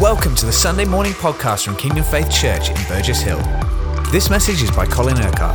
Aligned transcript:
Welcome 0.00 0.34
to 0.36 0.46
the 0.46 0.52
Sunday 0.52 0.86
morning 0.86 1.12
podcast 1.12 1.66
from 1.66 1.76
Kingdom 1.76 2.04
Faith 2.04 2.30
Church 2.30 2.70
in 2.70 2.76
Burgess 2.88 3.20
Hill. 3.20 3.38
This 4.10 4.30
message 4.30 4.62
is 4.62 4.70
by 4.70 4.86
Colin 4.86 5.18
Urquhart. 5.18 5.54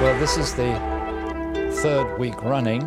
Well, 0.00 0.18
this 0.18 0.38
is 0.38 0.54
the 0.54 0.72
third 1.82 2.16
week 2.18 2.42
running 2.42 2.80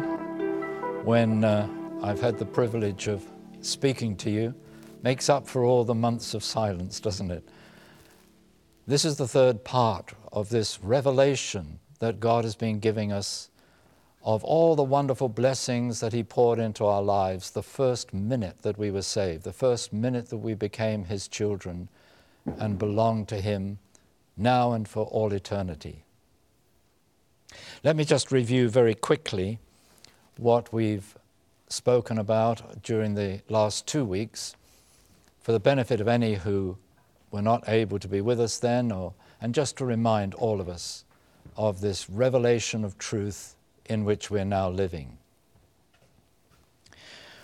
when 1.05 1.43
uh, 1.43 1.69
I've 2.01 2.19
had 2.19 2.39
the 2.39 2.45
privilege 2.45 3.07
of 3.07 3.23
speaking 3.61 4.15
to 4.17 4.31
you. 4.31 4.55
Makes 5.03 5.29
up 5.29 5.47
for 5.47 5.65
all 5.65 5.83
the 5.83 5.93
months 5.93 6.33
of 6.33 6.43
silence, 6.43 6.99
doesn't 6.99 7.29
it? 7.29 7.47
This 8.87 9.05
is 9.05 9.17
the 9.17 9.27
third 9.27 9.63
part 9.63 10.13
of 10.33 10.49
this 10.49 10.81
revelation 10.81 11.79
that 11.99 12.19
God 12.19 12.43
has 12.43 12.55
been 12.55 12.79
giving 12.79 13.11
us 13.11 13.51
of 14.27 14.43
all 14.43 14.75
the 14.75 14.83
wonderful 14.83 15.29
blessings 15.29 16.01
that 16.01 16.11
He 16.11 16.21
poured 16.21 16.59
into 16.59 16.85
our 16.85 17.01
lives 17.01 17.51
the 17.51 17.63
first 17.63 18.13
minute 18.13 18.61
that 18.61 18.77
we 18.77 18.91
were 18.91 19.01
saved, 19.01 19.45
the 19.45 19.53
first 19.53 19.93
minute 19.93 20.27
that 20.27 20.39
we 20.39 20.53
became 20.53 21.05
His 21.05 21.29
children 21.29 21.87
and 22.59 22.77
belonged 22.77 23.29
to 23.29 23.39
Him 23.39 23.79
now 24.35 24.73
and 24.73 24.85
for 24.85 25.05
all 25.05 25.31
eternity. 25.31 26.03
Let 27.85 27.95
me 27.95 28.03
just 28.03 28.29
review 28.29 28.67
very 28.67 28.93
quickly 28.93 29.59
what 30.35 30.73
we've 30.73 31.15
spoken 31.69 32.17
about 32.17 32.83
during 32.83 33.15
the 33.15 33.39
last 33.47 33.87
two 33.87 34.03
weeks 34.03 34.57
for 35.39 35.53
the 35.53 35.59
benefit 35.61 36.01
of 36.01 36.09
any 36.09 36.33
who 36.35 36.77
were 37.31 37.41
not 37.41 37.69
able 37.69 37.97
to 37.97 38.09
be 38.09 38.19
with 38.19 38.41
us 38.41 38.57
then, 38.57 38.91
or, 38.91 39.13
and 39.39 39.55
just 39.55 39.77
to 39.77 39.85
remind 39.85 40.33
all 40.33 40.59
of 40.59 40.67
us 40.67 41.05
of 41.55 41.79
this 41.79 42.09
revelation 42.09 42.83
of 42.83 42.97
truth 42.97 43.53
in 43.87 44.05
which 44.05 44.29
we're 44.29 44.45
now 44.45 44.69
living. 44.69 45.17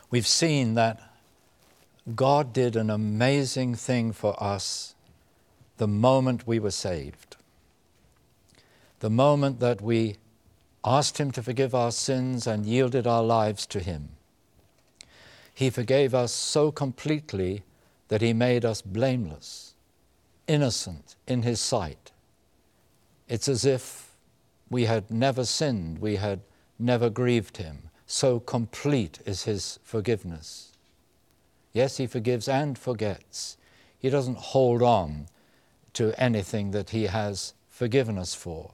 We've 0.09 0.28
seen 0.28 0.76
that 0.76 1.02
God 2.16 2.54
did 2.54 2.76
an 2.76 2.90
amazing 2.90 3.76
thing 3.76 4.12
for 4.12 4.42
us 4.42 4.94
the 5.78 5.88
moment 5.88 6.45
we 6.45 6.59
were 6.59 6.72
saved. 6.72 7.38
The 9.00 9.09
moment 9.09 9.59
that 9.59 9.82
we 9.82 10.17
asked 10.86 11.17
Him 11.17 11.32
to 11.32 11.44
forgive 11.44 11.73
our 11.73 11.92
sins 11.92 12.45
and 12.45 12.66
yielded 12.66 13.08
our 13.08 13.23
lives 13.23 13.66
to 13.67 13.80
Him. 13.80 14.10
He 15.54 15.70
forgave 15.70 16.14
us 16.14 16.32
so 16.32 16.72
completely 16.72 17.64
that 18.10 18.22
He 18.22 18.34
made 18.34 18.66
us 18.66 18.82
blameless, 18.82 19.73
innocent 20.48 21.16
in 21.28 21.44
His 21.44 21.60
sight. 21.60 22.12
It's 23.28 23.48
as 23.48 23.66
if 23.66 24.12
we 24.74 24.86
had 24.86 25.12
never 25.12 25.46
sinned, 25.46 26.00
we 26.00 26.16
had 26.16 26.42
never 26.80 27.08
grieved 27.08 27.58
him. 27.58 27.90
So 28.08 28.40
complete 28.40 29.20
is 29.24 29.44
his 29.44 29.80
forgiveness. 29.84 30.72
Yes, 31.74 31.98
he 31.98 32.08
forgives 32.08 32.48
and 32.48 32.78
forgets. 32.78 33.56
He 34.00 34.10
doesn't 34.10 34.38
hold 34.38 34.82
on 34.82 35.28
to 35.94 36.12
anything 36.22 36.72
that 36.72 36.90
he 36.90 37.04
has 37.04 37.54
forgiven 37.70 38.18
us 38.18 38.34
for. 38.34 38.72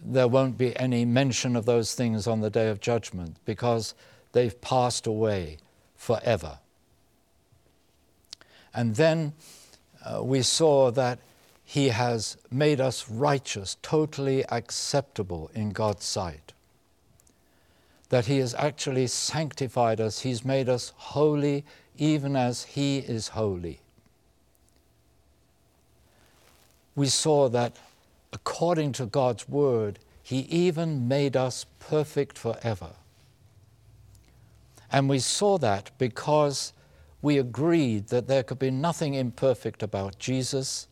There 0.00 0.28
won't 0.28 0.56
be 0.56 0.76
any 0.78 1.04
mention 1.04 1.56
of 1.56 1.66
those 1.66 1.94
things 1.94 2.28
on 2.28 2.40
the 2.40 2.50
day 2.50 2.68
of 2.68 2.80
judgment 2.80 3.38
because 3.44 3.94
they've 4.30 4.58
passed 4.60 5.08
away 5.08 5.58
forever. 5.96 6.60
And 8.72 8.94
then 8.94 9.32
uh, 10.04 10.22
we 10.22 10.42
saw 10.42 10.92
that 10.92 11.18
he 11.72 11.88
has 11.88 12.36
made 12.50 12.82
us 12.82 13.08
righteous, 13.08 13.78
totally 13.80 14.44
acceptable 14.50 15.50
in 15.54 15.70
God's 15.70 16.04
sight. 16.04 16.52
That 18.10 18.26
He 18.26 18.40
has 18.40 18.54
actually 18.56 19.06
sanctified 19.06 19.98
us, 19.98 20.20
He's 20.20 20.44
made 20.44 20.68
us 20.68 20.92
holy 20.94 21.64
even 21.96 22.36
as 22.36 22.64
He 22.64 22.98
is 22.98 23.28
holy. 23.28 23.80
We 26.94 27.06
saw 27.06 27.48
that 27.48 27.78
according 28.34 28.92
to 28.92 29.06
God's 29.06 29.48
Word, 29.48 29.98
He 30.22 30.40
even 30.40 31.08
made 31.08 31.38
us 31.38 31.64
perfect 31.80 32.36
forever. 32.36 32.90
And 34.90 35.08
we 35.08 35.20
saw 35.20 35.56
that 35.56 35.90
because 35.96 36.74
we 37.22 37.38
agreed 37.38 38.08
that 38.08 38.28
there 38.28 38.42
could 38.42 38.58
be 38.58 38.70
nothing 38.70 39.14
imperfect 39.14 39.82
about 39.82 40.18
Jesus 40.18 40.86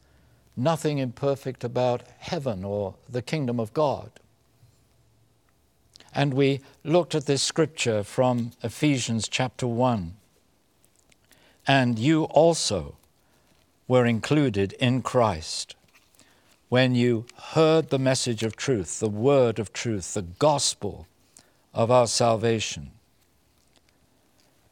nothing 0.56 0.98
imperfect 0.98 1.64
about 1.64 2.02
heaven 2.18 2.64
or 2.64 2.94
the 3.08 3.22
kingdom 3.22 3.58
of 3.58 3.72
God. 3.72 4.10
And 6.14 6.34
we 6.34 6.60
looked 6.84 7.14
at 7.14 7.26
this 7.26 7.42
scripture 7.42 8.02
from 8.02 8.52
Ephesians 8.62 9.28
chapter 9.28 9.66
1. 9.66 10.14
And 11.66 11.98
you 11.98 12.24
also 12.24 12.96
were 13.86 14.06
included 14.06 14.72
in 14.74 15.02
Christ 15.02 15.76
when 16.68 16.94
you 16.94 17.26
heard 17.52 17.90
the 17.90 17.98
message 17.98 18.42
of 18.42 18.56
truth, 18.56 19.00
the 19.00 19.08
word 19.08 19.58
of 19.58 19.72
truth, 19.72 20.14
the 20.14 20.22
gospel 20.22 21.06
of 21.74 21.90
our 21.90 22.06
salvation. 22.06 22.92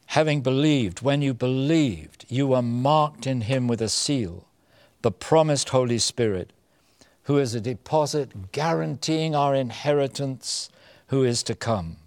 Having 0.07 0.41
believed, 0.41 1.01
when 1.01 1.21
you 1.21 1.33
believed, 1.33 2.25
you 2.29 2.47
were 2.47 2.61
marked 2.61 3.27
in 3.27 3.41
him 3.41 3.67
with 3.67 3.81
a 3.81 3.89
seal 3.89 4.45
the 5.01 5.11
promised 5.11 5.69
Holy 5.69 5.97
Spirit, 5.97 6.51
who 7.23 7.37
is 7.37 7.55
a 7.55 7.61
deposit 7.61 8.51
guaranteeing 8.51 9.35
our 9.35 9.55
inheritance 9.55 10.69
who 11.07 11.23
is 11.23 11.43
to 11.43 11.55
come, 11.55 11.97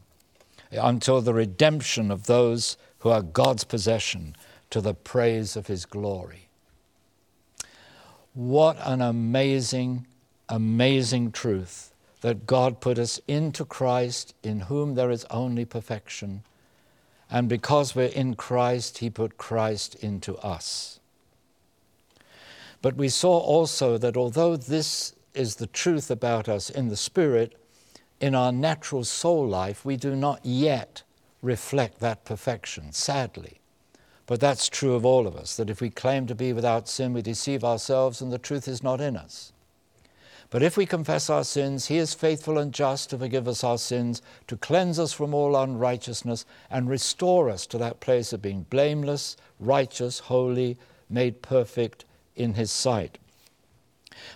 until 0.70 1.20
the 1.20 1.34
redemption 1.34 2.10
of 2.10 2.26
those 2.26 2.76
who 2.98 3.08
are 3.08 3.22
God's 3.22 3.64
possession 3.64 4.36
to 4.70 4.80
the 4.80 4.94
praise 4.94 5.56
of 5.56 5.66
His 5.66 5.84
glory. 5.84 6.48
What 8.34 8.78
an 8.84 9.03
amazing, 9.03 10.06
amazing 10.48 11.32
truth 11.32 11.92
that 12.22 12.47
God 12.47 12.80
put 12.80 12.98
us 12.98 13.20
into 13.26 13.64
Christ, 13.64 14.34
in 14.42 14.60
whom 14.60 14.94
there 14.94 15.10
is 15.10 15.26
only 15.30 15.64
perfection. 15.64 16.42
And 17.30 17.48
because 17.48 17.94
we're 17.94 18.06
in 18.06 18.34
Christ, 18.34 18.98
He 18.98 19.10
put 19.10 19.36
Christ 19.36 19.97
into 19.97 20.36
us. 20.38 21.00
But 22.82 22.97
we 22.97 23.09
saw 23.09 23.38
also 23.38 23.97
that 23.98 24.16
although 24.16 24.56
this 24.56 25.15
is 25.34 25.56
the 25.56 25.69
truth 25.69 26.10
about 26.10 26.48
us 26.48 26.69
in 26.69 26.88
the 26.88 26.97
Spirit, 26.97 27.54
in 28.20 28.34
our 28.34 28.53
natural 28.53 29.04
soul 29.04 29.47
life, 29.47 29.84
we 29.84 29.97
do 29.97 30.16
not 30.16 30.41
yet 30.43 31.03
reflect 31.42 32.00
that 32.00 32.25
perfection, 32.25 32.92
sadly. 32.92 33.60
But 34.26 34.41
that's 34.41 34.69
true 34.69 34.94
of 34.94 35.04
all 35.04 35.26
of 35.26 35.37
us, 35.37 35.56
that 35.56 35.71
if 35.71 35.81
we 35.81 35.91
claim 35.91 36.26
to 36.26 36.34
be 36.34 36.53
without 36.53 36.88
sin, 36.88 37.12
we 37.12 37.22
deceive 37.22 37.65
ourselves 37.65 38.21
and 38.21 38.32
the 38.32 38.38
truth 38.38 38.66
is 38.66 38.82
not 38.82 39.00
in 39.00 39.16
us. 39.16 39.53
But 40.50 40.62
if 40.62 40.76
we 40.76 40.84
confess 40.84 41.31
our 41.31 41.44
sins, 41.44 41.87
He 41.87 41.98
is 41.98 42.15
faithful 42.15 42.59
and 42.59 42.75
just 42.75 43.10
to 43.10 43.19
forgive 43.19 43.48
us 43.48 43.65
our 43.65 43.78
sins, 43.78 44.22
to 44.48 44.56
cleanse 44.56 44.98
us 44.98 45.12
from 45.12 45.34
all 45.34 45.56
unrighteousness, 45.56 46.44
and 46.71 46.91
restore 46.91 47.48
us 47.48 47.66
to 47.69 47.78
that 47.78 48.00
place 48.00 48.32
of 48.32 48.42
being 48.42 48.66
blameless, 48.71 49.37
righteous, 49.59 50.19
holy, 50.19 50.78
made 51.09 51.42
perfect 51.42 52.04
in 52.37 52.54
His 52.54 52.70
sight. 52.70 53.19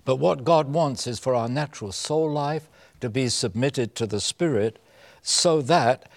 But 0.05 0.17
what 0.17 0.45
God 0.45 0.73
wants 0.73 1.07
is 1.07 1.19
for 1.19 1.35
our 1.35 1.49
natural 1.49 1.93
soul 1.93 2.31
life 2.31 2.69
to 3.01 3.11
be 3.11 3.29
submitted 3.29 3.95
to 3.97 4.07
the 4.07 4.21
Spirit 4.21 4.79
so 5.23 5.61
that 5.63 6.09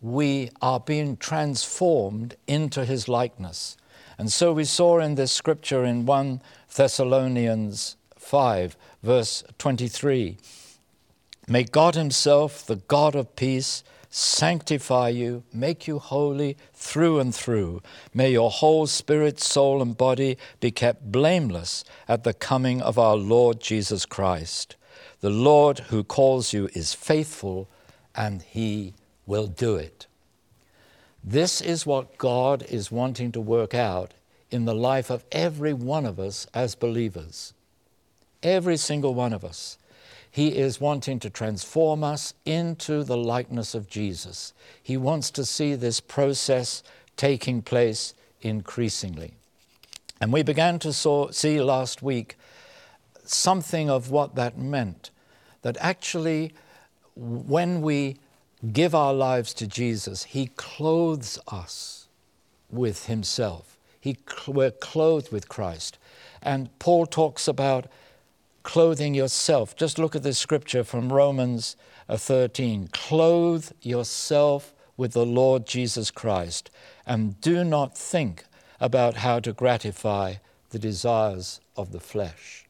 we 0.00 0.50
are 0.62 0.80
being 0.80 1.16
transformed 1.16 2.36
into 2.46 2.84
His 2.84 3.08
likeness. 3.08 3.76
And 4.18 4.32
so 4.32 4.52
we 4.52 4.64
saw 4.64 4.98
in 4.98 5.14
this 5.14 5.32
scripture 5.32 5.84
in 5.84 6.06
1 6.06 6.42
Thessalonians 6.74 7.96
5, 8.16 8.76
verse 9.02 9.44
23 9.58 10.36
May 11.48 11.64
God 11.64 11.94
Himself, 11.96 12.64
the 12.64 12.76
God 12.76 13.14
of 13.14 13.34
peace, 13.34 13.82
sanctify 14.10 15.08
you, 15.08 15.44
make 15.52 15.86
you 15.86 16.00
holy 16.00 16.56
through 16.74 17.20
and 17.20 17.34
through. 17.34 17.80
May 18.12 18.32
your 18.32 18.50
whole 18.50 18.86
spirit, 18.86 19.40
soul, 19.40 19.80
and 19.80 19.96
body 19.96 20.36
be 20.58 20.72
kept 20.72 21.12
blameless 21.12 21.84
at 22.08 22.24
the 22.24 22.34
coming 22.34 22.82
of 22.82 22.98
our 22.98 23.16
Lord 23.16 23.60
Jesus 23.60 24.04
Christ. 24.04 24.76
The 25.20 25.30
Lord 25.30 25.78
who 25.90 26.02
calls 26.02 26.52
you 26.52 26.68
is 26.74 26.92
faithful, 26.92 27.68
and 28.14 28.42
he 28.42 28.94
will 29.26 29.46
do 29.46 29.76
it. 29.76 30.06
This 31.22 31.60
is 31.60 31.86
what 31.86 32.18
God 32.18 32.64
is 32.64 32.90
wanting 32.90 33.30
to 33.32 33.40
work 33.40 33.74
out 33.74 34.14
in 34.50 34.64
the 34.64 34.74
life 34.74 35.10
of 35.10 35.24
every 35.30 35.72
one 35.72 36.04
of 36.04 36.18
us 36.18 36.46
as 36.52 36.74
believers. 36.74 37.52
Every 38.42 38.76
single 38.76 39.14
one 39.14 39.32
of 39.32 39.44
us. 39.44 39.78
He 40.30 40.56
is 40.56 40.80
wanting 40.80 41.18
to 41.20 41.30
transform 41.30 42.04
us 42.04 42.34
into 42.44 43.02
the 43.02 43.16
likeness 43.16 43.74
of 43.74 43.88
Jesus. 43.88 44.52
He 44.82 44.96
wants 44.96 45.30
to 45.32 45.44
see 45.44 45.74
this 45.74 46.00
process 46.00 46.82
taking 47.16 47.62
place 47.62 48.14
increasingly. 48.40 49.34
And 50.20 50.32
we 50.32 50.42
began 50.42 50.78
to 50.80 50.92
saw, 50.92 51.30
see 51.30 51.60
last 51.60 52.02
week 52.02 52.36
something 53.24 53.90
of 53.90 54.10
what 54.10 54.34
that 54.36 54.56
meant. 54.58 55.10
That 55.62 55.76
actually, 55.80 56.52
when 57.16 57.82
we 57.82 58.18
give 58.72 58.94
our 58.94 59.14
lives 59.14 59.52
to 59.54 59.66
Jesus, 59.66 60.24
He 60.24 60.46
clothes 60.56 61.38
us 61.48 62.08
with 62.70 63.06
Himself. 63.06 63.76
He, 63.98 64.16
we're 64.46 64.70
clothed 64.70 65.32
with 65.32 65.48
Christ. 65.48 65.98
And 66.42 66.70
Paul 66.78 67.06
talks 67.06 67.48
about 67.48 67.86
clothing 68.62 69.14
yourself. 69.14 69.74
Just 69.76 69.98
look 69.98 70.14
at 70.14 70.22
this 70.22 70.38
scripture 70.38 70.84
from 70.84 71.12
Romans 71.12 71.76
uh, 72.08 72.16
13. 72.16 72.88
Clothe 72.92 73.70
yourself 73.80 74.74
with 74.96 75.12
the 75.12 75.26
Lord 75.26 75.66
Jesus 75.66 76.10
Christ, 76.10 76.70
and 77.06 77.40
do 77.40 77.64
not 77.64 77.96
think 77.96 78.44
about 78.80 79.16
how 79.16 79.40
to 79.40 79.52
gratify 79.52 80.34
the 80.70 80.78
desires 80.78 81.60
of 81.76 81.92
the 81.92 82.00
flesh. 82.00 82.66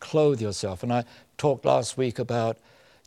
Clothe 0.00 0.40
yourself. 0.40 0.82
And 0.82 0.92
I 0.92 1.04
talked 1.36 1.64
last 1.64 1.96
week 1.96 2.18
about 2.18 2.58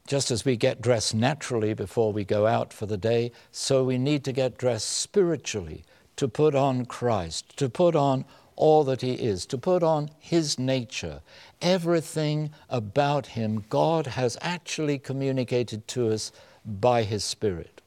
just 0.08 0.32
as 0.32 0.44
we 0.44 0.58
get 0.58 0.82
dressed 0.82 1.14
naturally 1.14 1.74
before 1.74 2.12
we 2.12 2.24
go 2.24 2.48
out 2.48 2.74
for 2.74 2.86
the 2.86 2.98
day, 2.98 3.32
so 3.52 3.84
we 3.84 3.98
need 3.98 4.24
to 4.24 4.32
get 4.32 4.58
dressed 4.58 4.90
spiritually 4.90 5.84
to 6.16 6.28
put 6.28 6.56
on 6.56 6.86
Christ, 6.86 7.56
to 7.58 7.70
put 7.70 7.96
on 7.96 8.26
all 8.62 8.84
that 8.84 9.02
He 9.02 9.14
is, 9.14 9.48
to 9.48 9.58
put 9.58 9.82
on 9.82 10.12
His 10.20 10.60
nature. 10.60 11.22
Everything 11.62 12.52
about 12.70 13.28
Him, 13.28 13.66
God 13.70 14.06
has 14.06 14.38
actually 14.40 15.00
communicated 15.00 15.88
to 15.90 16.10
us 16.10 16.32
by 16.64 17.02
His 17.02 17.24
Spirit. 17.24 17.82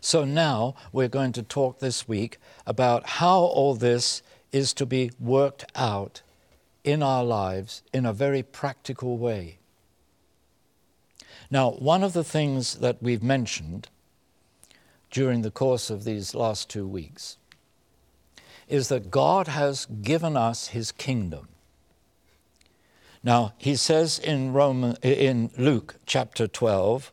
So 0.00 0.24
now 0.24 0.76
we're 0.92 1.08
going 1.08 1.32
to 1.32 1.42
talk 1.42 1.80
this 1.80 2.06
week 2.06 2.38
about 2.66 3.06
how 3.20 3.40
all 3.40 3.74
this 3.74 4.22
is 4.52 4.72
to 4.74 4.86
be 4.86 5.10
worked 5.18 5.64
out 5.74 6.22
in 6.84 7.02
our 7.02 7.24
lives 7.24 7.82
in 7.92 8.06
a 8.06 8.12
very 8.12 8.44
practical 8.44 9.18
way. 9.18 9.58
Now, 11.50 11.72
one 11.72 12.04
of 12.04 12.12
the 12.12 12.24
things 12.24 12.76
that 12.76 13.02
we've 13.02 13.22
mentioned 13.22 13.88
during 15.10 15.42
the 15.42 15.50
course 15.50 15.90
of 15.90 16.04
these 16.04 16.34
last 16.34 16.70
two 16.70 16.86
weeks 16.86 17.38
is 18.68 18.88
that 18.88 19.10
God 19.10 19.48
has 19.48 19.86
given 19.86 20.36
us 20.36 20.68
his 20.68 20.92
kingdom. 20.92 21.48
Now, 23.22 23.54
he 23.56 23.76
says 23.76 24.18
in, 24.18 24.52
Roman, 24.52 24.96
in 25.02 25.50
Luke 25.56 25.96
chapter 26.04 26.46
12, 26.46 27.10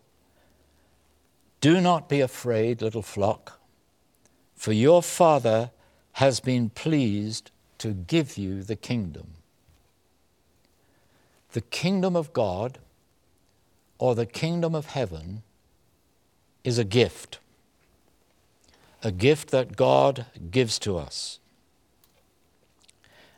Do 1.61 1.79
not 1.79 2.09
be 2.09 2.19
afraid, 2.19 2.81
little 2.81 3.01
flock, 3.01 3.59
for 4.55 4.73
your 4.73 5.01
Father 5.01 5.71
has 6.13 6.39
been 6.39 6.69
pleased 6.69 7.51
to 7.77 7.93
give 7.93 8.37
you 8.37 8.61
the 8.61 8.75
kingdom. 8.75 9.35
The 11.53 11.61
kingdom 11.61 12.15
of 12.15 12.33
God 12.33 12.79
or 13.97 14.15
the 14.15 14.25
kingdom 14.25 14.75
of 14.75 14.87
heaven 14.87 15.43
is 16.63 16.77
a 16.77 16.83
gift, 16.83 17.39
a 19.03 19.11
gift 19.11 19.51
that 19.51 19.75
God 19.75 20.25
gives 20.49 20.77
to 20.79 20.97
us. 20.97 21.39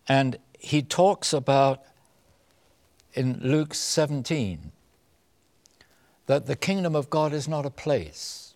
And 0.08 0.38
he 0.60 0.82
talks 0.82 1.34
about 1.34 1.82
in 3.14 3.40
Luke 3.42 3.74
17 3.74 4.72
that 6.26 6.46
the 6.46 6.56
kingdom 6.56 6.96
of 6.96 7.10
God 7.10 7.34
is 7.34 7.48
not 7.48 7.66
a 7.66 7.70
place. 7.70 8.54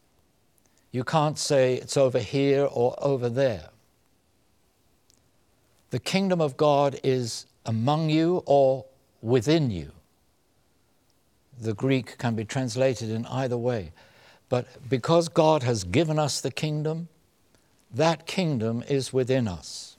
You 0.92 1.04
can't 1.04 1.38
say 1.38 1.76
it's 1.76 1.98
over 1.98 2.20
here 2.20 2.66
or 2.66 2.96
over 2.98 3.30
there. 3.30 3.70
The 5.90 6.00
kingdom 6.00 6.42
of 6.42 6.58
God 6.58 7.00
is 7.04 7.46
among 7.66 8.10
you 8.10 8.44
or 8.46 8.86
within 9.22 9.70
you. 9.70 9.92
The 11.60 11.74
Greek 11.74 12.18
can 12.18 12.36
be 12.36 12.46
translated 12.46 13.10
in 13.10 13.26
either 13.26 13.58
way. 13.58 13.92
But 14.50 14.68
because 14.90 15.28
God 15.28 15.64
has 15.64 15.84
given 15.84 16.18
us 16.18 16.40
the 16.40 16.52
kingdom, 16.52 17.10
that 17.94 18.26
kingdom 18.26 18.84
is 18.88 19.12
within 19.12 19.48
us. 19.48 19.97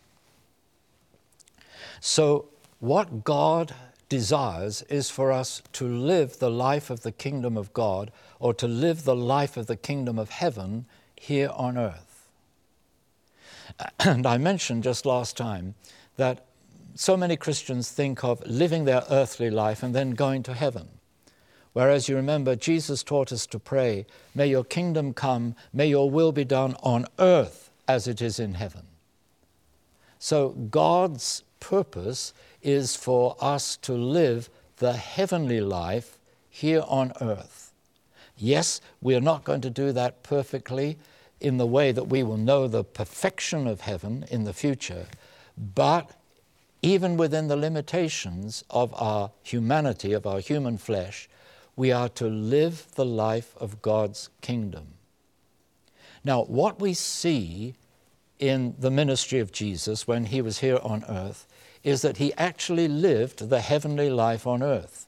So, 2.01 2.49
what 2.81 3.25
God 3.25 3.75
desires 4.09 4.83
is 4.83 5.11
for 5.11 5.33
us 5.33 5.63
to 5.73 5.87
live 5.87 6.39
the 6.39 6.51
life 6.51 6.91
of 6.91 7.03
the 7.03 7.13
kingdom 7.13 7.57
of 7.57 7.73
God 7.73 8.11
or 8.39 8.55
to 8.55 8.69
live 8.69 9.05
the 9.05 9.17
life 9.17 9.57
of 9.57 9.67
the 9.67 9.77
kingdom 9.77 10.19
of 10.19 10.31
heaven 10.31 10.87
here 11.17 11.51
on 11.55 11.77
earth. 11.77 12.29
And 14.01 14.27
I 14.27 14.39
mentioned 14.39 14.83
just 14.83 15.05
last 15.05 15.37
time 15.37 15.75
that 16.17 16.47
so 16.95 17.17
many 17.17 17.37
Christians 17.37 17.91
think 17.91 18.25
of 18.25 18.45
living 18.47 18.85
their 18.85 19.05
earthly 19.11 19.51
life 19.51 19.83
and 19.83 19.95
then 19.95 20.11
going 20.13 20.43
to 20.45 20.55
heaven. 20.55 20.89
Whereas 21.73 22.09
you 22.09 22.17
remember, 22.17 22.57
Jesus 22.57 23.05
taught 23.05 23.31
us 23.31 23.47
to 23.47 23.59
pray, 23.59 24.07
May 24.35 24.49
your 24.49 24.65
kingdom 24.65 25.13
come, 25.13 25.55
may 25.73 25.87
your 25.87 26.11
will 26.11 26.33
be 26.33 26.45
done 26.45 26.75
on 26.83 27.07
earth 27.19 27.71
as 27.87 28.09
it 28.09 28.21
is 28.21 28.41
in 28.41 28.55
heaven. 28.55 28.87
So 30.19 30.51
God's 30.51 31.45
purpose 31.61 32.33
is 32.63 32.97
for 32.97 33.37
us 33.41 33.77
to 33.79 33.93
live 33.93 34.49
the 34.79 34.95
heavenly 34.95 35.61
life 35.61 36.19
here 36.49 36.83
on 36.87 37.13
earth. 37.21 37.73
Yes, 38.37 38.81
we 39.01 39.15
are 39.15 39.21
not 39.21 39.45
going 39.45 39.61
to 39.63 39.71
do 39.71 39.93
that 39.93 40.23
perfectly 40.23 40.99
in 41.41 41.57
the 41.57 41.67
way 41.67 41.93
that 41.93 42.09
we 42.09 42.23
will 42.23 42.37
know 42.37 42.67
the 42.67 42.85
perfection 42.85 43.67
of 43.67 43.83
heaven 43.83 44.25
in 44.31 44.45
the 44.45 44.53
future, 44.53 45.07
but 45.57 46.11
even 46.83 47.17
within 47.17 47.49
the 47.49 47.57
limitations 47.57 48.65
of 48.71 48.95
our 48.95 49.31
humanity, 49.43 50.13
of 50.13 50.27
our 50.27 50.41
human 50.41 50.79
flesh, 50.79 51.29
we 51.77 51.93
are 51.93 52.09
to 52.09 52.27
live 52.27 52.87
the 52.95 53.05
life 53.05 53.55
of 53.59 53.83
God's 53.83 54.31
kingdom. 54.41 54.95
Now, 56.25 56.45
what 56.45 56.81
we 56.81 56.95
see 56.95 57.75
in 58.39 58.75
the 58.79 58.91
ministry 58.91 59.41
of 59.41 59.53
Jesus 59.53 60.07
when 60.07 60.27
he 60.27 60.41
was 60.41 60.59
here 60.59 60.79
on 60.83 61.05
earth 61.09 61.47
is 61.85 62.03
that 62.03 62.17
he 62.19 62.33
actually 62.35 62.89
lived 62.89 63.49
the 63.49 63.61
heavenly 63.61 64.11
life 64.11 64.47
on 64.47 64.63
earth. 64.63 65.07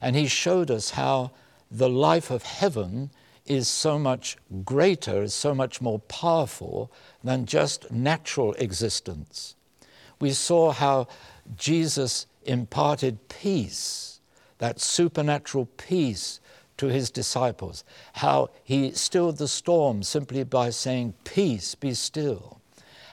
And 0.00 0.14
he 0.14 0.26
showed 0.26 0.70
us 0.70 0.90
how 0.90 1.32
the 1.70 1.88
life 1.88 2.30
of 2.30 2.42
heaven 2.42 3.10
is 3.46 3.66
so 3.66 3.98
much 3.98 4.36
greater, 4.64 5.22
is 5.22 5.34
so 5.34 5.54
much 5.54 5.80
more 5.80 5.98
powerful 6.00 6.92
than 7.24 7.46
just 7.46 7.90
natural 7.90 8.52
existence. 8.54 9.56
We 10.20 10.32
saw 10.32 10.72
how 10.72 11.08
Jesus 11.56 12.26
imparted 12.44 13.28
peace, 13.28 14.20
that 14.58 14.80
supernatural 14.80 15.66
peace 15.76 16.40
to 16.76 16.86
his 16.86 17.10
disciples, 17.10 17.84
how 18.14 18.50
he 18.62 18.92
stilled 18.92 19.38
the 19.38 19.48
storm 19.48 20.02
simply 20.02 20.44
by 20.44 20.70
saying, 20.70 21.14
Peace, 21.24 21.74
be 21.74 21.94
still 21.94 22.57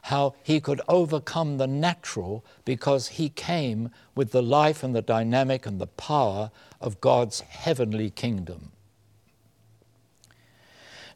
how 0.06 0.36
he 0.44 0.60
could 0.60 0.80
overcome 0.88 1.58
the 1.58 1.66
natural 1.66 2.46
because 2.64 3.08
he 3.08 3.28
came 3.28 3.90
with 4.14 4.32
the 4.32 4.44
life 4.44 4.84
and 4.84 4.94
the 4.94 5.02
dynamic 5.02 5.66
and 5.66 5.82
the 5.82 5.88
power 5.88 6.52
of 6.80 7.02
God's 7.02 7.40
heavenly 7.40 8.12
kingdom. 8.12 8.72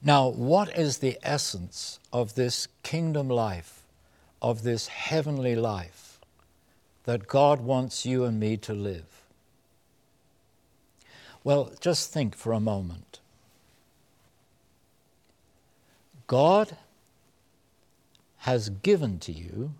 Now, 0.01 0.27
what 0.27 0.75
is 0.75 0.97
the 0.97 1.19
essence 1.21 1.99
of 2.11 2.33
this 2.33 2.67
kingdom 2.81 3.29
life, 3.29 3.83
of 4.41 4.63
this 4.63 4.87
heavenly 4.87 5.55
life 5.55 6.19
that 7.03 7.27
God 7.27 7.61
wants 7.61 8.07
you 8.07 8.25
and 8.25 8.39
me 8.39 8.57
to 8.57 8.73
live? 8.73 9.21
Well, 11.43 11.73
just 11.79 12.11
think 12.11 12.35
for 12.35 12.53
a 12.53 12.59
moment. 12.59 13.19
God 16.25 16.75
has 18.39 18.69
given 18.69 19.19
to 19.19 19.31
you 19.31 19.73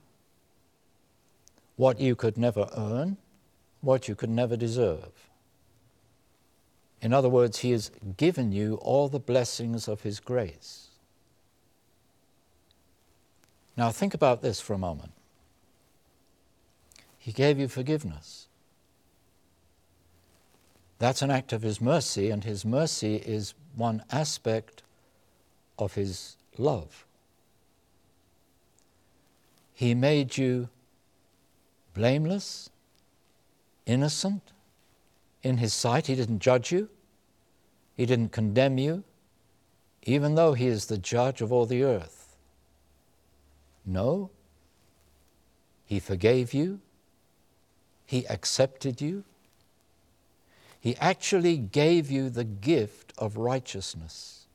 what 1.75 1.99
you 1.99 2.15
could 2.15 2.37
never 2.37 2.69
earn, 2.75 3.17
what 3.81 4.07
you 4.07 4.15
could 4.15 4.29
never 4.29 4.57
deserve. 4.57 5.29
In 7.01 7.13
other 7.13 7.29
words, 7.29 7.59
He 7.59 7.71
has 7.71 7.89
given 8.17 8.51
you 8.51 8.75
all 8.75 9.07
the 9.07 9.19
blessings 9.19 9.87
of 9.87 10.01
His 10.01 10.19
grace. 10.19 10.87
Now, 13.77 13.91
think 13.91 14.13
about 14.13 14.41
this 14.41 14.59
for 14.59 14.73
a 14.73 14.77
moment. 14.77 15.13
He 17.17 17.31
gave 17.31 17.57
you 17.57 17.69
forgiveness. 17.69 18.47
That's 20.97 21.21
an 21.21 21.31
act 21.31 21.53
of 21.53 21.61
His 21.61 21.79
mercy, 21.79 22.29
and 22.29 22.43
His 22.43 22.65
mercy 22.65 23.15
is 23.15 23.53
one 23.77 24.03
aspect 24.11 24.83
of 25.77 25.93
His 25.93 26.35
love. 26.57 27.05
He 29.79 29.95
made 29.95 30.35
you 30.35 30.67
blameless, 31.93 32.69
innocent 33.85 34.51
in 35.41 35.55
His 35.55 35.73
sight. 35.73 36.07
He 36.07 36.15
didn't 36.15 36.39
judge 36.39 36.69
you, 36.69 36.89
He 37.95 38.05
didn't 38.05 38.33
condemn 38.33 38.77
you, 38.77 39.05
even 40.03 40.35
though 40.35 40.51
He 40.51 40.67
is 40.67 40.87
the 40.87 40.97
judge 40.97 41.39
of 41.39 41.53
all 41.53 41.65
the 41.65 41.83
earth. 41.83 42.35
No, 43.85 44.31
He 45.85 46.01
forgave 46.01 46.53
you, 46.53 46.81
He 48.05 48.27
accepted 48.27 48.99
you, 48.99 49.23
He 50.77 50.97
actually 50.97 51.55
gave 51.55 52.11
you 52.11 52.29
the 52.29 52.43
gift 52.43 53.13
of 53.17 53.37
righteousness. 53.37 54.45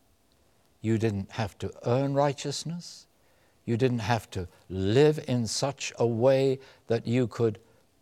You 0.83 0.99
didn't 0.99 1.31
have 1.31 1.57
to 1.61 1.73
earn 1.87 2.13
righteousness. 2.13 3.07
You 3.65 3.77
didn't 3.77 4.01
have 4.01 4.31
to 4.33 4.49
live 4.69 5.25
in 5.27 5.47
such 5.47 5.93
a 5.99 6.07
way 6.07 6.59
that 6.87 7.07
you 7.07 7.27
could 7.27 7.59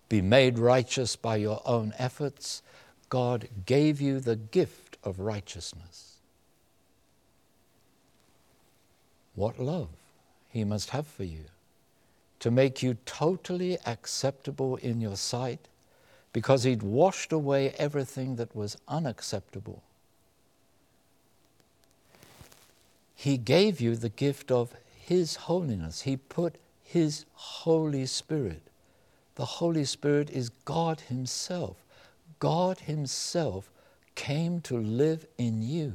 be 0.08 0.20
made 0.20 0.58
righteous 0.58 1.16
by 1.16 1.36
your 1.36 1.62
own 1.64 1.94
efforts. 1.98 2.62
God 3.08 3.48
gave 3.66 4.00
you 4.00 4.20
the 4.20 4.36
gift 4.36 4.96
of 5.04 5.20
righteousness. 5.20 6.16
What 9.34 9.58
love 9.58 9.88
He 10.50 10.64
must 10.64 10.90
have 10.90 11.06
for 11.06 11.24
you 11.24 11.44
to 12.40 12.50
make 12.50 12.82
you 12.82 12.96
totally 13.06 13.78
acceptable 13.86 14.76
in 14.76 15.00
your 15.00 15.16
sight 15.16 15.68
because 16.32 16.64
He'd 16.64 16.82
washed 16.82 17.32
away 17.32 17.70
everything 17.78 18.36
that 18.36 18.54
was 18.54 18.76
unacceptable. 18.88 19.82
He 23.14 23.36
gave 23.38 23.80
you 23.80 23.94
the 23.94 24.08
gift 24.08 24.50
of 24.50 24.74
His 25.12 25.36
holiness. 25.36 26.00
He 26.00 26.16
put 26.16 26.56
His 26.82 27.26
Holy 27.34 28.06
Spirit. 28.06 28.62
The 29.34 29.44
Holy 29.44 29.84
Spirit 29.84 30.30
is 30.30 30.48
God 30.48 31.02
Himself. 31.02 31.84
God 32.38 32.80
Himself 32.80 33.70
came 34.14 34.62
to 34.62 34.78
live 34.78 35.26
in 35.36 35.60
you. 35.60 35.92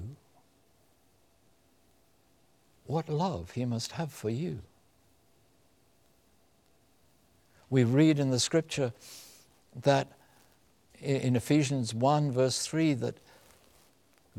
What 2.85 3.09
love 3.09 3.49
He 3.53 3.65
must 3.65 3.93
have 3.93 4.11
for 4.11 4.29
you. 4.29 4.59
We 7.71 7.83
read 7.85 8.19
in 8.19 8.29
the 8.29 8.39
scripture 8.39 8.93
that 9.81 10.09
in 11.01 11.35
Ephesians 11.35 11.91
1, 11.91 12.31
verse 12.31 12.63
3, 12.67 12.93
that 12.93 13.17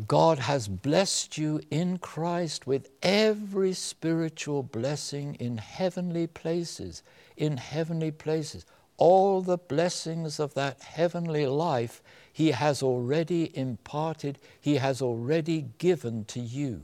God 0.06 0.38
has 0.38 0.68
blessed 0.68 1.38
you 1.38 1.60
in 1.70 1.98
Christ 1.98 2.66
with 2.66 2.88
every 3.02 3.72
spiritual 3.72 4.62
blessing 4.62 5.34
in 5.36 5.58
heavenly 5.58 6.26
places. 6.26 7.02
In 7.36 7.56
heavenly 7.56 8.12
places. 8.12 8.64
All 8.96 9.42
the 9.42 9.58
blessings 9.58 10.38
of 10.38 10.54
that 10.54 10.82
heavenly 10.82 11.46
life 11.46 12.02
He 12.32 12.52
has 12.52 12.82
already 12.82 13.56
imparted, 13.56 14.38
He 14.60 14.76
has 14.76 15.02
already 15.02 15.66
given 15.78 16.24
to 16.26 16.40
you. 16.40 16.82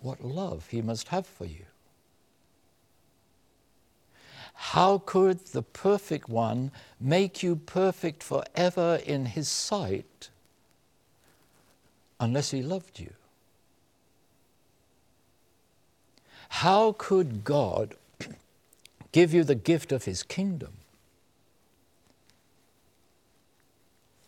What 0.00 0.22
love 0.22 0.68
He 0.68 0.82
must 0.82 1.08
have 1.08 1.26
for 1.26 1.46
you. 1.46 1.64
How 4.54 4.98
could 4.98 5.46
the 5.46 5.62
perfect 5.62 6.28
one 6.28 6.70
make 7.00 7.42
you 7.42 7.56
perfect 7.56 8.22
forever 8.22 9.00
in 9.04 9.26
his 9.26 9.48
sight 9.48 10.30
unless 12.22 12.52
he 12.52 12.62
loved 12.62 12.98
you? 12.98 13.12
How 16.48 16.92
could 16.96 17.44
God 17.44 17.96
give 19.12 19.34
you 19.34 19.44
the 19.44 19.54
gift 19.54 19.92
of 19.92 20.04
his 20.04 20.22
kingdom, 20.22 20.72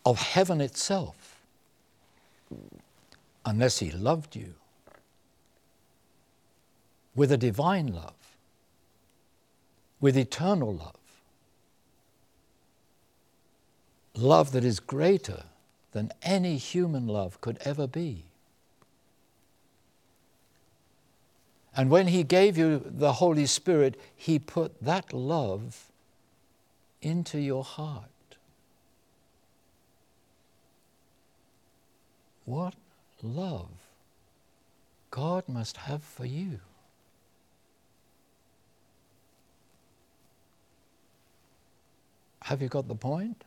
of 0.05 0.19
heaven 0.19 0.61
itself, 0.61 1.39
unless 3.43 3.79
he 3.79 3.89
loved 3.89 4.35
you 4.35 4.53
with 7.15 7.31
a 7.31 7.37
divine 7.37 7.87
love? 7.87 8.13
with 10.05 10.17
eternal 10.17 10.71
love. 10.71 10.93
Love 14.13 14.51
that 14.51 14.63
is 14.63 14.79
greater 14.79 15.45
than 15.95 16.11
any 16.23 16.57
human 16.57 17.07
love 17.07 17.39
could 17.39 17.57
ever 17.63 17.87
be. 17.87 18.25
And 21.73 21.89
when 21.89 22.07
He 22.07 22.25
gave 22.25 22.57
you 22.57 22.83
the 22.85 23.13
Holy 23.13 23.45
Spirit, 23.45 23.97
He 24.13 24.37
put 24.37 24.83
that 24.83 25.13
love 25.13 25.89
into 27.01 27.39
your 27.39 27.63
heart. 27.63 28.09
What 32.43 32.73
love 33.23 33.69
God 35.11 35.47
must 35.47 35.77
have 35.77 36.03
for 36.03 36.25
you. 36.25 36.59
Have 42.41 42.61
you 42.61 42.67
got 42.67 42.89
the 42.89 42.95
point? 42.95 43.44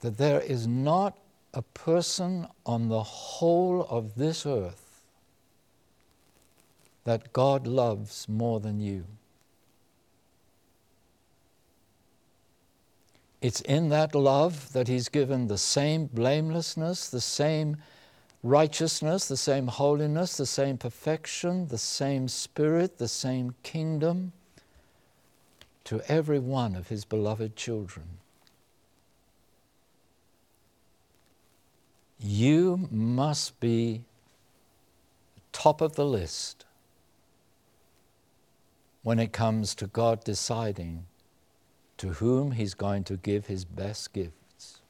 That 0.00 0.18
there 0.18 0.40
is 0.40 0.66
not 0.66 1.18
a 1.52 1.62
person 1.62 2.46
on 2.64 2.88
the 2.88 3.02
whole 3.02 3.86
of 3.90 4.14
this 4.14 4.46
earth 4.46 5.02
that 7.04 7.32
God 7.32 7.66
loves 7.66 8.28
more 8.28 8.60
than 8.60 8.80
you. 8.80 9.04
It's 13.40 13.62
in 13.62 13.88
that 13.88 14.14
love 14.14 14.72
that 14.74 14.86
He's 14.86 15.08
given 15.08 15.48
the 15.48 15.58
same 15.58 16.06
blamelessness, 16.06 17.08
the 17.08 17.22
same 17.22 17.78
righteousness, 18.42 19.28
the 19.28 19.36
same 19.36 19.66
holiness, 19.66 20.36
the 20.36 20.46
same 20.46 20.78
perfection, 20.78 21.68
the 21.68 21.78
same 21.78 22.28
spirit, 22.28 22.98
the 22.98 23.08
same 23.08 23.54
kingdom 23.62 24.32
to 25.84 26.00
every 26.08 26.38
one 26.38 26.76
of 26.76 26.88
his 26.88 27.04
beloved 27.04 27.56
children. 27.56 28.19
You 32.22 32.88
must 32.90 33.58
be 33.60 34.02
top 35.52 35.80
of 35.80 35.94
the 35.94 36.04
list 36.04 36.66
when 39.02 39.18
it 39.18 39.32
comes 39.32 39.74
to 39.76 39.86
God 39.86 40.22
deciding 40.22 41.06
to 41.96 42.08
whom 42.14 42.52
He's 42.52 42.74
going 42.74 43.04
to 43.04 43.16
give 43.16 43.46
His 43.46 43.64
best 43.64 44.12
gifts. 44.12 44.80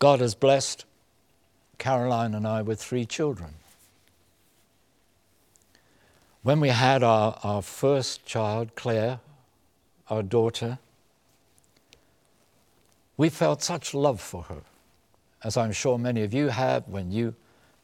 God 0.00 0.20
has 0.20 0.34
blessed 0.34 0.84
Caroline 1.78 2.34
and 2.34 2.46
I 2.46 2.62
with 2.62 2.82
three 2.82 3.04
children. 3.04 3.54
When 6.42 6.60
we 6.60 6.68
had 6.68 7.02
our, 7.02 7.38
our 7.42 7.62
first 7.62 8.24
child, 8.24 8.74
Claire, 8.74 9.20
our 10.08 10.22
daughter, 10.22 10.78
we 13.18 13.28
felt 13.28 13.62
such 13.62 13.92
love 13.92 14.20
for 14.20 14.44
her, 14.44 14.62
as 15.42 15.56
I'm 15.56 15.72
sure 15.72 15.98
many 15.98 16.22
of 16.22 16.32
you 16.32 16.48
have 16.48 16.88
when 16.88 17.10
you 17.10 17.34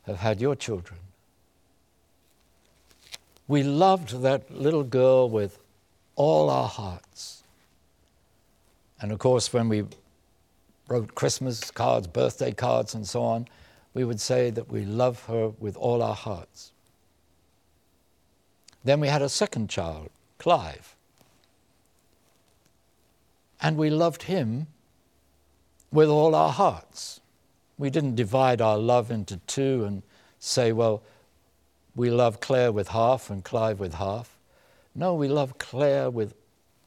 have 0.04 0.16
had 0.16 0.40
your 0.40 0.54
children. 0.54 1.00
We 3.48 3.64
loved 3.64 4.22
that 4.22 4.50
little 4.50 4.84
girl 4.84 5.28
with 5.28 5.58
all 6.14 6.48
our 6.48 6.68
hearts. 6.68 7.42
And 9.00 9.10
of 9.10 9.18
course, 9.18 9.52
when 9.52 9.68
we 9.68 9.84
wrote 10.88 11.14
Christmas 11.16 11.70
cards, 11.70 12.06
birthday 12.06 12.52
cards, 12.52 12.94
and 12.94 13.06
so 13.06 13.22
on, 13.22 13.48
we 13.92 14.04
would 14.04 14.20
say 14.20 14.50
that 14.50 14.70
we 14.70 14.84
love 14.84 15.24
her 15.24 15.48
with 15.58 15.76
all 15.76 16.00
our 16.00 16.14
hearts. 16.14 16.70
Then 18.84 19.00
we 19.00 19.08
had 19.08 19.22
a 19.22 19.28
second 19.28 19.68
child, 19.68 20.10
Clive. 20.38 20.94
And 23.60 23.76
we 23.76 23.90
loved 23.90 24.24
him 24.24 24.68
with 25.94 26.08
all 26.08 26.34
our 26.34 26.50
hearts. 26.50 27.20
We 27.78 27.88
didn't 27.88 28.16
divide 28.16 28.60
our 28.60 28.76
love 28.76 29.12
into 29.12 29.36
two 29.46 29.84
and 29.84 30.02
say, 30.40 30.72
well, 30.72 31.04
we 31.94 32.10
love 32.10 32.40
Claire 32.40 32.72
with 32.72 32.88
half 32.88 33.30
and 33.30 33.44
Clive 33.44 33.78
with 33.78 33.94
half. 33.94 34.36
No, 34.92 35.14
we 35.14 35.28
love 35.28 35.56
Claire 35.58 36.10
with 36.10 36.34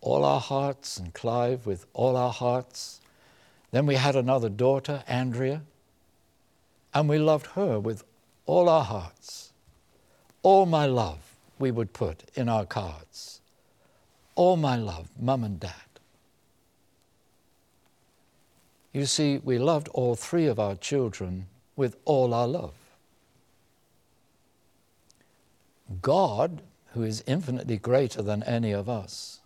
all 0.01 0.25
our 0.25 0.41
hearts 0.41 0.97
and 0.97 1.13
Clive 1.13 1.65
with 1.65 1.85
all 1.93 2.17
our 2.17 2.33
hearts. 2.33 2.99
Then 3.71 3.85
we 3.85 3.95
had 3.95 4.17
another 4.17 4.49
daughter, 4.49 5.03
Andrea, 5.07 5.61
and 6.93 7.07
we 7.07 7.17
loved 7.17 7.47
her 7.47 7.79
with 7.79 8.03
all 8.45 8.67
our 8.67 8.83
hearts. 8.83 9.53
All 10.43 10.65
my 10.65 10.85
love 10.85 11.37
we 11.59 11.71
would 11.71 11.93
put 11.93 12.23
in 12.35 12.49
our 12.49 12.65
cards. 12.65 13.39
All 14.35 14.57
my 14.57 14.75
love, 14.75 15.07
mum 15.17 15.45
and 15.45 15.61
dad. 15.61 15.86
You 18.97 19.05
see, 19.05 19.37
we 19.43 19.59
loved 19.59 19.89
all 19.89 20.15
three 20.15 20.47
of 20.47 20.59
our 20.59 20.73
children 20.73 21.45
with 21.75 21.97
all 22.03 22.33
our 22.33 22.47
love. 22.47 22.73
God, 26.01 26.63
who 26.93 27.03
is 27.03 27.23
infinitely 27.27 27.77
greater 27.77 28.23
than 28.23 28.41
any 28.41 28.71
of 28.71 28.89
us, 28.89 29.39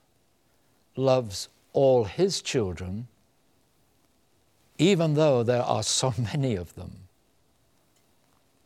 loves 0.96 1.50
all 1.74 2.06
his 2.06 2.42
children, 2.42 3.10
even 4.78 5.16
though 5.16 5.44
there 5.44 5.64
are 5.64 5.84
so 5.84 6.14
many 6.34 6.56
of 6.56 6.74
them. 6.76 6.92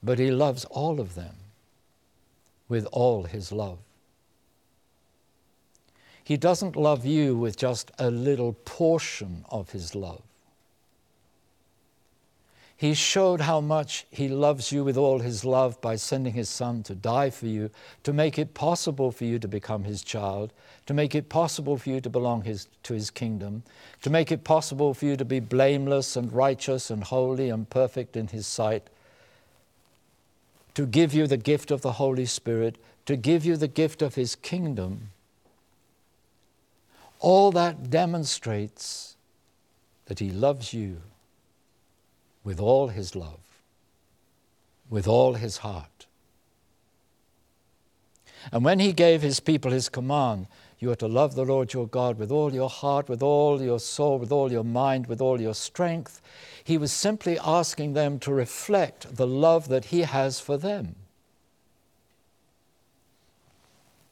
But 0.04 0.20
he 0.20 0.30
loves 0.30 0.66
all 0.66 1.00
of 1.00 1.16
them 1.16 1.34
with 2.70 2.86
all 2.92 3.24
his 3.24 3.52
love. 3.52 3.80
He 6.26 6.38
doesn't 6.38 6.76
love 6.76 7.08
you 7.08 7.36
with 7.36 7.58
just 7.58 7.92
a 7.98 8.12
little 8.12 8.54
portion 8.66 9.46
of 9.50 9.70
His 9.70 9.94
love. 9.94 10.25
He 12.78 12.94
showed 12.94 13.42
how 13.42 13.62
much 13.62 14.06
He 14.12 14.28
loves 14.28 14.72
you 14.72 14.84
with 14.84 14.98
all 14.98 15.20
His 15.20 15.46
love 15.46 15.80
by 15.80 15.96
sending 15.96 16.34
His 16.34 16.50
Son 16.50 16.84
to 16.84 16.96
die 16.96 17.30
for 17.30 17.46
you, 17.46 17.70
to 18.04 18.12
make 18.12 18.38
it 18.38 18.54
possible 18.54 19.12
for 19.12 19.24
you 19.24 19.40
to 19.40 19.48
become 19.48 19.86
His 19.86 20.04
child, 20.04 20.52
to 20.86 20.94
make 20.94 21.16
it 21.16 21.30
possible 21.30 21.78
for 21.78 21.90
you 21.90 22.02
to 22.02 22.10
belong 22.10 22.44
his, 22.44 22.68
to 22.84 22.94
His 22.94 23.10
kingdom, 23.10 23.64
to 24.02 24.10
make 24.10 24.30
it 24.30 24.44
possible 24.44 24.94
for 24.94 25.06
you 25.06 25.16
to 25.16 25.24
be 25.24 25.40
blameless 25.40 26.18
and 26.18 26.34
righteous 26.34 26.90
and 26.90 27.06
holy 27.06 27.50
and 27.50 27.70
perfect 27.70 28.18
in 28.18 28.28
His 28.28 28.46
sight, 28.46 28.90
to 30.74 30.86
give 30.86 31.14
you 31.14 31.28
the 31.28 31.38
gift 31.38 31.72
of 31.72 31.82
the 31.82 31.94
Holy 31.94 32.26
Spirit, 32.26 32.78
to 33.06 33.16
give 33.16 33.46
you 33.46 33.56
the 33.56 33.70
gift 33.70 34.02
of 34.02 34.16
His 34.16 34.36
kingdom. 34.36 35.12
All 37.22 37.54
that 37.54 37.90
demonstrates 37.90 39.16
that 40.08 40.20
He 40.20 40.30
loves 40.30 40.74
you 40.74 41.02
with 42.46 42.60
all 42.60 42.88
his 42.88 43.16
love, 43.16 43.42
with 44.90 45.08
all 45.08 45.34
his 45.34 45.58
heart. 45.58 46.06
And 48.52 48.64
when 48.64 48.80
he 48.80 48.94
gave 48.94 49.22
his 49.22 49.40
people 49.40 49.72
his 49.72 49.90
command, 49.90 50.48
you 50.78 50.92
are 50.92 50.96
to 50.98 51.08
love 51.08 51.34
the 51.34 51.46
Lord 51.46 51.74
your 51.74 51.88
God 51.88 52.20
with 52.20 52.32
all 52.32 52.54
your 52.54 52.70
heart, 52.70 53.10
with 53.10 53.24
all 53.24 53.62
your 53.62 53.80
soul, 53.80 54.20
with 54.20 54.32
all 54.32 54.52
your 54.52 54.64
mind, 54.64 55.08
with 55.08 55.20
all 55.20 55.42
your 55.42 55.56
strength. 55.56 56.22
He 56.64 56.78
was 56.78 56.92
simply 56.92 57.40
asking 57.40 57.94
them 57.94 58.20
to 58.20 58.32
reflect 58.32 59.16
the 59.16 59.26
love 59.26 59.68
that 59.70 59.86
he 59.86 60.02
has 60.02 60.40
for 60.40 60.58
them. 60.58 60.96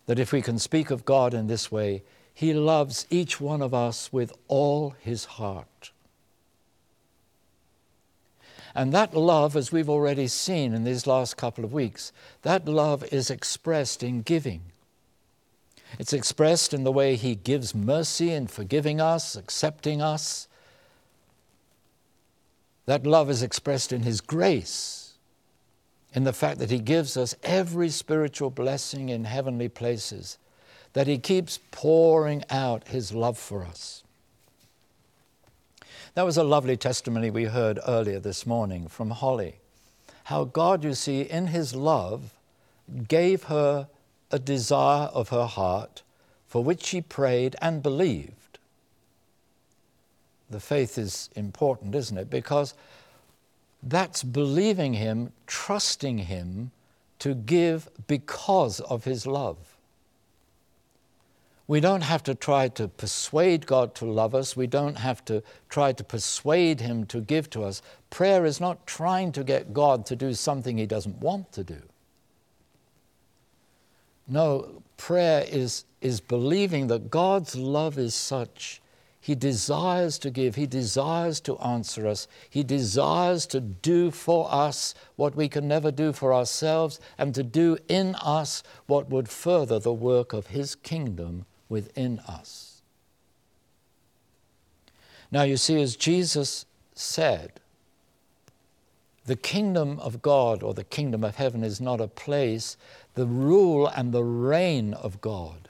That 0.08 0.20
if 0.20 0.32
we 0.32 0.42
can 0.42 0.58
speak 0.58 0.90
of 0.90 1.06
God 1.06 1.34
in 1.36 1.48
this 1.48 1.72
way, 1.72 2.02
he 2.34 2.54
loves 2.54 3.06
each 3.12 3.40
one 3.40 3.62
of 3.62 3.74
us 3.74 4.12
with 4.12 4.34
all 4.48 4.96
his 5.00 5.26
heart. 5.26 5.93
And 8.76 8.92
that 8.92 9.14
love, 9.14 9.56
as 9.56 9.72
we've 9.72 9.90
already 9.90 10.28
seen 10.28 10.74
in 10.74 10.84
these 10.84 11.06
last 11.06 11.38
couple 11.38 11.64
of 11.64 11.74
weeks, 11.74 12.12
that 12.42 12.68
love 12.68 13.04
is 13.14 13.30
expressed 13.30 14.02
in 14.02 14.22
giving. 14.22 14.62
It's 16.00 16.14
expressed 16.14 16.74
in 16.74 16.84
the 16.84 16.92
way 16.92 17.16
He 17.16 17.36
gives 17.36 17.76
mercy 17.76 18.32
in 18.32 18.48
forgiving 18.48 19.00
us, 19.00 19.36
accepting 19.36 20.02
us. 20.02 20.48
That 22.86 23.06
love 23.06 23.30
is 23.30 23.44
expressed 23.44 23.94
in 23.94 24.02
His 24.02 24.22
grace, 24.22 25.14
in 26.14 26.24
the 26.24 26.34
fact 26.34 26.58
that 26.60 26.72
He 26.72 26.80
gives 26.80 27.16
us 27.16 27.36
every 27.44 27.90
spiritual 27.90 28.50
blessing 28.50 29.10
in 29.10 29.26
heavenly 29.26 29.70
places, 29.70 30.40
that 30.94 31.08
He 31.08 31.20
keeps 31.20 31.60
pouring 31.70 32.44
out 32.50 32.88
His 32.88 33.14
love 33.14 33.38
for 33.38 33.64
us. 33.64 34.03
That 36.16 36.26
was 36.26 36.38
a 36.38 36.44
lovely 36.44 36.78
testimony 36.78 37.32
we 37.32 37.46
heard 37.46 37.80
earlier 37.88 38.20
this 38.20 38.46
morning 38.46 38.88
from 38.88 39.10
Holly. 39.10 39.56
How 40.26 40.44
God, 40.44 40.84
you 40.84 40.94
see, 40.94 41.22
in 41.22 41.48
His 41.48 41.74
love, 41.74 42.36
gave 43.08 43.46
her 43.46 43.88
a 44.30 44.38
desire 44.38 45.08
of 45.08 45.30
her 45.30 45.48
heart 45.48 46.04
for 46.48 46.64
which 46.64 46.84
she 46.84 47.02
prayed 47.02 47.56
and 47.64 47.82
believed. 47.82 48.60
The 50.52 50.60
faith 50.60 51.00
is 51.00 51.32
important, 51.36 51.96
isn't 51.96 52.18
it? 52.18 52.30
Because 52.30 52.76
that's 53.82 54.22
believing 54.22 54.94
Him, 54.94 55.32
trusting 55.48 56.20
Him 56.20 56.70
to 57.18 57.34
give 57.34 57.90
because 58.06 58.80
of 58.82 59.06
His 59.06 59.26
love. 59.26 59.73
We 61.66 61.80
don't 61.80 62.02
have 62.02 62.24
to 62.24 62.36
try 62.36 62.68
to 62.70 62.90
persuade 62.90 63.66
God 63.66 63.96
to 63.96 64.06
love 64.06 64.36
us. 64.36 64.58
We 64.58 64.68
don't 64.68 64.98
have 64.98 65.24
to 65.26 65.42
try 65.70 65.94
to 65.94 66.04
persuade 66.04 66.82
Him 66.82 67.06
to 67.06 67.22
give 67.22 67.50
to 67.52 67.64
us. 67.64 67.82
Prayer 68.10 68.46
is 68.46 68.60
not 68.60 68.86
trying 68.86 69.32
to 69.32 69.44
get 69.46 69.74
God 69.74 70.06
to 70.08 70.16
do 70.16 70.34
something 70.34 70.78
He 70.78 70.86
doesn't 70.86 71.20
want 71.20 71.54
to 71.54 71.64
do. 71.64 71.82
No, 74.28 74.84
prayer 74.98 75.46
is, 75.48 75.86
is 76.02 76.20
believing 76.20 76.88
that 76.88 77.10
God's 77.10 77.56
love 77.56 77.98
is 77.98 78.14
such. 78.14 78.82
He 79.22 79.36
desires 79.36 80.20
to 80.20 80.30
give, 80.30 80.56
He 80.56 80.68
desires 80.68 81.40
to 81.42 81.58
answer 81.60 82.06
us, 82.06 82.28
He 82.50 82.64
desires 82.64 83.46
to 83.48 83.62
do 83.62 84.12
for 84.12 84.52
us 84.52 84.94
what 85.16 85.34
we 85.34 85.48
can 85.48 85.66
never 85.66 85.92
do 85.92 86.12
for 86.12 86.34
ourselves, 86.34 87.00
and 87.18 87.34
to 87.36 87.44
do 87.44 87.78
in 87.88 88.16
us 88.16 88.64
what 88.86 89.10
would 89.10 89.30
further 89.30 89.80
the 89.80 89.94
work 89.94 90.34
of 90.34 90.48
His 90.48 90.76
kingdom 90.76 91.46
within 91.70 92.20
us. 92.20 92.82
Now, 95.32 95.44
you 95.44 95.58
see, 95.58 95.82
as 95.82 95.96
Jesus 95.96 96.66
said, 96.94 97.60
the 99.26 99.36
kingdom 99.36 100.00
of 100.00 100.22
God 100.22 100.62
or 100.62 100.74
the 100.74 100.84
kingdom 100.84 101.24
of 101.24 101.36
heaven 101.36 101.64
is 101.64 101.80
not 101.80 102.02
a 102.02 102.08
place. 102.08 102.78
The 103.16 103.26
rule 103.26 103.88
and 103.88 104.14
the 104.14 104.24
reign 104.24 104.94
of 104.94 105.22
God 105.22 105.70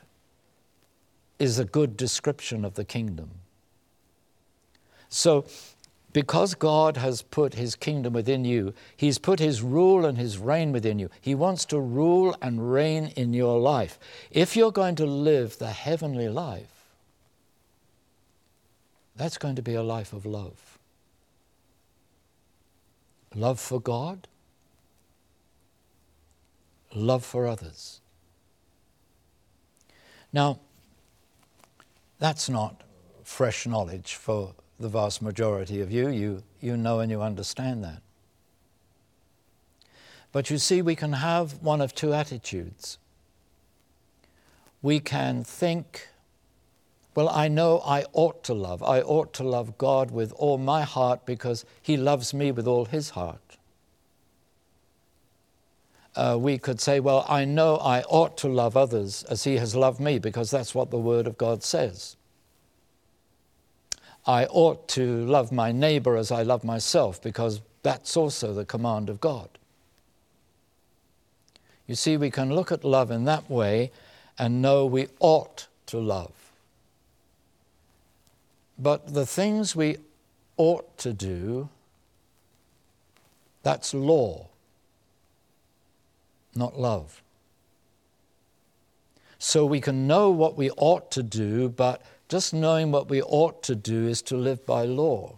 is 1.39 1.59
a 1.59 1.65
good 1.65 1.95
description 1.95 2.65
of 2.65 2.73
the 2.73 2.85
kingdom. 2.85 3.29
So, 5.09 5.45
because 6.13 6.53
God 6.53 6.97
has 6.97 7.23
put 7.23 7.55
his 7.55 7.75
kingdom 7.75 8.13
within 8.13 8.45
you, 8.45 8.73
he's 8.95 9.17
put 9.17 9.39
his 9.39 9.63
rule 9.63 10.05
and 10.05 10.17
his 10.17 10.37
reign 10.37 10.71
within 10.71 10.99
you. 10.99 11.09
He 11.19 11.33
wants 11.33 11.65
to 11.65 11.79
rule 11.79 12.35
and 12.41 12.71
reign 12.71 13.07
in 13.15 13.33
your 13.33 13.59
life. 13.59 13.99
If 14.29 14.55
you're 14.55 14.71
going 14.71 14.95
to 14.95 15.05
live 15.05 15.57
the 15.57 15.71
heavenly 15.71 16.29
life, 16.29 16.69
that's 19.15 19.39
going 19.39 19.55
to 19.55 19.61
be 19.63 19.73
a 19.73 19.83
life 19.83 20.13
of 20.13 20.25
love. 20.25 20.77
Love 23.35 23.59
for 23.59 23.81
God, 23.81 24.27
love 26.93 27.25
for 27.25 27.47
others. 27.47 27.99
Now, 30.31 30.59
that's 32.19 32.49
not 32.49 32.83
fresh 33.23 33.65
knowledge 33.65 34.13
for 34.13 34.53
the 34.79 34.89
vast 34.89 35.21
majority 35.21 35.81
of 35.81 35.91
you. 35.91 36.09
You, 36.09 36.43
you 36.59 36.77
know 36.77 36.99
and 36.99 37.11
you 37.11 37.21
understand 37.21 37.83
that. 37.83 38.01
But 40.31 40.49
you 40.49 40.57
see, 40.57 40.81
we 40.81 40.95
can 40.95 41.13
have 41.13 41.61
one 41.61 41.79
of 41.79 41.93
two 41.93 42.13
attitudes. 42.13 42.97
We 44.81 44.99
can 44.99 45.43
think, 45.43 46.07
well, 47.15 47.29
I 47.29 47.47
know 47.47 47.81
I 47.85 48.05
ought 48.13 48.43
to 48.45 48.53
love. 48.53 48.81
I 48.81 49.01
ought 49.01 49.31
to 49.33 49.43
love 49.43 49.77
God 49.77 50.09
with 50.09 50.33
all 50.33 50.57
my 50.57 50.81
heart 50.81 51.25
because 51.25 51.65
He 51.81 51.95
loves 51.95 52.33
me 52.33 52.51
with 52.51 52.67
all 52.67 52.85
His 52.85 53.11
heart. 53.11 53.57
Uh, 56.15 56.37
we 56.39 56.57
could 56.57 56.81
say, 56.81 56.99
well, 56.99 57.25
I 57.29 57.45
know 57.45 57.77
I 57.77 58.01
ought 58.03 58.37
to 58.39 58.47
love 58.47 58.75
others 58.75 59.23
as 59.23 59.43
He 59.43 59.57
has 59.57 59.75
loved 59.75 59.99
me 59.99 60.17
because 60.17 60.49
that's 60.49 60.73
what 60.73 60.89
the 60.89 60.97
Word 60.97 61.27
of 61.27 61.37
God 61.37 61.63
says. 61.63 62.17
I 64.25 64.45
ought 64.45 64.87
to 64.89 65.25
love 65.25 65.51
my 65.51 65.71
neighbor 65.71 66.15
as 66.15 66.31
I 66.31 66.43
love 66.43 66.63
myself 66.63 67.21
because 67.21 67.61
that's 67.81 68.15
also 68.15 68.53
the 68.53 68.65
command 68.65 69.09
of 69.09 69.19
God. 69.19 69.49
You 71.87 71.95
see, 71.95 72.15
we 72.15 72.31
can 72.31 72.53
look 72.53 72.71
at 72.71 72.85
love 72.85 73.11
in 73.11 73.25
that 73.25 73.49
way 73.49 73.91
and 74.39 74.61
know 74.61 74.85
we 74.85 75.07
ought 75.19 75.67
to 75.87 75.99
love. 75.99 76.31
But 78.79 79.13
the 79.13 79.25
things 79.25 79.75
we 79.75 79.97
ought 80.57 80.97
to 80.99 81.13
do, 81.13 81.69
that's 83.61 83.93
law, 83.93 84.47
not 86.55 86.79
love. 86.79 87.21
So 89.37 89.65
we 89.65 89.81
can 89.81 90.07
know 90.07 90.29
what 90.29 90.55
we 90.57 90.69
ought 90.71 91.11
to 91.11 91.23
do, 91.23 91.67
but 91.67 92.01
just 92.29 92.53
knowing 92.53 92.91
what 92.91 93.09
we 93.09 93.21
ought 93.21 93.63
to 93.63 93.75
do 93.75 94.07
is 94.07 94.21
to 94.23 94.35
live 94.35 94.65
by 94.65 94.85
law. 94.85 95.37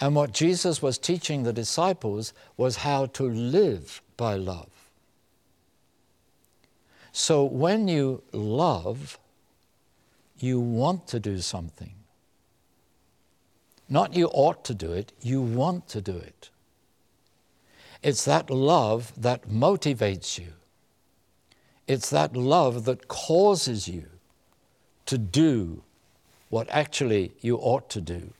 And 0.00 0.16
what 0.16 0.32
Jesus 0.32 0.82
was 0.82 0.98
teaching 0.98 1.42
the 1.42 1.52
disciples 1.52 2.32
was 2.56 2.76
how 2.78 3.06
to 3.06 3.28
live 3.28 4.02
by 4.16 4.34
love. 4.34 4.68
So 7.12 7.44
when 7.44 7.86
you 7.86 8.22
love, 8.32 9.18
you 10.38 10.58
want 10.58 11.06
to 11.08 11.20
do 11.20 11.38
something. 11.38 11.92
Not 13.88 14.14
you 14.14 14.26
ought 14.28 14.64
to 14.64 14.74
do 14.74 14.92
it, 14.92 15.12
you 15.20 15.40
want 15.40 15.86
to 15.88 16.00
do 16.00 16.16
it. 16.16 16.50
It's 18.02 18.24
that 18.24 18.50
love 18.50 19.12
that 19.16 19.48
motivates 19.48 20.38
you. 20.38 20.54
It's 21.86 22.10
that 22.10 22.34
love 22.34 22.86
that 22.86 23.06
causes 23.06 23.86
you 23.86 24.06
to 25.06 25.18
do 25.18 25.82
what 26.50 26.68
actually 26.70 27.32
you 27.40 27.56
ought 27.56 27.88
to 27.90 28.00
do. 28.00 28.30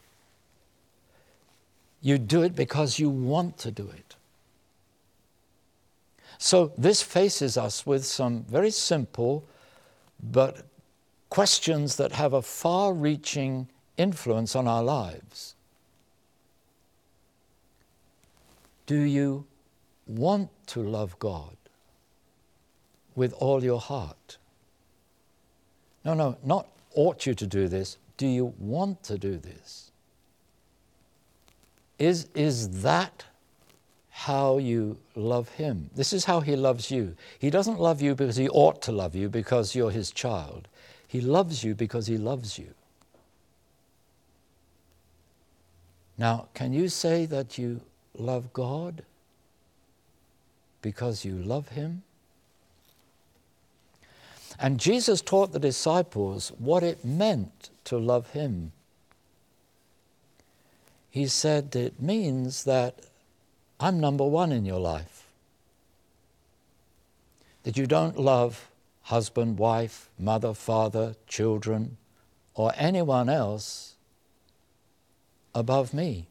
You 2.01 2.19
do 2.19 2.43
it 2.43 2.55
because 2.55 2.99
you 2.99 3.09
want 3.09 3.59
to 3.59 3.71
do 3.71 3.89
it. 3.89 4.17
So, 6.39 6.73
this 6.77 7.03
faces 7.03 7.57
us 7.57 7.87
with 7.87 8.05
some 8.05 8.43
very 8.45 8.71
simple 8.73 9.45
but 10.23 10.65
questions 11.31 11.97
that 11.97 12.13
have 12.13 12.33
a 12.33 12.43
far 12.43 12.93
reaching 12.93 13.69
influence 13.97 14.57
on 14.57 14.67
our 14.69 14.83
lives. 14.83 15.55
Do 18.87 19.01
you 19.01 19.47
want 20.07 20.51
to 20.67 20.83
love 20.83 21.19
God 21.19 21.57
with 23.15 23.33
all 23.35 23.63
your 23.63 23.81
heart? 23.81 24.37
No, 26.05 26.15
no, 26.15 26.37
not 26.43 26.67
ought 26.95 27.27
you 27.27 27.35
to 27.35 27.47
do 27.47 27.69
this. 27.69 27.97
Do 28.17 28.27
you 28.27 28.55
want 28.59 29.03
to 29.05 29.19
do 29.19 29.39
this? 29.39 29.91
Is, 31.99 32.29
is 32.35 32.83
that 32.83 33.25
how 34.11 34.59
you 34.59 34.99
love 35.15 35.49
Him? 35.51 35.91
This 35.95 36.13
is 36.13 36.25
how 36.25 36.41
He 36.41 36.57
loves 36.57 36.91
you. 36.91 37.17
He 37.39 37.51
doesn't 37.51 37.81
love 37.81 38.03
you 38.03 38.15
because 38.15 38.37
He 38.37 38.49
ought 38.49 38.83
to 38.83 38.93
love 38.93 39.15
you 39.15 39.29
because 39.29 39.75
you're 39.75 39.91
His 39.91 40.11
child. 40.11 40.69
He 41.07 41.21
loves 41.21 41.63
you 41.63 41.75
because 41.75 42.07
He 42.07 42.19
loves 42.19 42.59
you. 42.59 42.75
Now, 46.19 46.49
can 46.55 46.73
you 46.73 46.89
say 46.89 47.27
that 47.27 47.59
you 47.59 47.81
love 48.17 48.53
God 48.53 49.03
because 50.83 51.25
you 51.25 51.35
love 51.35 51.69
Him? 51.69 52.03
And 54.63 54.79
Jesus 54.79 55.21
taught 55.21 55.51
the 55.51 55.59
disciples 55.59 56.53
what 56.57 56.85
it 56.85 57.05
meant 57.05 57.71
to 57.83 57.99
love 57.99 58.31
Him. 58.31 58.71
He 61.11 61.27
said 61.27 61.75
it 61.75 62.01
means 62.01 62.63
that 62.63 63.01
I'm 63.81 63.99
number 63.99 64.25
one 64.25 64.53
in 64.53 64.65
your 64.65 64.79
life. 64.79 65.27
That 67.65 67.77
you 67.77 67.89
don't 67.89 68.17
love 68.17 68.71
husband, 69.03 69.59
wife, 69.59 70.09
mother, 70.17 70.55
father, 70.55 71.17
children, 71.27 71.97
or 72.55 72.73
anyone 72.77 73.29
else 73.29 73.97
above 75.57 75.93
me. 75.93 76.29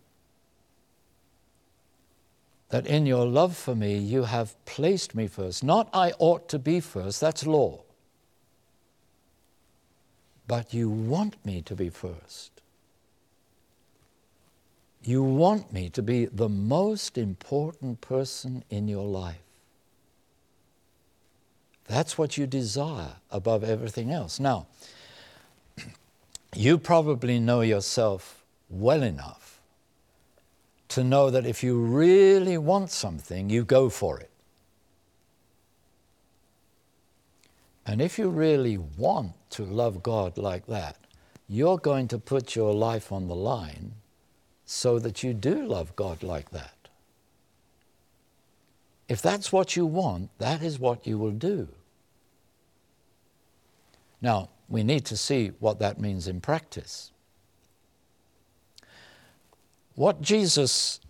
That 2.69 2.87
in 2.87 3.05
your 3.05 3.25
love 3.25 3.57
for 3.57 3.75
me, 3.75 3.97
you 3.97 4.23
have 4.23 4.55
placed 4.63 5.15
me 5.15 5.27
first. 5.27 5.65
Not 5.65 5.89
I 5.93 6.13
ought 6.17 6.47
to 6.47 6.57
be 6.57 6.79
first, 6.79 7.19
that's 7.19 7.45
law 7.45 7.81
but 10.51 10.73
you 10.73 10.89
want 10.89 11.37
me 11.45 11.61
to 11.61 11.73
be 11.73 11.87
first. 11.87 12.51
You 15.01 15.23
want 15.23 15.71
me 15.71 15.87
to 15.91 16.01
be 16.01 16.25
the 16.25 16.49
most 16.49 17.17
important 17.17 18.01
person 18.01 18.65
in 18.69 18.89
your 18.89 19.05
life. 19.05 19.45
That's 21.87 22.17
what 22.17 22.37
you 22.37 22.47
desire 22.47 23.13
above 23.31 23.63
everything 23.63 24.11
else. 24.11 24.41
Now, 24.41 24.67
you 26.53 26.77
probably 26.77 27.39
know 27.39 27.61
yourself 27.61 28.43
well 28.69 29.03
enough 29.03 29.61
to 30.89 31.01
know 31.01 31.29
that 31.29 31.45
if 31.45 31.63
you 31.63 31.79
really 31.79 32.57
want 32.57 32.91
something, 32.91 33.49
you 33.49 33.63
go 33.63 33.89
for 33.89 34.19
it. 34.19 34.30
And 37.85 38.01
if 38.01 38.19
you 38.19 38.29
really 38.29 38.77
want 38.77 39.33
to 39.51 39.63
love 39.63 40.03
God 40.03 40.37
like 40.37 40.67
that, 40.67 40.97
you're 41.47 41.77
going 41.77 42.07
to 42.09 42.17
put 42.17 42.55
your 42.55 42.73
life 42.73 43.11
on 43.11 43.27
the 43.27 43.35
line 43.35 43.93
so 44.65 44.99
that 44.99 45.23
you 45.23 45.33
do 45.33 45.65
love 45.65 45.95
God 45.95 46.23
like 46.23 46.51
that. 46.51 46.75
If 49.09 49.21
that's 49.21 49.51
what 49.51 49.75
you 49.75 49.85
want, 49.85 50.29
that 50.37 50.61
is 50.61 50.79
what 50.79 51.05
you 51.05 51.17
will 51.17 51.31
do. 51.31 51.67
Now, 54.21 54.49
we 54.69 54.83
need 54.83 55.03
to 55.05 55.17
see 55.17 55.51
what 55.59 55.79
that 55.79 55.99
means 55.99 56.27
in 56.27 56.39
practice. 56.39 57.11
What 59.95 60.21
Jesus 60.21 61.01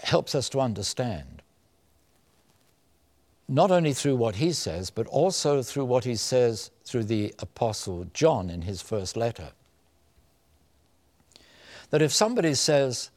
helps 0.00 0.34
us 0.34 0.50
to 0.50 0.60
understand 0.60 1.33
not 3.48 3.70
only 3.70 3.92
through 3.92 4.16
what 4.16 4.36
he 4.36 4.52
says, 4.52 4.90
but 4.90 5.06
also 5.08 5.62
through 5.62 5.84
what 5.84 6.04
he 6.04 6.16
says 6.16 6.70
through 6.84 7.04
the 7.04 7.34
Apostle 7.38 8.06
John 8.14 8.48
in 8.48 8.62
his 8.62 8.80
first 8.80 9.16
letter. 9.16 9.50
That 11.90 12.02
if 12.02 12.12
somebody 12.12 12.54
says, 12.54 13.10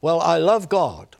Well, 0.00 0.20
I 0.20 0.38
love 0.38 0.68
God, 0.68 1.16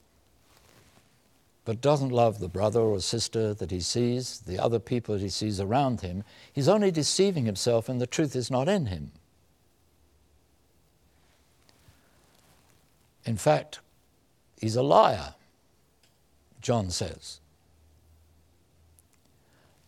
but 1.64 1.80
doesn't 1.80 2.11
love 2.11 2.38
the 2.38 2.48
brother 2.48 2.80
or 2.80 3.00
sister 3.00 3.54
that 3.54 3.70
he 3.70 3.80
sees, 3.80 4.40
the 4.40 4.58
other 4.58 4.78
people 4.78 5.14
that 5.14 5.22
he 5.22 5.28
sees 5.28 5.61
around 5.61 6.00
him, 6.00 6.24
he's 6.52 6.68
only 6.68 6.90
deceiving 6.90 7.44
himself 7.44 7.88
and 7.88 8.00
the 8.00 8.06
truth 8.06 8.35
is 8.35 8.50
not 8.50 8.68
in 8.68 8.87
him. 8.87 9.12
In 13.24 13.37
fact, 13.37 13.80
he's 14.61 14.74
a 14.74 14.82
liar, 14.82 15.35
John 16.61 16.90
says. 16.90 17.41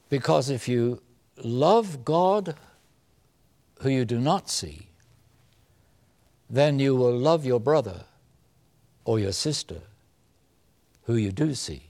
Because 0.08 0.50
if 0.50 0.68
you 0.68 1.02
love 1.42 2.04
God 2.04 2.54
who 3.80 3.88
you 3.88 4.04
do 4.04 4.18
not 4.18 4.48
see, 4.48 4.88
then 6.48 6.78
you 6.78 6.94
will 6.94 7.16
love 7.16 7.44
your 7.44 7.60
brother 7.60 8.04
or 9.04 9.18
your 9.18 9.32
sister 9.32 9.80
who 11.04 11.16
you 11.16 11.32
do 11.32 11.54
see. 11.54 11.82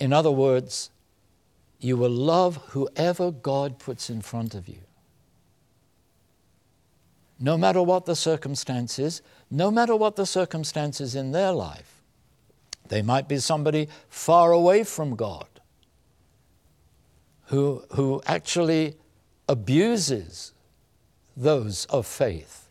In 0.00 0.12
other 0.12 0.30
words, 0.30 0.90
you 1.80 1.96
will 1.96 2.10
love 2.10 2.56
whoever 2.68 3.30
God 3.30 3.78
puts 3.78 4.10
in 4.10 4.20
front 4.20 4.54
of 4.54 4.68
you. 4.68 4.78
No 7.40 7.56
matter 7.56 7.82
what 7.82 8.06
the 8.06 8.16
circumstances, 8.16 9.22
no 9.50 9.70
matter 9.70 9.94
what 9.94 10.16
the 10.16 10.26
circumstances 10.26 11.14
in 11.14 11.30
their 11.30 11.52
life. 11.52 11.94
They 12.88 13.02
might 13.02 13.28
be 13.28 13.38
somebody 13.38 13.88
far 14.08 14.50
away 14.50 14.82
from 14.82 15.14
God 15.14 15.46
who, 17.48 17.82
who 17.94 18.22
actually 18.26 18.94
abuses 19.48 20.52
those 21.36 21.86
of 21.86 22.06
faith. 22.06 22.68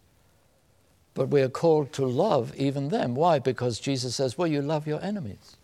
But 1.14 1.30
we 1.30 1.42
are 1.42 1.50
called 1.50 1.94
to 1.94 2.06
love 2.06 2.54
even 2.56 2.90
them. 2.90 3.16
Why? 3.16 3.40
Because 3.40 3.80
Jesus 3.80 4.16
says, 4.16 4.38
well, 4.38 4.48
you 4.48 4.62
love 4.62 4.86
your 4.86 5.04
enemies. 5.04 5.58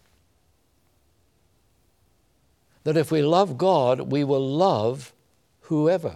That 2.85 2.97
if 2.97 3.11
we 3.11 3.21
love 3.21 3.57
God, 3.57 4.11
we 4.11 4.23
will 4.23 4.47
love 4.47 5.13
whoever. 5.61 6.15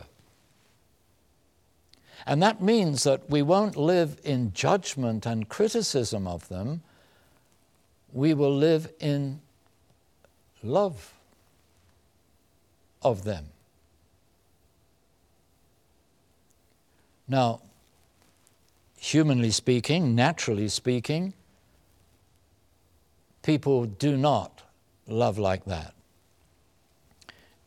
And 2.25 2.41
that 2.41 2.61
means 2.61 3.03
that 3.03 3.29
we 3.29 3.41
won't 3.43 3.77
live 3.77 4.19
in 4.23 4.53
judgment 4.53 5.25
and 5.25 5.47
criticism 5.47 6.27
of 6.27 6.49
them, 6.49 6.81
we 8.11 8.33
will 8.33 8.55
live 8.55 8.91
in 8.99 9.39
love 10.63 11.13
of 13.01 13.23
them. 13.23 13.47
Now, 17.27 17.61
humanly 18.97 19.51
speaking, 19.51 20.15
naturally 20.15 20.69
speaking, 20.69 21.33
people 23.43 23.85
do 23.85 24.17
not 24.17 24.63
love 25.07 25.37
like 25.37 25.65
that. 25.65 25.93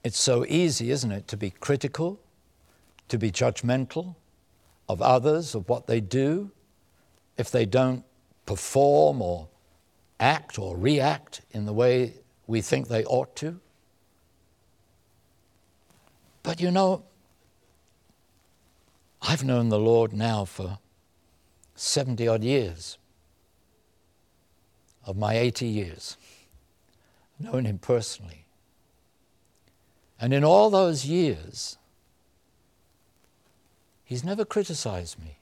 It's 0.03 0.19
so 0.19 0.47
easy, 0.47 0.91
isn't 0.91 1.13
it, 1.13 1.29
to 1.29 1.37
be 1.37 1.51
critical, 1.51 2.19
to 3.09 3.19
be 3.19 3.31
judgmental 3.31 4.15
of 4.89 5.03
others, 5.03 5.55
of 5.55 5.69
what 5.69 5.87
they 5.87 6.01
do, 6.01 6.51
if 7.37 7.51
they 7.51 7.67
don't 7.67 8.05
perform 8.47 9.23
or 9.23 9.49
act 10.19 10.59
or 10.59 10.77
react 10.77 11.43
in 11.53 11.67
the 11.67 11.73
way 11.73 12.15
we 12.47 12.61
think 12.61 12.89
they 12.89 13.05
ought 13.05 13.37
to. 13.37 13.61
But 16.43 16.61
you 16.61 16.71
know, 16.71 17.05
I've 19.23 19.45
known 19.45 19.69
the 19.69 19.79
Lord 19.79 20.13
now 20.13 20.45
for 20.45 20.79
70 21.75 22.27
odd 22.27 22.43
years 22.43 22.99
of 25.05 25.17
my 25.17 25.35
80 25.37 25.67
years, 25.67 26.17
known 27.39 27.65
him 27.65 27.79
personally. 27.79 28.45
And 30.21 30.35
in 30.35 30.45
all 30.45 30.71
those 30.71 31.07
years, 31.07 31.79
he's 34.05 34.23
never 34.23 34.45
criticized 34.45 35.19
me. 35.19 35.39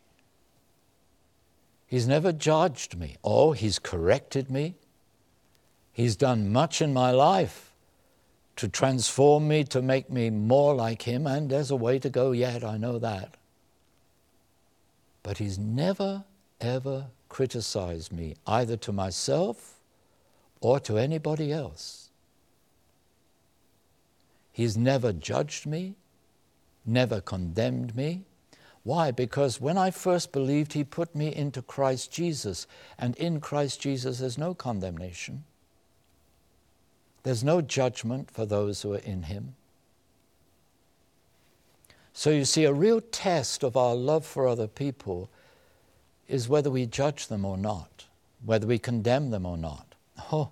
He's 1.87 2.06
never 2.06 2.32
judged 2.32 2.96
me. 2.96 3.16
Oh, 3.24 3.52
he's 3.52 3.78
corrected 3.78 4.50
me. 4.50 4.74
He's 5.90 6.16
done 6.16 6.52
much 6.52 6.80
in 6.80 6.92
my 6.92 7.11
life 7.11 7.67
to 8.59 8.68
transform 8.68 9.47
me, 9.47 9.62
to 9.62 9.81
make 9.81 10.11
me 10.11 10.31
more 10.31 10.75
like 10.75 11.03
Him, 11.03 11.29
and 11.29 11.49
there's 11.49 11.71
a 11.71 11.77
way 11.77 12.01
to 12.01 12.11
go 12.11 12.33
yet, 12.33 12.64
I 12.64 12.77
know 12.77 12.99
that. 12.99 13.37
But 15.23 15.38
He's 15.38 15.61
never, 15.61 16.25
ever 16.61 17.07
criticized 17.29 18.12
me, 18.12 18.35
either 18.49 18.77
to 18.79 18.92
myself 18.92 19.79
or 20.61 20.81
to 20.81 20.99
anybody 20.99 21.53
else. 21.53 22.11
He's 24.51 24.77
never 24.77 25.12
judged 25.12 25.64
me, 25.64 25.94
never 26.85 27.21
condemned 27.21 27.94
me. 27.94 28.25
Why? 28.83 29.12
Because 29.12 29.61
when 29.61 29.79
I 29.79 29.92
first 29.92 30.33
believed, 30.33 30.73
He 30.73 30.83
put 30.83 31.14
me 31.14 31.33
into 31.33 31.62
Christ 31.62 32.11
Jesus, 32.11 32.66
and 32.99 33.14
in 33.18 33.38
Christ 33.38 33.81
Jesus 33.81 34.18
there's 34.18 34.37
no 34.37 34.53
condemnation. 34.53 35.44
There's 37.22 37.44
no 37.44 37.61
judgment 37.61 38.31
for 38.31 38.46
those 38.46 38.83
who 38.83 38.94
are 38.94 38.98
in 38.98 39.24
Him. 39.24 39.54
So 42.12 42.31
you 42.31 42.44
see, 42.44 42.64
a 42.64 42.72
real 42.72 43.00
test 43.00 43.62
of 43.62 43.76
our 43.76 43.94
love 43.94 44.26
for 44.26 44.48
other 44.48 44.66
people 44.66 45.31
is 46.26 46.48
whether 46.48 46.70
we 46.70 46.85
judge 46.87 47.28
them 47.28 47.44
or 47.44 47.57
not, 47.57 48.07
whether 48.44 48.66
we 48.66 48.78
condemn 48.78 49.31
them 49.31 49.46
or 49.46 49.57
not. 49.57 49.94
Oh, 50.33 50.50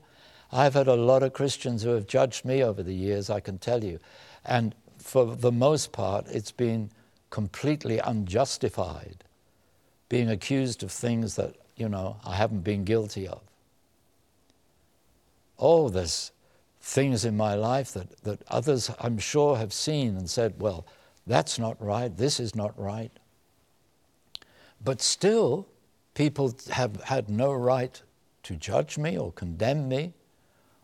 I've 0.52 0.74
had 0.74 0.87
a 0.87 0.94
lot 0.94 1.24
of 1.24 1.33
Christians 1.33 1.83
who 1.83 1.90
have 1.90 2.07
judged 2.07 2.44
me 2.44 2.62
over 2.62 2.83
the 2.83 2.94
years, 2.94 3.29
I 3.31 3.40
can 3.40 3.59
tell 3.59 3.83
you. 3.83 3.98
And 4.44 4.74
for 4.96 5.35
the 5.35 5.50
most 5.50 5.90
part, 5.90 6.26
it's 6.29 6.52
been 6.52 6.90
completely 7.31 7.98
unjustified, 7.98 9.24
being 10.09 10.31
accused 10.31 10.83
of 10.83 10.92
things 10.92 11.35
that, 11.35 11.57
you 11.76 11.88
know, 11.88 12.16
I 12.24 12.37
haven't 12.37 12.61
been 12.61 12.85
guilty 12.85 13.26
of. 13.26 13.42
Oh, 15.59 15.88
there's 15.88 16.31
things 16.87 17.25
in 17.25 17.37
my 17.37 17.55
life 17.55 17.92
that, 17.92 18.16
that 18.22 18.40
others, 18.46 18.92
I'm 19.01 19.18
sure, 19.18 19.57
have 19.57 19.72
seen 19.72 20.16
and 20.16 20.31
said, 20.31 20.55
well, 20.59 20.87
that's 21.27 21.59
not 21.59 21.83
right, 21.83 22.16
this 22.16 22.38
is 22.38 22.55
not 22.55 22.79
right. 22.79 23.11
But 24.85 25.03
still, 25.03 25.66
people 26.14 26.55
have 26.70 27.03
had 27.03 27.29
no 27.29 27.53
right 27.53 28.01
to 28.44 28.55
judge 28.55 28.99
me 28.99 29.18
or 29.18 29.33
condemn 29.33 29.88
me 29.88 30.12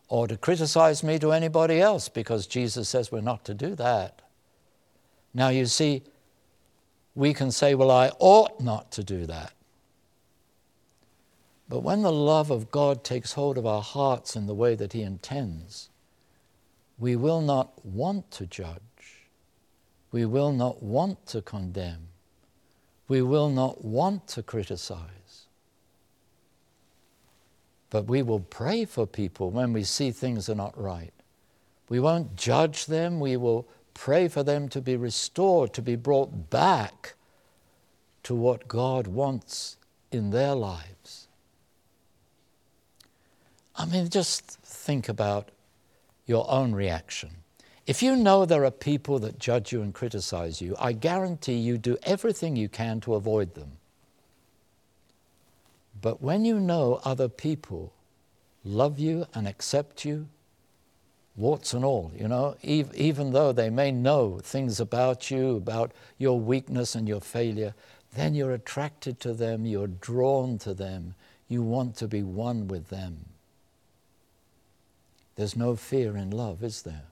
or 0.08 0.26
to 0.26 0.36
criticize 0.36 1.04
me 1.04 1.20
to 1.20 1.30
anybody 1.30 1.80
else 1.80 2.08
because 2.08 2.48
Jesus 2.48 2.88
says 2.88 3.12
we're 3.12 3.20
not 3.20 3.44
to 3.44 3.54
do 3.54 3.76
that. 3.76 4.22
Now, 5.32 5.50
you 5.50 5.66
see, 5.66 6.02
we 7.14 7.32
can 7.32 7.52
say, 7.52 7.76
well, 7.76 7.92
I 7.92 8.10
ought 8.18 8.60
not 8.60 8.90
to 8.92 9.04
do 9.04 9.24
that. 9.26 9.52
But 11.68 11.84
when 11.84 12.02
the 12.02 12.12
love 12.12 12.50
of 12.50 12.72
God 12.72 13.04
takes 13.04 13.34
hold 13.34 13.56
of 13.56 13.66
our 13.66 13.82
hearts 13.82 14.34
in 14.34 14.46
the 14.46 14.54
way 14.54 14.74
that 14.74 14.92
He 14.92 15.02
intends, 15.02 15.88
we 17.02 17.16
will 17.16 17.40
not 17.40 17.84
want 17.84 18.30
to 18.30 18.46
judge. 18.46 19.26
We 20.12 20.24
will 20.24 20.52
not 20.52 20.84
want 20.84 21.26
to 21.26 21.42
condemn. 21.42 22.06
We 23.08 23.22
will 23.22 23.48
not 23.48 23.84
want 23.84 24.28
to 24.28 24.42
criticize. 24.44 25.46
But 27.90 28.04
we 28.04 28.22
will 28.22 28.38
pray 28.38 28.84
for 28.84 29.04
people 29.04 29.50
when 29.50 29.72
we 29.72 29.82
see 29.82 30.12
things 30.12 30.48
are 30.48 30.54
not 30.54 30.80
right. 30.80 31.12
We 31.88 31.98
won't 31.98 32.36
judge 32.36 32.86
them, 32.86 33.18
we 33.18 33.36
will 33.36 33.66
pray 33.94 34.28
for 34.28 34.44
them 34.44 34.68
to 34.68 34.80
be 34.80 34.94
restored, 34.96 35.74
to 35.74 35.82
be 35.82 35.96
brought 35.96 36.50
back 36.50 37.14
to 38.22 38.36
what 38.36 38.68
God 38.68 39.08
wants 39.08 39.76
in 40.12 40.30
their 40.30 40.54
lives. 40.54 41.26
I 43.74 43.86
mean, 43.86 44.08
just 44.08 44.44
think 44.62 45.08
about 45.08 45.50
your 46.26 46.50
own 46.50 46.72
reaction. 46.74 47.30
If 47.86 48.02
you 48.02 48.14
know 48.14 48.44
there 48.44 48.64
are 48.64 48.70
people 48.70 49.18
that 49.20 49.38
judge 49.38 49.72
you 49.72 49.82
and 49.82 49.92
criticize 49.92 50.60
you, 50.60 50.76
I 50.78 50.92
guarantee 50.92 51.56
you 51.56 51.78
do 51.78 51.98
everything 52.04 52.54
you 52.54 52.68
can 52.68 53.00
to 53.00 53.14
avoid 53.14 53.54
them. 53.54 53.72
But 56.00 56.22
when 56.22 56.44
you 56.44 56.60
know 56.60 57.00
other 57.04 57.28
people 57.28 57.92
love 58.64 58.98
you 58.98 59.26
and 59.34 59.48
accept 59.48 60.04
you, 60.04 60.28
warts 61.34 61.74
and 61.74 61.84
all, 61.84 62.12
you 62.16 62.28
know, 62.28 62.56
even 62.62 63.32
though 63.32 63.52
they 63.52 63.70
may 63.70 63.90
know 63.90 64.38
things 64.42 64.78
about 64.78 65.30
you, 65.30 65.56
about 65.56 65.92
your 66.18 66.38
weakness 66.38 66.94
and 66.94 67.08
your 67.08 67.20
failure, 67.20 67.74
then 68.14 68.34
you're 68.34 68.52
attracted 68.52 69.18
to 69.20 69.32
them, 69.32 69.64
you're 69.64 69.86
drawn 69.86 70.58
to 70.58 70.74
them, 70.74 71.14
you 71.48 71.62
want 71.62 71.96
to 71.96 72.06
be 72.06 72.22
one 72.22 72.68
with 72.68 72.88
them. 72.88 73.24
There's 75.36 75.56
no 75.56 75.76
fear 75.76 76.16
in 76.16 76.30
love, 76.30 76.62
is 76.62 76.82
there? 76.82 77.04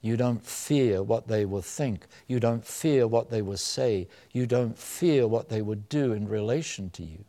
You 0.00 0.16
don't 0.16 0.44
fear 0.44 1.02
what 1.02 1.26
they 1.26 1.44
will 1.44 1.62
think. 1.62 2.06
You 2.28 2.38
don't 2.38 2.64
fear 2.64 3.08
what 3.08 3.30
they 3.30 3.42
will 3.42 3.56
say. 3.56 4.06
You 4.32 4.46
don't 4.46 4.78
fear 4.78 5.26
what 5.26 5.48
they 5.48 5.62
would 5.62 5.88
do 5.88 6.12
in 6.12 6.28
relation 6.28 6.90
to 6.90 7.02
you. 7.02 7.24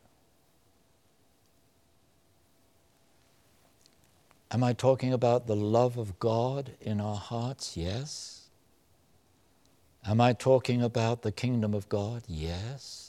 Am 4.51 4.63
I 4.63 4.73
talking 4.73 5.11
about 5.11 5.47
the 5.47 5.55
love 5.55 5.97
of 5.97 6.19
God 6.19 6.71
in 6.79 7.01
our 7.01 7.17
hearts? 7.17 7.75
Yes. 7.75 8.49
Am 10.05 10.21
I 10.21 10.33
talking 10.33 10.81
about 10.81 11.23
the 11.23 11.31
kingdom 11.31 11.73
of 11.73 11.89
God? 11.89 12.23
Yes. 12.27 13.06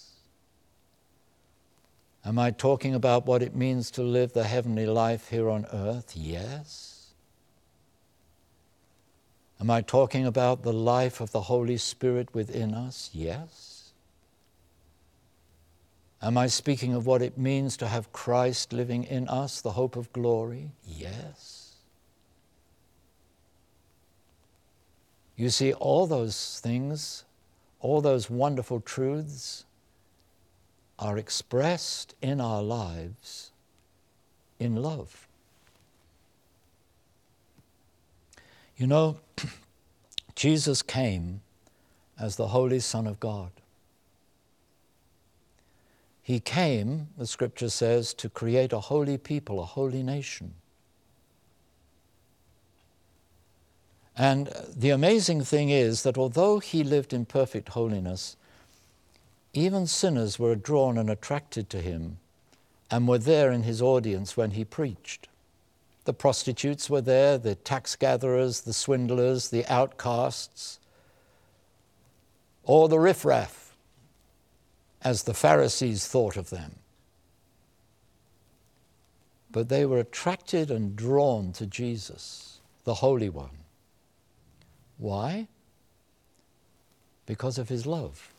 Am 2.24 2.38
I 2.38 2.50
talking 2.50 2.94
about 2.94 3.26
what 3.26 3.42
it 3.42 3.54
means 3.54 3.90
to 3.92 4.02
live 4.02 4.32
the 4.32 4.44
heavenly 4.44 4.86
life 4.86 5.28
here 5.28 5.48
on 5.48 5.66
earth? 5.72 6.12
Yes. 6.14 7.12
Am 9.60 9.70
I 9.70 9.80
talking 9.80 10.26
about 10.26 10.62
the 10.62 10.72
life 10.72 11.20
of 11.20 11.32
the 11.32 11.42
Holy 11.42 11.76
Spirit 11.76 12.34
within 12.34 12.74
us? 12.74 13.10
Yes. 13.12 13.92
Am 16.20 16.36
I 16.36 16.48
speaking 16.48 16.94
of 16.94 17.06
what 17.06 17.22
it 17.22 17.38
means 17.38 17.76
to 17.76 17.86
have 17.86 18.12
Christ 18.12 18.72
living 18.72 19.04
in 19.04 19.28
us, 19.28 19.60
the 19.60 19.72
hope 19.72 19.96
of 19.96 20.12
glory? 20.12 20.72
Yes. 20.84 21.76
You 25.36 25.50
see, 25.50 25.72
all 25.72 26.08
those 26.08 26.60
things, 26.60 27.24
all 27.80 28.00
those 28.00 28.28
wonderful 28.28 28.80
truths 28.80 29.64
are 30.98 31.18
expressed 31.18 32.14
in 32.20 32.40
our 32.40 32.62
lives 32.62 33.50
in 34.58 34.76
love. 34.76 35.26
You 38.76 38.86
know, 38.86 39.18
Jesus 40.34 40.82
came 40.82 41.40
as 42.18 42.36
the 42.36 42.48
Holy 42.48 42.80
Son 42.80 43.06
of 43.06 43.20
God. 43.20 43.50
He 46.22 46.40
came, 46.40 47.08
the 47.16 47.26
scripture 47.26 47.70
says, 47.70 48.12
to 48.14 48.28
create 48.28 48.72
a 48.72 48.80
holy 48.80 49.16
people, 49.16 49.60
a 49.60 49.64
holy 49.64 50.02
nation. 50.02 50.54
And 54.16 54.50
the 54.76 54.90
amazing 54.90 55.44
thing 55.44 55.70
is 55.70 56.02
that 56.02 56.18
although 56.18 56.58
he 56.58 56.82
lived 56.82 57.12
in 57.12 57.24
perfect 57.24 57.70
holiness, 57.70 58.36
even 59.58 59.86
sinners 59.86 60.38
were 60.38 60.54
drawn 60.54 60.96
and 60.96 61.10
attracted 61.10 61.68
to 61.70 61.80
him 61.80 62.18
and 62.90 63.08
were 63.08 63.18
there 63.18 63.50
in 63.50 63.64
his 63.64 63.82
audience 63.82 64.36
when 64.36 64.52
he 64.52 64.64
preached. 64.64 65.28
The 66.04 66.14
prostitutes 66.14 66.88
were 66.88 67.00
there, 67.00 67.36
the 67.36 67.54
tax 67.54 67.96
gatherers, 67.96 68.62
the 68.62 68.72
swindlers, 68.72 69.50
the 69.50 69.66
outcasts, 69.66 70.80
or 72.62 72.88
the 72.88 72.98
riffraff 72.98 73.76
as 75.02 75.24
the 75.24 75.34
Pharisees 75.34 76.06
thought 76.06 76.36
of 76.36 76.50
them. 76.50 76.76
But 79.50 79.68
they 79.68 79.86
were 79.86 79.98
attracted 79.98 80.70
and 80.70 80.96
drawn 80.96 81.52
to 81.52 81.66
Jesus, 81.66 82.60
the 82.84 82.94
Holy 82.94 83.28
One. 83.28 83.64
Why? 84.98 85.48
Because 87.26 87.58
of 87.58 87.68
his 87.68 87.86
love. 87.86 88.34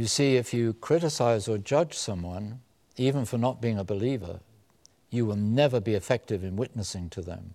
You 0.00 0.06
see, 0.06 0.36
if 0.36 0.54
you 0.54 0.72
criticize 0.72 1.46
or 1.46 1.58
judge 1.58 1.92
someone, 1.92 2.60
even 2.96 3.26
for 3.26 3.36
not 3.36 3.60
being 3.60 3.78
a 3.78 3.84
believer, 3.84 4.40
you 5.10 5.26
will 5.26 5.36
never 5.36 5.78
be 5.78 5.92
effective 5.92 6.42
in 6.42 6.56
witnessing 6.56 7.10
to 7.10 7.20
them. 7.20 7.52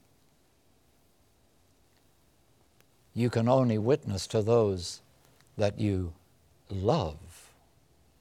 You 3.15 3.31
can 3.31 3.49
only 3.49 3.79
witness 3.79 4.27
to 4.27 4.43
those 4.43 5.01
that 5.57 5.79
you 5.79 6.13
love, 6.69 7.49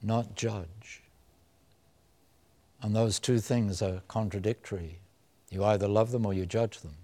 not 0.01 0.35
judge. 0.35 1.03
And 2.81 2.95
those 2.95 3.19
two 3.19 3.37
things 3.37 3.79
are 3.79 4.01
contradictory. 4.07 4.97
You 5.51 5.63
either 5.63 5.87
love 5.87 6.09
them 6.09 6.25
or 6.25 6.33
you 6.33 6.47
judge 6.47 6.79
them. 6.79 6.95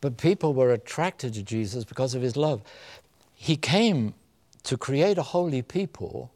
But 0.00 0.18
people 0.18 0.54
were 0.54 0.70
attracted 0.70 1.34
to 1.34 1.42
Jesus 1.42 1.82
because 1.82 2.14
of 2.14 2.22
his 2.22 2.36
love. 2.36 2.62
He 3.34 3.56
came 3.56 4.14
to 4.64 4.76
create 4.76 5.18
a 5.18 5.22
holy 5.22 5.62
people, 5.62 6.32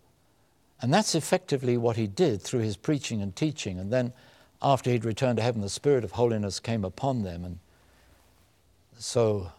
and 0.81 0.93
that's 0.93 1.15
effectively 1.15 1.77
what 1.77 1.97
he 1.97 2.07
did 2.07 2.43
through 2.43 2.61
his 2.61 2.77
preaching 2.77 3.23
and 3.23 3.35
teaching. 3.35 3.79
And 3.79 3.93
then, 3.93 4.12
after 4.61 4.91
he'd 4.91 5.05
returned 5.05 5.37
to 5.37 5.43
heaven, 5.43 5.61
the 5.61 5.69
Spirit 5.69 6.05
of 6.05 6.12
holiness 6.12 6.61
came 6.61 6.85
upon 6.85 7.23
them. 7.23 7.45
And 7.45 7.59
so 8.99 9.53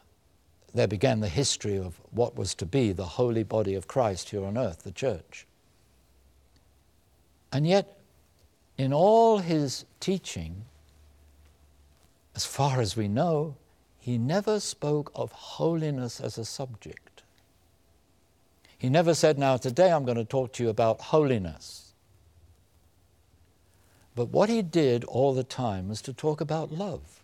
there 0.74 0.88
began 0.88 1.20
the 1.20 1.30
history 1.30 1.78
of 1.78 2.00
what 2.12 2.36
was 2.36 2.54
to 2.56 2.66
be 2.66 2.92
the 2.92 3.06
holy 3.06 3.44
body 3.44 3.74
of 3.74 3.88
Christ 3.88 4.30
here 4.30 4.46
on 4.46 4.58
earth, 4.58 4.84
the 4.84 4.92
church. 4.92 5.48
And 7.52 7.66
yet, 7.66 7.98
in 8.78 8.94
all 8.94 9.40
his 9.40 9.86
teaching, 10.00 10.66
as 12.36 12.46
far 12.46 12.82
as 12.82 12.96
we 12.96 13.08
know, 13.08 13.56
he 14.00 14.18
never 14.18 14.60
spoke 14.60 15.12
of 15.16 15.32
holiness 15.32 16.20
as 16.22 16.38
a 16.38 16.46
subject. 16.46 17.07
He 18.78 18.90
never 18.90 19.14
said, 19.14 19.38
Now, 19.38 19.58
today 19.58 19.92
I'm 19.92 20.06
going 20.06 20.18
to 20.18 20.26
talk 20.26 20.54
to 20.54 20.64
you 20.64 20.70
about 20.70 21.02
holiness. 21.02 21.94
But 24.16 24.30
what 24.30 24.50
he 24.50 24.64
did 24.64 25.04
all 25.04 25.34
the 25.34 25.44
time 25.44 25.90
was 25.90 26.02
to 26.02 26.14
talk 26.14 26.42
about 26.42 26.72
love. 26.72 27.22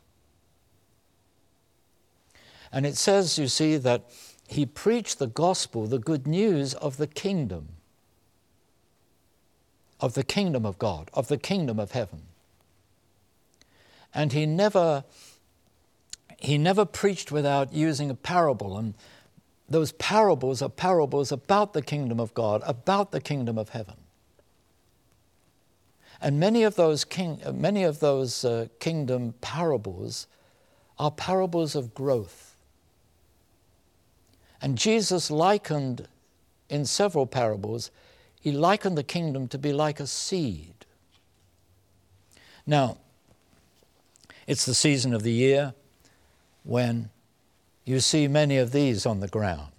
And 2.72 2.86
it 2.86 2.98
says, 2.98 3.38
you 3.38 3.48
see, 3.48 3.78
that 3.78 4.04
he 4.48 4.66
preached 4.66 5.20
the 5.20 5.28
gospel, 5.28 5.88
the 5.88 6.00
good 6.00 6.28
news 6.28 6.74
of 6.76 6.98
the 6.98 7.08
kingdom, 7.08 7.70
of 10.00 10.16
the 10.16 10.24
kingdom 10.24 10.66
of 10.66 10.78
God, 10.78 11.10
of 11.14 11.28
the 11.30 11.38
kingdom 11.38 11.80
of 11.80 11.92
heaven. 11.92 12.24
And 14.14 14.34
he 14.34 14.46
never, 14.46 15.04
he 16.38 16.58
never 16.58 16.86
preached 16.86 17.32
without 17.32 17.74
using 17.74 18.10
a 18.10 18.16
parable. 18.16 18.78
And 18.78 18.94
those 19.70 19.92
parables 19.94 20.62
are 20.62 20.70
parables 20.70 21.32
about 21.32 21.74
the 21.74 21.82
kingdom 21.82 22.20
of 22.20 22.34
God, 22.34 22.62
about 22.66 23.12
the 23.12 23.22
kingdom 23.22 23.58
of 23.58 23.70
heaven. 23.70 23.96
And 26.22 26.40
many 26.40 26.64
of 26.64 26.76
those, 26.76 27.04
king, 27.04 27.42
many 27.54 27.84
of 27.84 28.00
those 28.00 28.46
uh, 28.46 28.68
kingdom 28.80 29.34
parables 29.42 30.28
are 30.98 31.12
parables 31.12 31.76
of 31.76 31.94
growth. 31.94 32.56
And 34.62 34.78
Jesus 34.78 35.30
likened 35.30 36.08
in 36.70 36.86
several 36.86 37.28
parables, 37.28 37.92
he 38.40 38.52
likened 38.52 38.98
the 38.98 39.04
kingdom 39.04 39.48
to 39.50 39.58
be 39.58 39.74
like 39.74 40.00
a 40.00 40.08
seed. 40.08 40.86
Now, 42.66 42.98
it's 44.48 44.66
the 44.66 44.74
season 44.74 45.14
of 45.14 45.24
the 45.24 45.32
year 45.32 45.74
when 46.64 47.10
you 47.86 48.00
see 48.00 48.28
many 48.28 48.58
of 48.58 48.72
these 48.72 49.06
on 49.06 49.20
the 49.20 49.28
ground. 49.28 49.72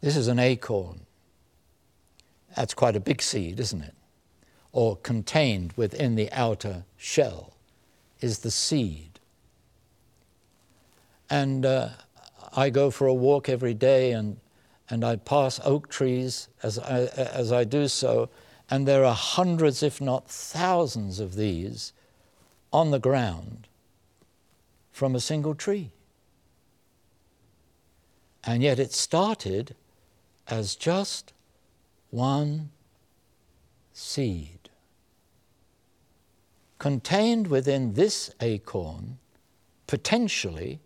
This 0.00 0.16
is 0.16 0.28
an 0.28 0.38
acorn. 0.38 1.06
That's 2.56 2.74
quite 2.74 2.96
a 2.96 3.00
big 3.00 3.22
seed, 3.22 3.58
isn't 3.60 3.82
it? 3.82 3.94
Or 4.72 4.96
contained 4.96 5.72
within 5.76 6.14
the 6.14 6.30
outer 6.32 6.84
shell 6.96 7.54
is 8.20 8.40
the 8.40 8.50
seed. 8.50 9.20
And 11.30 11.64
uh, 11.64 11.90
I 12.52 12.70
go 12.70 12.90
for 12.90 13.06
a 13.06 13.14
walk 13.14 13.48
every 13.48 13.74
day 13.74 14.12
and, 14.12 14.38
and 14.88 15.04
I 15.04 15.16
pass 15.16 15.60
oak 15.64 15.88
trees 15.88 16.48
as 16.62 16.78
I, 16.78 17.06
as 17.16 17.52
I 17.52 17.64
do 17.64 17.88
so, 17.88 18.30
and 18.70 18.86
there 18.86 19.04
are 19.04 19.14
hundreds, 19.14 19.82
if 19.82 20.00
not 20.00 20.28
thousands, 20.28 21.20
of 21.20 21.34
these 21.34 21.92
on 22.72 22.90
the 22.90 22.98
ground 22.98 23.66
from 24.92 25.14
a 25.14 25.20
single 25.20 25.54
tree. 25.54 25.90
And 28.48 28.62
yet 28.62 28.78
it 28.78 28.94
started 28.94 29.74
as 30.46 30.74
just 30.74 31.34
one 32.08 32.70
seed. 33.92 34.70
Contained 36.78 37.48
within 37.48 37.92
this 37.92 38.30
acorn, 38.40 39.18
potentially, 39.86 40.80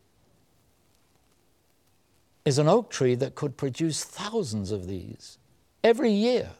is 2.44 2.58
an 2.58 2.66
oak 2.66 2.90
tree 2.90 3.14
that 3.14 3.36
could 3.36 3.56
produce 3.56 4.02
thousands 4.02 4.72
of 4.72 4.88
these 4.88 5.38
every 5.84 6.10
year. 6.10 6.50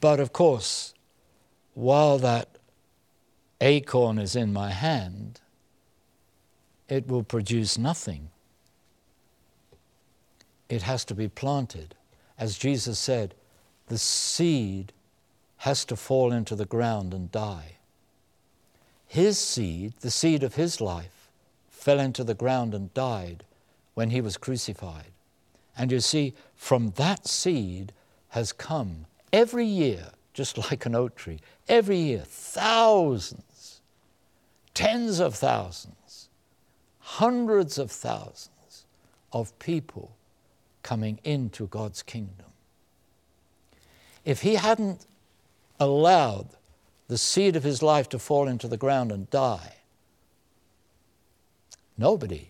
But 0.00 0.18
of 0.18 0.32
course, 0.32 0.94
while 1.74 2.16
that 2.20 2.56
acorn 3.60 4.18
is 4.18 4.34
in 4.34 4.50
my 4.54 4.70
hand, 4.70 5.42
it 6.88 7.08
will 7.08 7.22
produce 7.22 7.78
nothing. 7.78 8.30
It 10.68 10.82
has 10.82 11.04
to 11.06 11.14
be 11.14 11.28
planted. 11.28 11.94
As 12.38 12.58
Jesus 12.58 12.98
said, 12.98 13.34
the 13.88 13.98
seed 13.98 14.92
has 15.58 15.84
to 15.86 15.96
fall 15.96 16.32
into 16.32 16.56
the 16.56 16.64
ground 16.64 17.14
and 17.14 17.30
die. 17.30 17.76
His 19.06 19.38
seed, 19.38 19.94
the 20.00 20.10
seed 20.10 20.42
of 20.42 20.56
his 20.56 20.80
life, 20.80 21.28
fell 21.68 22.00
into 22.00 22.24
the 22.24 22.34
ground 22.34 22.74
and 22.74 22.92
died 22.94 23.44
when 23.94 24.10
he 24.10 24.20
was 24.20 24.36
crucified. 24.36 25.12
And 25.76 25.92
you 25.92 26.00
see, 26.00 26.34
from 26.54 26.90
that 26.96 27.26
seed 27.26 27.92
has 28.30 28.52
come 28.52 29.06
every 29.32 29.66
year 29.66 30.10
just 30.34 30.58
like 30.70 30.84
an 30.84 30.94
oak 30.94 31.14
tree. 31.14 31.40
Every 31.68 31.96
year, 31.96 32.24
thousands, 32.26 33.80
tens 34.74 35.20
of 35.20 35.34
thousands, 35.34 35.94
hundreds 37.04 37.76
of 37.78 37.90
thousands 37.90 38.86
of 39.30 39.56
people 39.58 40.16
coming 40.82 41.20
into 41.22 41.66
God's 41.66 42.02
kingdom. 42.02 42.46
If 44.24 44.40
he 44.40 44.54
hadn't 44.54 45.06
allowed 45.78 46.48
the 47.08 47.18
seed 47.18 47.56
of 47.56 47.62
his 47.62 47.82
life 47.82 48.08
to 48.08 48.18
fall 48.18 48.48
into 48.48 48.68
the 48.68 48.78
ground 48.78 49.12
and 49.12 49.28
die, 49.28 49.74
nobody, 51.98 52.48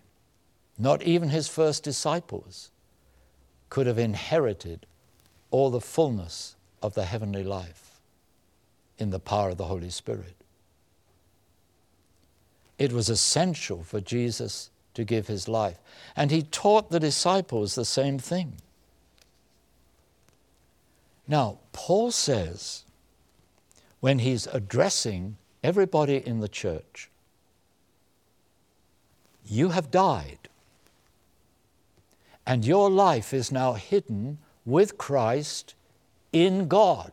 not 0.79 1.03
even 1.03 1.31
his 1.31 1.49
first 1.49 1.83
disciples, 1.83 2.71
could 3.71 3.89
have 3.89 3.99
inherited 3.99 4.87
all 5.51 5.71
the 5.71 5.81
fullness 5.81 6.55
of 6.81 6.95
the 6.95 7.07
heavenly 7.07 7.43
life 7.43 7.99
in 8.99 9.11
the 9.11 9.19
power 9.19 9.51
of 9.51 9.57
the 9.57 9.65
Holy 9.65 9.91
Spirit. 9.91 10.44
It 12.79 12.93
was 12.93 13.09
essential 13.09 13.83
for 13.83 14.01
Jesus 14.01 14.71
to 14.95 15.05
give 15.05 15.27
his 15.27 15.49
life. 15.49 15.79
And 16.17 16.31
he 16.31 16.43
taught 16.43 16.91
the 16.91 17.01
disciples 17.01 17.75
the 17.75 17.85
same 17.85 18.19
thing. 18.19 18.55
Now, 21.27 21.59
Paul 21.73 22.11
says, 22.11 22.85
when 24.01 24.19
he's 24.19 24.47
addressing 24.49 25.37
everybody 25.63 26.17
in 26.17 26.41
the 26.41 26.49
church, 26.49 27.09
you 29.47 29.71
have 29.71 29.91
died, 29.91 30.49
and 32.47 32.65
your 32.65 32.91
life 32.91 33.33
is 33.33 33.51
now 33.51 33.73
hidden 33.75 34.39
with 34.67 34.99
Christ 34.99 35.75
in 36.33 36.69
God. 36.69 37.13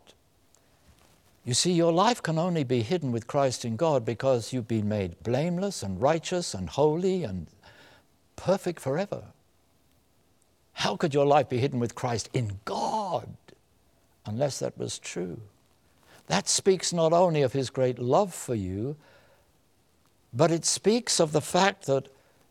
You 1.43 1.55
see, 1.55 1.71
your 1.71 1.91
life 1.91 2.21
can 2.21 2.37
only 2.37 2.63
be 2.63 2.83
hidden 2.83 3.11
with 3.11 3.25
Christ 3.25 3.65
in 3.65 3.75
God 3.75 4.05
because 4.05 4.53
you've 4.53 4.67
been 4.67 4.87
made 4.87 5.21
blameless 5.23 5.81
and 5.81 5.99
righteous 5.99 6.53
and 6.53 6.69
holy 6.69 7.23
and 7.23 7.47
perfect 8.35 8.79
forever. 8.79 9.23
How 10.73 10.95
could 10.95 11.13
your 11.13 11.25
life 11.25 11.49
be 11.49 11.57
hidden 11.57 11.79
with 11.79 11.95
Christ 11.95 12.29
in 12.33 12.59
God 12.65 13.27
unless 14.25 14.59
that 14.59 14.77
was 14.77 14.99
true? 14.99 15.41
That 16.27 16.47
speaks 16.47 16.93
not 16.93 17.11
only 17.11 17.41
of 17.41 17.53
His 17.53 17.71
great 17.71 17.97
love 17.97 18.33
for 18.33 18.55
you, 18.55 18.95
but 20.33 20.51
it 20.51 20.63
speaks 20.63 21.19
of 21.19 21.31
the 21.31 21.41
fact 21.41 21.87
that 21.87 22.07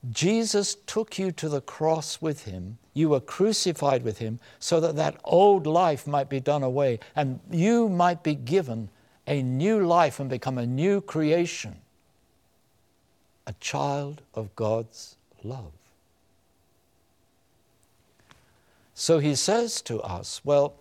Jesus 0.09 0.77
took 0.87 1.19
you 1.19 1.31
to 1.33 1.49
the 1.49 1.61
cross 1.61 2.23
with 2.23 2.45
him. 2.45 2.79
You 2.95 3.11
were 3.11 3.21
crucified 3.21 4.03
with 4.03 4.19
him 4.19 4.41
so 4.59 4.81
that 4.81 4.97
that 4.97 5.21
old 5.25 5.67
life 5.67 6.07
might 6.07 6.31
be 6.31 6.41
done 6.41 6.63
away 6.63 7.01
and 7.15 7.41
you 7.51 7.89
might 7.89 8.23
be 8.23 8.35
given 8.35 8.89
a 9.27 9.43
new 9.43 9.87
life 9.87 10.19
and 10.19 10.31
become 10.31 10.57
a 10.57 10.67
new 10.67 11.01
creation, 11.01 11.77
a 13.47 13.53
child 13.61 14.23
of 14.35 14.55
God's 14.57 15.17
love. 15.45 15.73
So 18.95 19.19
he 19.19 19.35
says 19.35 19.81
to 19.83 20.01
us, 20.01 20.41
Well, 20.45 20.75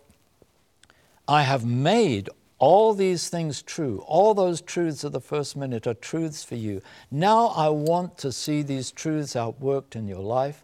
I 1.28 1.44
have 1.44 1.66
made 1.66 2.30
all 2.60 2.94
these 2.94 3.30
things 3.30 3.62
true, 3.62 4.04
all 4.06 4.34
those 4.34 4.62
truths 4.62 5.06
of 5.06 5.14
the 5.14 5.22
first 5.22 5.56
minute 5.56 5.88
are 5.88 5.94
truths 5.94 6.44
for 6.44 6.56
you. 6.56 6.82
Now 7.10 7.48
I 7.48 7.70
want 7.70 8.18
to 8.20 8.34
see 8.34 8.62
these 8.62 8.92
truths 8.92 9.34
outworked 9.34 9.96
in 9.96 10.08
your 10.08 10.20
life. 10.20 10.64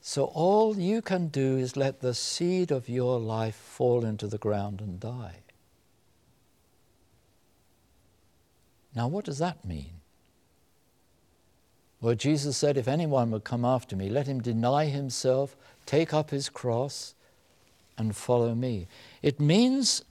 So 0.00 0.24
all 0.24 0.78
you 0.78 1.02
can 1.02 1.28
do 1.28 1.58
is 1.58 1.76
let 1.76 2.00
the 2.00 2.14
seed 2.14 2.70
of 2.70 2.88
your 2.88 3.20
life 3.20 3.54
fall 3.54 4.04
into 4.04 4.26
the 4.26 4.38
ground 4.38 4.80
and 4.80 4.98
die. 4.98 5.36
Now, 8.94 9.06
what 9.06 9.26
does 9.26 9.38
that 9.38 9.64
mean? 9.64 10.00
Well, 12.00 12.14
Jesus 12.14 12.56
said, 12.56 12.76
If 12.76 12.88
anyone 12.88 13.30
would 13.30 13.44
come 13.44 13.64
after 13.64 13.94
me, 13.94 14.08
let 14.08 14.26
him 14.26 14.40
deny 14.40 14.86
himself, 14.86 15.54
take 15.84 16.14
up 16.14 16.30
his 16.30 16.48
cross, 16.48 17.14
and 17.98 18.16
follow 18.16 18.54
me. 18.54 18.88
It 19.22 19.38
means 19.38 20.02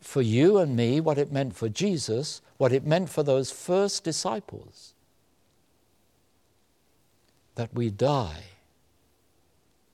for 0.00 0.22
you 0.22 0.58
and 0.58 0.76
me, 0.76 1.00
what 1.00 1.18
it 1.18 1.32
meant 1.32 1.54
for 1.54 1.68
Jesus, 1.68 2.40
what 2.56 2.72
it 2.72 2.86
meant 2.86 3.10
for 3.10 3.22
those 3.22 3.50
first 3.50 4.04
disciples. 4.04 4.94
That 7.56 7.74
we 7.74 7.90
die 7.90 8.44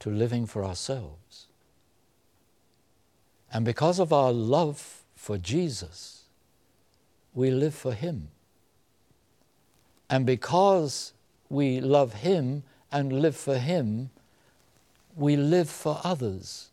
to 0.00 0.10
living 0.10 0.46
for 0.46 0.64
ourselves. 0.64 1.46
And 3.52 3.64
because 3.64 3.98
of 3.98 4.12
our 4.12 4.32
love 4.32 5.02
for 5.14 5.38
Jesus, 5.38 6.24
we 7.34 7.50
live 7.50 7.74
for 7.74 7.94
Him. 7.94 8.28
And 10.10 10.26
because 10.26 11.12
we 11.48 11.80
love 11.80 12.14
Him 12.14 12.64
and 12.92 13.20
live 13.20 13.36
for 13.36 13.58
Him, 13.58 14.10
we 15.16 15.36
live 15.36 15.70
for 15.70 16.00
others, 16.04 16.68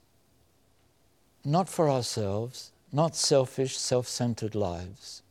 not 1.45 1.69
for 1.69 1.89
ourselves, 1.89 2.70
not 2.91 3.15
selfish, 3.15 3.77
self 3.77 4.07
centered 4.07 4.55
lives, 4.55 5.21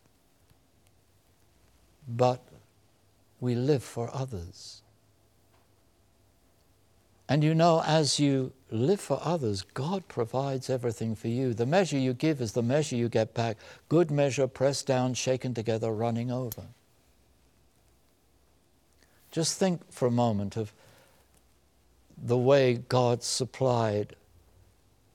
but 2.09 2.43
we 3.41 3.55
live 3.55 3.83
for 3.83 4.11
others. 4.15 4.83
And 7.29 7.45
you 7.45 7.55
know, 7.55 7.81
as 7.87 8.19
you 8.19 8.53
live 8.73 9.01
for 9.01 9.21
others, 9.23 9.63
God 9.63 10.09
provides 10.09 10.69
everything 10.69 11.15
for 11.15 11.29
you. 11.29 11.55
The 11.55 11.65
measure 11.65 11.97
you 11.97 12.13
give 12.13 12.41
is 12.41 12.53
the 12.53 12.63
measure 12.63 12.97
you 12.97 13.09
get 13.09 13.35
back. 13.35 13.57
Good 13.89 14.11
measure, 14.11 14.49
pressed 14.49 14.87
down, 14.89 15.15
shaken 15.15 15.55
together, 15.55 15.93
running 15.93 16.33
over. 16.33 16.65
Just 19.31 19.59
think 19.59 19.93
for 19.93 20.09
a 20.09 20.11
moment 20.11 20.57
of 20.57 20.73
the 22.21 22.37
way 22.37 22.75
God 22.89 23.23
supplied 23.23 24.17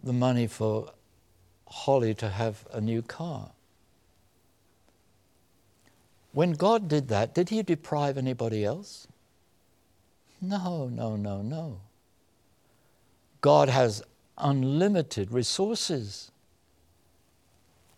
the 0.02 0.14
money 0.14 0.48
for 0.48 0.92
Holly 1.68 2.14
to 2.16 2.30
have 2.30 2.66
a 2.72 2.80
new 2.80 3.02
car. 3.02 3.52
When 6.32 6.52
God 6.52 6.88
did 6.88 7.08
that, 7.08 7.34
did 7.34 7.50
He 7.50 7.64
deprive 7.64 8.18
anybody 8.18 8.66
else? 8.66 9.08
No, 10.42 10.88
no, 10.88 11.16
no, 11.16 11.42
no. 11.42 11.80
God 13.42 13.70
has 13.70 14.04
unlimited 14.38 15.32
resources. 15.32 16.32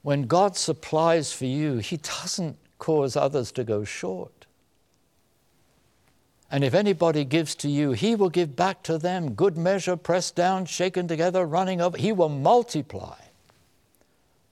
When 0.04 0.28
God 0.28 0.56
supplies 0.56 1.34
for 1.34 1.46
you, 1.46 1.78
He 1.78 1.98
doesn't 1.98 2.58
cause 2.80 3.16
others 3.16 3.52
to 3.54 3.64
go 3.64 3.84
short. 3.84 4.46
And 6.50 6.64
if 6.64 6.74
anybody 6.74 7.26
gives 7.26 7.56
to 7.56 7.70
you, 7.70 7.92
he 7.92 8.16
will 8.16 8.30
give 8.30 8.56
back 8.56 8.82
to 8.84 8.98
them 8.98 9.34
good 9.34 9.58
measure, 9.58 9.98
pressed 9.98 10.36
down, 10.36 10.66
shaken 10.66 11.08
together, 11.08 11.46
running 11.46 11.82
over. 11.82 11.98
He 11.98 12.14
will 12.14 12.30
multiply 12.30 13.18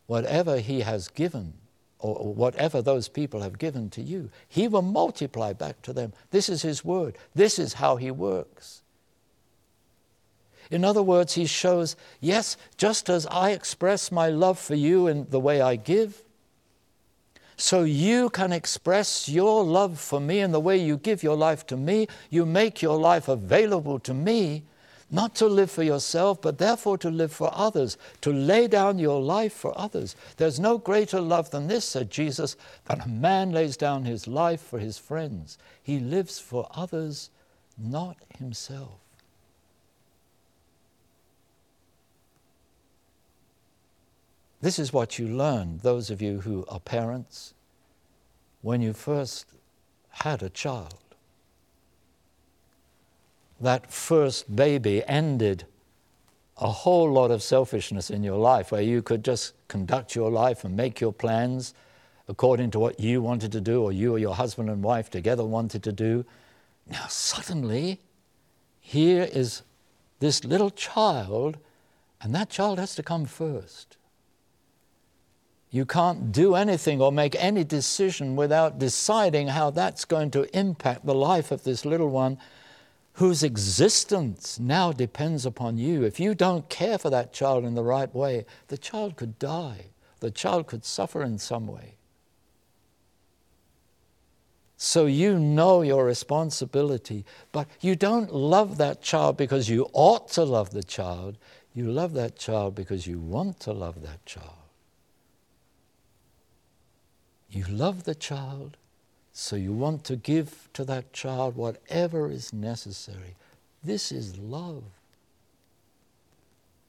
whatever 0.07 0.59
he 0.59 0.81
has 0.81 1.07
given 1.07 1.53
or 1.99 2.33
whatever 2.33 2.81
those 2.81 3.07
people 3.07 3.41
have 3.41 3.57
given 3.57 3.89
to 3.89 4.01
you. 4.01 4.29
He 4.47 4.67
will 4.67 4.81
multiply 4.81 5.53
back 5.53 5.81
to 5.83 5.93
them. 5.93 6.13
This 6.31 6.49
is 6.49 6.61
his 6.61 6.85
word. 6.85 7.17
This 7.33 7.57
is 7.57 7.73
how 7.73 7.95
he 7.95 8.11
works. 8.11 8.81
In 10.69 10.83
other 10.83 11.03
words, 11.03 11.33
he 11.33 11.45
shows, 11.45 11.95
yes, 12.19 12.57
just 12.77 13.09
as 13.09 13.25
I 13.27 13.51
express 13.51 14.11
my 14.11 14.29
love 14.29 14.59
for 14.59 14.75
you 14.75 15.07
in 15.07 15.27
the 15.29 15.39
way 15.39 15.61
I 15.61 15.75
give, 15.75 16.21
so 17.57 17.83
you 17.83 18.29
can 18.29 18.51
express 18.51 19.29
your 19.29 19.63
love 19.63 19.99
for 19.99 20.19
me 20.19 20.39
in 20.39 20.51
the 20.51 20.59
way 20.59 20.77
you 20.77 20.97
give 20.97 21.23
your 21.23 21.37
life 21.37 21.65
to 21.67 21.77
me. 21.77 22.07
You 22.29 22.45
make 22.45 22.81
your 22.81 22.99
life 22.99 23.29
available 23.29 23.97
to 23.99 24.13
me, 24.13 24.63
not 25.15 25.33
to 25.35 25.47
live 25.47 25.71
for 25.71 25.81
yourself, 25.81 26.41
but 26.41 26.57
therefore 26.57 26.97
to 26.97 27.09
live 27.09 27.31
for 27.31 27.49
others, 27.53 27.97
to 28.19 28.33
lay 28.33 28.67
down 28.67 28.99
your 28.99 29.21
life 29.21 29.53
for 29.53 29.73
others. 29.79 30.13
There's 30.35 30.59
no 30.59 30.77
greater 30.77 31.21
love 31.21 31.51
than 31.51 31.67
this, 31.67 31.85
said 31.85 32.11
Jesus, 32.11 32.57
that 32.83 33.05
a 33.05 33.07
man 33.07 33.53
lays 33.53 33.77
down 33.77 34.03
his 34.03 34.27
life 34.27 34.59
for 34.59 34.77
his 34.77 34.97
friends. 34.97 35.57
He 35.81 35.99
lives 35.99 36.37
for 36.37 36.67
others, 36.75 37.29
not 37.77 38.17
himself. 38.37 38.99
This 44.59 44.77
is 44.77 44.91
what 44.91 45.17
you 45.17 45.29
learn, 45.29 45.79
those 45.81 46.09
of 46.09 46.21
you 46.21 46.41
who 46.41 46.65
are 46.67 46.81
parents, 46.81 47.53
when 48.61 48.81
you 48.81 48.91
first 48.91 49.45
had 50.09 50.43
a 50.43 50.49
child. 50.49 51.04
That 53.59 53.91
first 53.91 54.55
baby 54.55 55.03
ended 55.07 55.65
a 56.57 56.69
whole 56.69 57.11
lot 57.11 57.31
of 57.31 57.43
selfishness 57.43 58.09
in 58.09 58.23
your 58.23 58.37
life 58.37 58.71
where 58.71 58.81
you 58.81 59.01
could 59.01 59.23
just 59.23 59.53
conduct 59.67 60.15
your 60.15 60.31
life 60.31 60.63
and 60.63 60.75
make 60.75 61.01
your 61.01 61.13
plans 61.13 61.73
according 62.27 62.71
to 62.71 62.79
what 62.79 62.99
you 62.99 63.21
wanted 63.21 63.51
to 63.51 63.61
do 63.61 63.83
or 63.83 63.91
you 63.91 64.15
or 64.15 64.19
your 64.19 64.35
husband 64.35 64.69
and 64.69 64.83
wife 64.83 65.09
together 65.09 65.45
wanted 65.45 65.83
to 65.83 65.91
do. 65.91 66.25
Now, 66.89 67.07
suddenly, 67.07 67.99
here 68.79 69.27
is 69.31 69.63
this 70.19 70.43
little 70.43 70.69
child, 70.69 71.57
and 72.21 72.33
that 72.33 72.49
child 72.49 72.79
has 72.79 72.95
to 72.95 73.03
come 73.03 73.25
first. 73.25 73.97
You 75.71 75.85
can't 75.85 76.31
do 76.31 76.55
anything 76.55 77.01
or 77.01 77.11
make 77.11 77.35
any 77.37 77.63
decision 77.63 78.35
without 78.35 78.79
deciding 78.79 79.49
how 79.49 79.71
that's 79.71 80.05
going 80.05 80.31
to 80.31 80.57
impact 80.57 81.05
the 81.05 81.15
life 81.15 81.51
of 81.51 81.63
this 81.63 81.83
little 81.83 82.09
one 82.09 82.37
whose 83.15 83.43
existence 83.43 84.59
now 84.59 84.91
depends 84.91 85.45
upon 85.45 85.77
you. 85.77 86.03
If 86.03 86.19
you 86.19 86.35
don't 86.35 86.67
care 86.69 86.97
for 86.97 87.09
that 87.09 87.31
child 87.31 87.63
in 87.63 87.75
the 87.75 87.83
right 87.83 88.13
way, 88.13 88.45
the 88.67 88.77
child 88.77 89.15
could 89.15 89.39
die, 89.39 89.87
the 90.19 90.31
child 90.31 90.67
could 90.67 90.83
suffer 90.83 91.23
in 91.23 91.37
some 91.37 91.67
way. 91.67 91.95
So 94.77 95.05
you 95.05 95.39
know 95.39 95.81
your 95.81 96.05
responsibility, 96.05 97.25
but 97.53 97.67
you 97.79 97.95
don't 97.95 98.33
love 98.33 98.77
that 98.77 99.01
child 99.01 99.37
because 99.37 99.69
you 99.69 99.87
ought 99.93 100.27
to 100.31 100.43
love 100.43 100.71
the 100.71 100.83
child. 100.83 101.37
You 101.73 101.91
love 101.91 102.13
that 102.13 102.37
child 102.37 102.75
because 102.75 103.07
you 103.07 103.19
want 103.19 103.61
to 103.61 103.71
love 103.71 104.01
that 104.01 104.25
child. 104.25 104.49
You 107.49 107.63
love 107.69 108.03
the 108.03 108.15
child, 108.15 108.75
so 109.37 109.57
you 109.57 109.73
want 109.73 110.05
to 110.05 110.15
give 110.15 110.69
to 110.71 110.85
that 110.85 111.11
child 111.11 111.57
whatever 111.57 112.31
is 112.31 112.53
necessary. 112.53 113.35
This 113.83 114.09
is 114.09 114.37
love. 114.37 114.83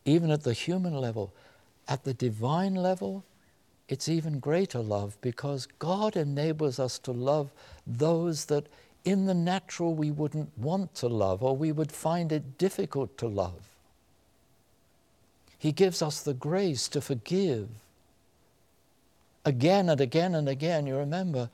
Even 0.04 0.30
at 0.30 0.44
the 0.44 0.52
human 0.52 0.94
level, 0.94 1.32
at 1.88 2.04
the 2.04 2.14
divine 2.14 2.76
level, 2.76 3.24
it's 3.88 4.08
even 4.08 4.38
greater 4.38 4.78
love 4.78 5.16
because 5.20 5.66
God 5.80 6.16
enables 6.16 6.78
us 6.78 7.00
to 7.00 7.10
love 7.10 7.50
those 7.84 8.44
that 8.44 8.68
in 9.04 9.26
the 9.26 9.34
natural 9.34 9.96
we 9.96 10.12
wouldn't 10.12 10.56
want 10.56 10.94
to 10.94 11.08
love 11.08 11.42
or 11.42 11.56
we 11.56 11.72
would 11.72 11.90
find 11.90 12.30
it 12.30 12.58
difficult 12.58 13.18
to 13.18 13.26
love. 13.26 13.70
He 15.58 15.72
gives 15.72 16.00
us 16.00 16.22
the 16.22 16.34
grace 16.34 16.86
to 16.90 17.00
forgive 17.00 17.66
again 19.44 19.88
and 19.88 20.00
again 20.00 20.36
and 20.36 20.48
again. 20.48 20.86
You 20.86 20.96
remember, 20.96 21.50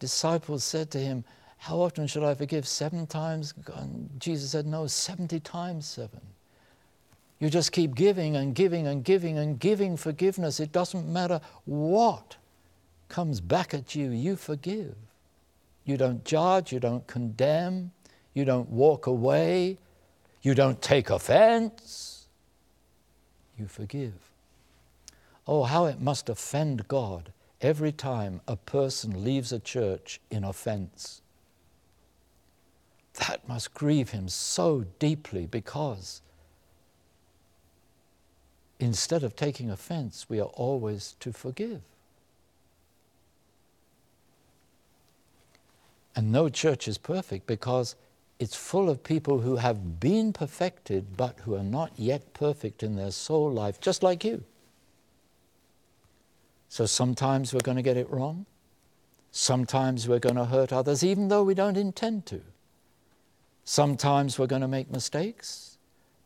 disciples 0.00 0.64
said 0.64 0.90
to 0.90 0.98
him, 0.98 1.24
How 1.58 1.76
often 1.76 2.08
should 2.08 2.24
I 2.24 2.34
forgive? 2.34 2.66
Seven 2.66 3.06
times? 3.06 3.54
And 3.76 4.10
Jesus 4.18 4.50
said, 4.50 4.66
No, 4.66 4.88
70 4.88 5.38
times 5.40 5.86
seven. 5.86 6.20
You 7.38 7.48
just 7.48 7.70
keep 7.72 7.94
giving 7.94 8.36
and 8.36 8.54
giving 8.54 8.86
and 8.86 9.04
giving 9.04 9.38
and 9.38 9.58
giving 9.58 9.96
forgiveness. 9.96 10.58
It 10.60 10.72
doesn't 10.72 11.08
matter 11.08 11.40
what 11.64 12.36
comes 13.08 13.40
back 13.40 13.72
at 13.72 13.94
you, 13.94 14.10
you 14.10 14.36
forgive. 14.36 14.96
You 15.84 15.96
don't 15.96 16.24
judge, 16.24 16.72
you 16.72 16.80
don't 16.80 17.06
condemn, 17.06 17.92
you 18.34 18.44
don't 18.44 18.68
walk 18.68 19.06
away, 19.06 19.78
you 20.42 20.54
don't 20.54 20.80
take 20.82 21.10
offense. 21.10 22.26
You 23.58 23.66
forgive. 23.66 24.30
Oh, 25.46 25.64
how 25.64 25.86
it 25.86 26.00
must 26.00 26.28
offend 26.28 26.86
God 26.88 27.32
every 27.60 27.92
time 27.92 28.40
a 28.48 28.56
person 28.56 29.24
leaves 29.24 29.52
a 29.52 29.58
church 29.58 30.20
in 30.30 30.44
offense. 30.44 31.20
That 33.14 33.46
must 33.48 33.74
grieve 33.74 34.10
him 34.10 34.28
so 34.28 34.84
deeply 34.98 35.46
because 35.46 36.22
instead 38.78 39.22
of 39.22 39.36
taking 39.36 39.70
offense, 39.70 40.26
we 40.28 40.40
are 40.40 40.52
always 40.54 41.16
to 41.20 41.32
forgive. 41.32 41.82
And 46.16 46.32
no 46.32 46.48
church 46.48 46.88
is 46.88 46.98
perfect 46.98 47.46
because 47.46 47.94
it's 48.38 48.56
full 48.56 48.88
of 48.88 49.04
people 49.04 49.40
who 49.40 49.56
have 49.56 50.00
been 50.00 50.32
perfected 50.32 51.16
but 51.16 51.38
who 51.40 51.54
are 51.54 51.62
not 51.62 51.92
yet 51.96 52.32
perfect 52.32 52.82
in 52.82 52.96
their 52.96 53.10
soul 53.10 53.52
life, 53.52 53.80
just 53.80 54.02
like 54.02 54.24
you. 54.24 54.44
So 56.70 56.86
sometimes 56.86 57.52
we're 57.52 57.60
going 57.60 57.78
to 57.78 57.82
get 57.82 57.96
it 57.96 58.08
wrong. 58.08 58.46
Sometimes 59.32 60.06
we're 60.06 60.20
going 60.20 60.36
to 60.36 60.44
hurt 60.44 60.72
others, 60.72 61.02
even 61.02 61.26
though 61.26 61.42
we 61.42 61.52
don't 61.52 61.76
intend 61.76 62.26
to. 62.26 62.40
Sometimes 63.64 64.38
we're 64.38 64.46
going 64.46 64.62
to 64.62 64.68
make 64.68 64.88
mistakes. 64.88 65.78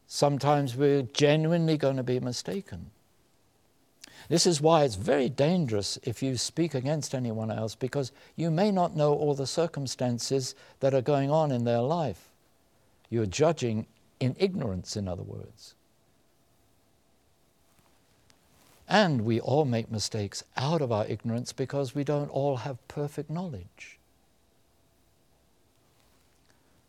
Sometimes 0.06 0.76
we're 0.76 1.02
genuinely 1.02 1.78
going 1.78 1.96
to 1.96 2.02
be 2.02 2.20
mistaken. 2.20 2.90
This 4.28 4.46
is 4.46 4.60
why 4.60 4.84
it's 4.84 4.96
very 4.96 5.30
dangerous 5.30 5.98
if 6.02 6.22
you 6.22 6.36
speak 6.36 6.74
against 6.74 7.14
anyone 7.14 7.50
else 7.50 7.74
because 7.74 8.12
you 8.36 8.50
may 8.50 8.70
not 8.70 8.94
know 8.94 9.14
all 9.14 9.34
the 9.34 9.46
circumstances 9.46 10.54
that 10.80 10.92
are 10.92 11.00
going 11.02 11.30
on 11.30 11.52
in 11.52 11.64
their 11.64 11.80
life. 11.80 12.28
You're 13.08 13.24
judging 13.24 13.86
in 14.20 14.36
ignorance, 14.38 14.94
in 14.94 15.08
other 15.08 15.22
words. 15.22 15.74
And 18.88 19.22
we 19.22 19.40
all 19.40 19.64
make 19.64 19.90
mistakes 19.90 20.44
out 20.56 20.82
of 20.82 20.92
our 20.92 21.06
ignorance 21.06 21.52
because 21.52 21.94
we 21.94 22.04
don't 22.04 22.28
all 22.28 22.58
have 22.58 22.86
perfect 22.88 23.30
knowledge. 23.30 23.98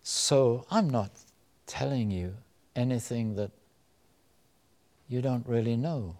So 0.04 0.66
I'm 0.70 0.90
not 0.90 1.12
telling 1.66 2.12
you 2.12 2.36
anything 2.76 3.36
that 3.36 3.52
you 5.08 5.22
don't 5.22 5.48
really 5.48 5.76
know. 5.76 6.18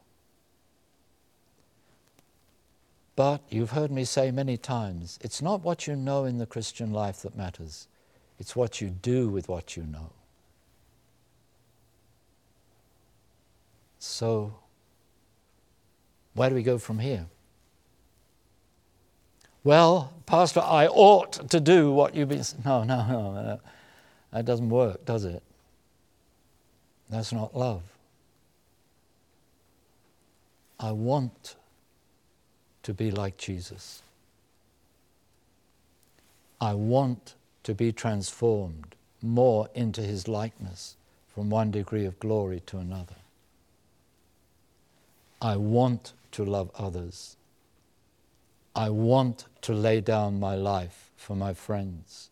But 3.16 3.42
you've 3.50 3.72
heard 3.72 3.92
me 3.92 4.04
say 4.04 4.32
many 4.32 4.58
times 4.58 5.20
it's 5.22 5.42
not 5.42 5.62
what 5.62 5.88
you 5.88 5.96
know 5.96 6.26
in 6.26 6.38
the 6.38 6.46
Christian 6.46 6.92
life 6.92 7.22
that 7.22 7.38
matters, 7.38 7.88
it's 8.40 8.56
what 8.56 8.82
you 8.82 8.90
do 8.90 9.30
with 9.30 9.48
what 9.48 9.78
you 9.78 9.84
know. 9.84 10.12
So, 14.00 14.56
where 16.36 16.50
do 16.50 16.56
we 16.56 16.64
go 16.64 16.78
from 16.78 17.00
here? 17.00 17.26
Well, 19.64 20.14
Pastor, 20.28 20.60
I 20.60 20.86
ought 20.88 21.50
to 21.50 21.60
do 21.60 21.92
what 21.92 22.14
you've 22.14 22.30
been. 22.30 22.44
No, 22.64 22.84
no, 22.84 22.98
no. 23.08 23.60
That 24.32 24.46
doesn't 24.46 24.70
work, 24.70 25.06
does 25.06 25.26
it? 25.26 25.42
That's 27.10 27.34
not 27.34 27.58
love. 27.58 27.82
I 30.80 30.92
want 30.92 31.56
to 32.84 32.94
be 32.94 33.10
like 33.10 33.38
Jesus. 33.38 34.04
I 36.60 36.74
want 36.74 37.36
to 37.64 37.74
be 37.74 37.92
transformed 37.92 38.96
more 39.22 39.70
into 39.74 40.02
his 40.02 40.28
likeness 40.28 40.96
from 41.34 41.50
one 41.50 41.72
degree 41.72 42.06
of 42.06 42.20
glory 42.20 42.62
to 42.68 42.78
another. 42.78 43.16
I 45.42 45.58
want 45.58 46.14
to 46.36 46.44
love 46.44 46.70
others. 46.78 47.38
I 48.76 48.90
want 48.90 49.46
to 49.62 49.74
lay 49.74 50.02
down 50.02 50.38
my 50.38 50.56
life 50.56 51.12
for 51.16 51.34
my 51.34 51.54
friends. 51.54 52.30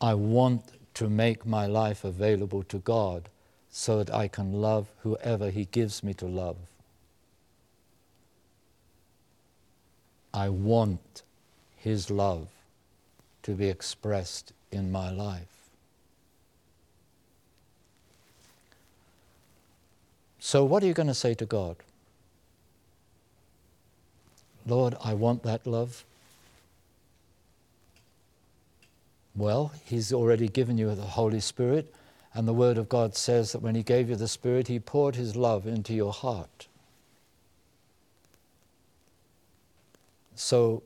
I 0.00 0.14
want 0.14 0.64
to 0.94 1.08
make 1.08 1.46
my 1.46 1.66
life 1.66 2.02
available 2.02 2.64
to 2.64 2.78
God 2.78 3.28
so 3.70 4.02
that 4.02 4.12
I 4.12 4.26
can 4.26 4.52
love 4.52 4.88
whoever 5.02 5.50
He 5.50 5.66
gives 5.66 6.02
me 6.02 6.12
to 6.14 6.26
love. 6.26 6.56
I 10.34 10.48
want 10.48 11.22
His 11.76 12.10
love 12.10 12.48
to 13.44 13.52
be 13.52 13.68
expressed 13.68 14.52
in 14.72 14.90
my 14.90 15.10
life. 15.10 15.46
So, 20.40 20.64
what 20.64 20.82
are 20.82 20.86
you 20.86 20.94
going 20.94 21.06
to 21.06 21.14
say 21.14 21.34
to 21.34 21.46
God? 21.46 21.76
Lord, 24.66 24.94
I 25.02 25.14
want 25.14 25.42
that 25.42 25.66
love. 25.66 26.04
Well, 29.34 29.72
He's 29.84 30.12
already 30.12 30.48
given 30.48 30.78
you 30.78 30.94
the 30.94 31.02
Holy 31.02 31.40
Spirit, 31.40 31.94
and 32.34 32.46
the 32.46 32.52
Word 32.52 32.78
of 32.78 32.88
God 32.88 33.16
says 33.16 33.52
that 33.52 33.62
when 33.62 33.74
He 33.74 33.82
gave 33.82 34.08
you 34.08 34.16
the 34.16 34.28
Spirit, 34.28 34.68
He 34.68 34.78
poured 34.78 35.16
His 35.16 35.36
love 35.36 35.66
into 35.66 35.94
your 35.94 36.12
heart. 36.12 36.68
So, 40.34 40.82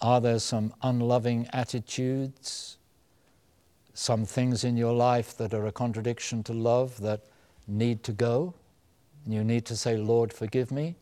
are 0.00 0.20
there 0.20 0.38
some 0.38 0.72
unloving 0.82 1.48
attitudes, 1.52 2.78
some 3.92 4.24
things 4.24 4.64
in 4.64 4.76
your 4.76 4.94
life 4.94 5.36
that 5.36 5.52
are 5.52 5.66
a 5.66 5.72
contradiction 5.72 6.42
to 6.44 6.52
love 6.52 7.00
that 7.00 7.20
need 7.66 8.02
to 8.04 8.12
go? 8.12 8.54
You 9.26 9.44
need 9.44 9.66
to 9.66 9.76
say, 9.76 9.96
Lord, 9.96 10.32
forgive 10.32 10.70
me 10.70 10.96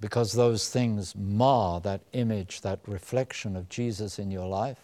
because 0.00 0.32
those 0.32 0.68
things 0.68 1.14
mar 1.16 1.80
that 1.80 2.00
image, 2.12 2.60
that 2.60 2.80
reflection 2.86 3.56
of 3.56 3.68
Jesus 3.68 4.18
in 4.18 4.30
your 4.30 4.46
life. 4.46 4.80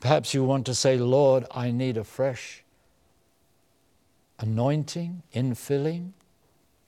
Perhaps 0.00 0.32
you 0.32 0.42
want 0.44 0.66
to 0.66 0.74
say, 0.74 0.96
Lord, 0.96 1.44
I 1.50 1.70
need 1.70 1.96
a 1.96 2.04
fresh 2.04 2.64
anointing, 4.38 5.22
infilling, 5.34 6.12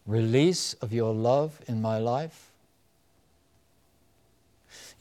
release 0.07 0.75
of 0.75 0.93
your 0.93 1.13
love 1.13 1.61
in 1.69 1.83
my 1.83 1.99
life 1.99 2.52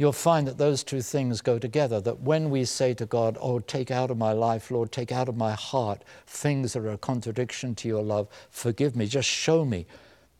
you'll 0.01 0.11
find 0.11 0.47
that 0.47 0.57
those 0.57 0.83
two 0.83 0.99
things 0.99 1.41
go 1.41 1.59
together. 1.59 2.01
That 2.01 2.21
when 2.21 2.49
we 2.49 2.65
say 2.65 2.95
to 2.95 3.05
God, 3.05 3.37
Oh, 3.39 3.59
take 3.59 3.91
out 3.91 4.09
of 4.09 4.17
my 4.17 4.31
life, 4.31 4.71
Lord, 4.71 4.91
take 4.91 5.11
out 5.11 5.29
of 5.29 5.37
my 5.37 5.51
heart 5.51 6.03
things 6.25 6.73
that 6.73 6.79
are 6.79 6.89
a 6.89 6.97
contradiction 6.97 7.75
to 7.75 7.87
your 7.87 8.01
love, 8.01 8.27
forgive 8.49 8.95
me, 8.95 9.05
just 9.05 9.29
show 9.29 9.63
me. 9.63 9.85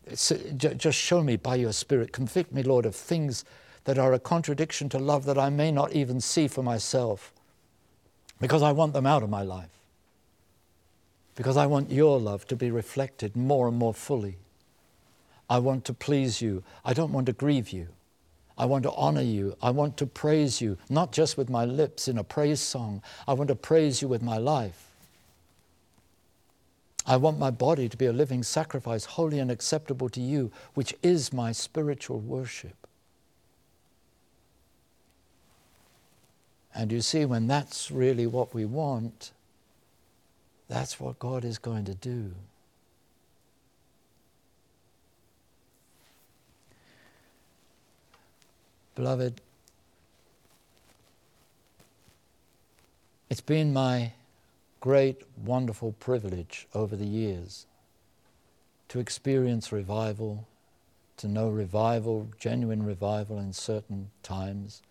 Just 0.10 0.98
show 0.98 1.22
me 1.22 1.36
by 1.36 1.56
your 1.56 1.74
Spirit. 1.74 2.12
Convict 2.12 2.52
me, 2.52 2.64
Lord, 2.64 2.88
of 2.88 2.96
things 2.96 3.46
that 3.84 4.00
are 4.00 4.14
a 4.14 4.20
contradiction 4.20 4.90
to 4.90 4.98
love 4.98 5.26
that 5.26 5.38
I 5.38 5.52
may 5.52 5.72
not 5.72 5.94
even 5.94 6.20
see 6.20 6.48
for 6.48 6.64
myself 6.64 7.32
because 8.40 8.64
I 8.64 8.72
want 8.72 8.94
them 8.94 9.06
out 9.06 9.22
of 9.22 9.30
my 9.30 9.44
life. 9.44 9.70
Because 11.36 11.56
I 11.56 11.68
want 11.68 11.92
your 11.92 12.20
love 12.20 12.48
to 12.48 12.56
be 12.56 12.72
reflected 12.72 13.36
more 13.36 13.68
and 13.68 13.78
more 13.78 13.94
fully. 13.94 14.38
I 15.48 15.60
want 15.60 15.86
to 15.86 15.94
please 15.94 16.42
you. 16.42 16.64
I 16.84 16.94
don't 16.94 17.14
want 17.14 17.28
to 17.28 17.34
grieve 17.34 17.70
you. 17.70 17.90
I 18.62 18.66
want 18.66 18.84
to 18.84 18.92
honor 18.92 19.24
you. 19.24 19.58
I 19.60 19.72
want 19.72 19.98
to 19.98 20.06
praise 20.06 20.62
you, 20.62 20.78
not 20.88 21.12
just 21.12 21.36
with 21.36 21.50
my 21.50 21.66
lips 21.66 22.08
in 22.08 22.20
a 22.20 22.24
praise 22.24 22.60
song. 22.60 23.02
I 23.28 23.34
want 23.34 23.48
to 23.48 23.56
praise 23.56 24.04
you 24.04 24.08
with 24.08 24.22
my 24.22 24.38
life. 24.38 24.92
I 27.08 27.18
want 27.18 27.40
my 27.40 27.50
body 27.50 27.90
to 27.90 27.98
be 27.98 28.06
a 28.06 28.14
living 28.14 28.44
sacrifice, 28.44 29.06
holy 29.06 29.40
and 29.40 29.50
acceptable 29.50 30.10
to 30.10 30.22
you, 30.22 30.52
which 30.76 30.94
is 31.02 31.34
my 31.34 31.52
spiritual 31.52 32.20
worship. 32.20 32.76
And 36.76 36.92
you 36.92 37.02
see, 37.02 37.26
when 37.26 37.48
that's 37.48 37.90
really 37.90 38.28
what 38.28 38.54
we 38.54 38.66
want, 38.66 39.32
that's 40.70 41.00
what 41.00 41.18
God 41.18 41.44
is 41.44 41.58
going 41.58 41.86
to 41.86 41.96
do. 41.96 42.36
Beloved, 48.94 49.40
it's 53.30 53.40
been 53.40 53.72
my 53.72 54.12
great, 54.82 55.22
wonderful 55.38 55.94
privilege 55.94 56.68
over 56.74 56.98
the 56.98 57.06
years 57.06 57.68
to 58.90 59.00
experience 59.00 59.72
revival, 59.72 60.46
to 61.16 61.30
know 61.30 61.48
revival, 61.48 62.28
genuine 62.38 62.84
revival 62.84 63.40
in 63.40 63.54
certain 63.54 64.10
times. 64.24 64.82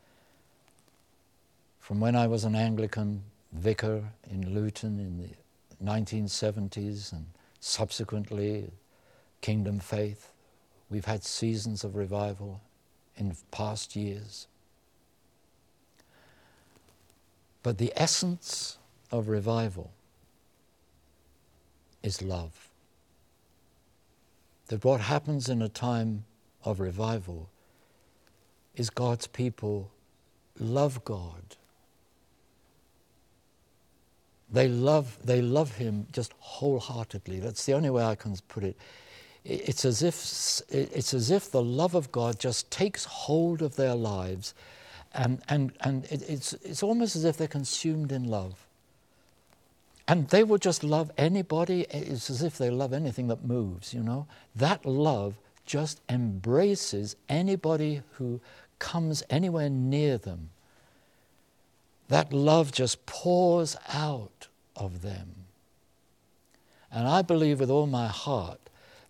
From 1.78 2.00
when 2.00 2.16
I 2.16 2.26
was 2.26 2.44
an 2.44 2.54
Anglican 2.54 3.22
vicar 3.52 4.04
in 4.30 4.54
Luton 4.54 4.98
in 4.98 5.18
the 5.18 5.84
1970s 5.84 7.12
and 7.12 7.26
subsequently 7.60 8.70
Kingdom 9.42 9.78
Faith, 9.78 10.30
we've 10.88 11.04
had 11.04 11.22
seasons 11.22 11.84
of 11.84 11.96
revival 11.96 12.62
in 13.20 13.36
past 13.50 13.94
years. 13.94 14.46
But 17.62 17.78
the 17.78 17.92
essence 17.94 18.78
of 19.12 19.28
revival 19.28 19.92
is 22.02 22.22
love. 22.22 22.70
That 24.68 24.84
what 24.84 25.00
happens 25.00 25.48
in 25.48 25.60
a 25.60 25.68
time 25.68 26.24
of 26.64 26.80
revival 26.80 27.50
is 28.74 28.88
God's 28.88 29.26
people 29.26 29.90
love 30.58 31.04
God. 31.04 31.56
They 34.52 34.68
love, 34.68 35.18
they 35.22 35.42
love 35.42 35.76
Him 35.76 36.06
just 36.12 36.32
wholeheartedly. 36.38 37.40
That's 37.40 37.66
the 37.66 37.74
only 37.74 37.90
way 37.90 38.04
I 38.04 38.14
can 38.14 38.36
put 38.48 38.64
it 38.64 38.76
it's 39.44 39.84
as 39.84 40.02
if 40.02 40.14
it's 40.70 41.14
as 41.14 41.30
if 41.30 41.50
the 41.50 41.62
love 41.62 41.94
of 41.94 42.12
God 42.12 42.38
just 42.38 42.70
takes 42.70 43.04
hold 43.04 43.62
of 43.62 43.76
their 43.76 43.94
lives, 43.94 44.54
and 45.14 45.40
and 45.48 45.72
and 45.80 46.06
it's 46.10 46.52
it's 46.64 46.82
almost 46.82 47.16
as 47.16 47.24
if 47.24 47.36
they're 47.36 47.48
consumed 47.48 48.12
in 48.12 48.24
love. 48.24 48.66
And 50.06 50.28
they 50.28 50.42
will 50.42 50.58
just 50.58 50.82
love 50.82 51.12
anybody. 51.16 51.86
It's 51.88 52.30
as 52.30 52.42
if 52.42 52.58
they 52.58 52.68
love 52.68 52.92
anything 52.92 53.28
that 53.28 53.44
moves. 53.44 53.94
You 53.94 54.02
know 54.02 54.26
that 54.54 54.84
love 54.84 55.34
just 55.64 56.00
embraces 56.08 57.16
anybody 57.28 58.02
who 58.14 58.40
comes 58.78 59.22
anywhere 59.30 59.70
near 59.70 60.18
them. 60.18 60.50
That 62.08 62.32
love 62.32 62.72
just 62.72 63.06
pours 63.06 63.76
out 63.88 64.48
of 64.74 65.02
them. 65.02 65.28
And 66.90 67.06
I 67.06 67.22
believe 67.22 67.60
with 67.60 67.70
all 67.70 67.86
my 67.86 68.08
heart 68.08 68.58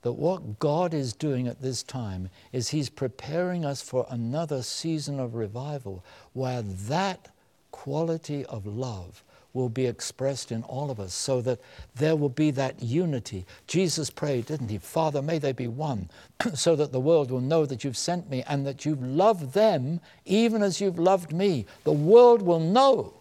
that 0.03 0.13
what 0.13 0.59
God 0.59 0.95
is 0.95 1.13
doing 1.13 1.47
at 1.47 1.61
this 1.61 1.83
time 1.83 2.31
is 2.53 2.69
He's 2.69 2.89
preparing 2.89 3.65
us 3.65 3.83
for 3.83 4.07
another 4.11 4.63
season 4.63 5.21
of 5.21 5.35
revival 5.35 6.05
where 6.33 6.63
that 6.63 7.29
quality 7.71 8.45
of 8.47 8.67
love 8.67 9.23
will 9.53 9.69
be 9.69 9.87
expressed 9.87 10.53
in 10.53 10.63
all 10.65 10.91
of 10.91 11.01
us 11.01 11.13
so 11.13 11.41
that 11.41 11.61
there 11.97 12.15
will 12.15 12.29
be 12.29 12.51
that 12.53 12.83
unity. 12.83 13.45
Jesus 13.67 14.09
prayed, 14.09 14.47
didn't 14.47 14.69
he? 14.69 14.79
Father, 14.79 15.23
may 15.23 15.39
they 15.39 15.53
be 15.53 15.67
one, 15.67 16.09
so 16.55 16.77
that 16.77 16.93
the 16.93 17.01
world 17.01 17.31
will 17.31 17.41
know 17.41 17.67
that 17.67 17.83
you've 17.83 17.97
sent 17.97 18.31
me 18.31 18.45
and 18.47 18.67
that 18.67 18.85
you've 18.85 19.03
loved 19.03 19.53
them 19.53 20.01
even 20.25 20.63
as 20.63 20.81
you've 20.81 20.99
loved 20.99 21.33
me. 21.33 21.67
The 21.85 21.93
world 21.93 22.43
will 22.43 22.61
know. 22.61 23.15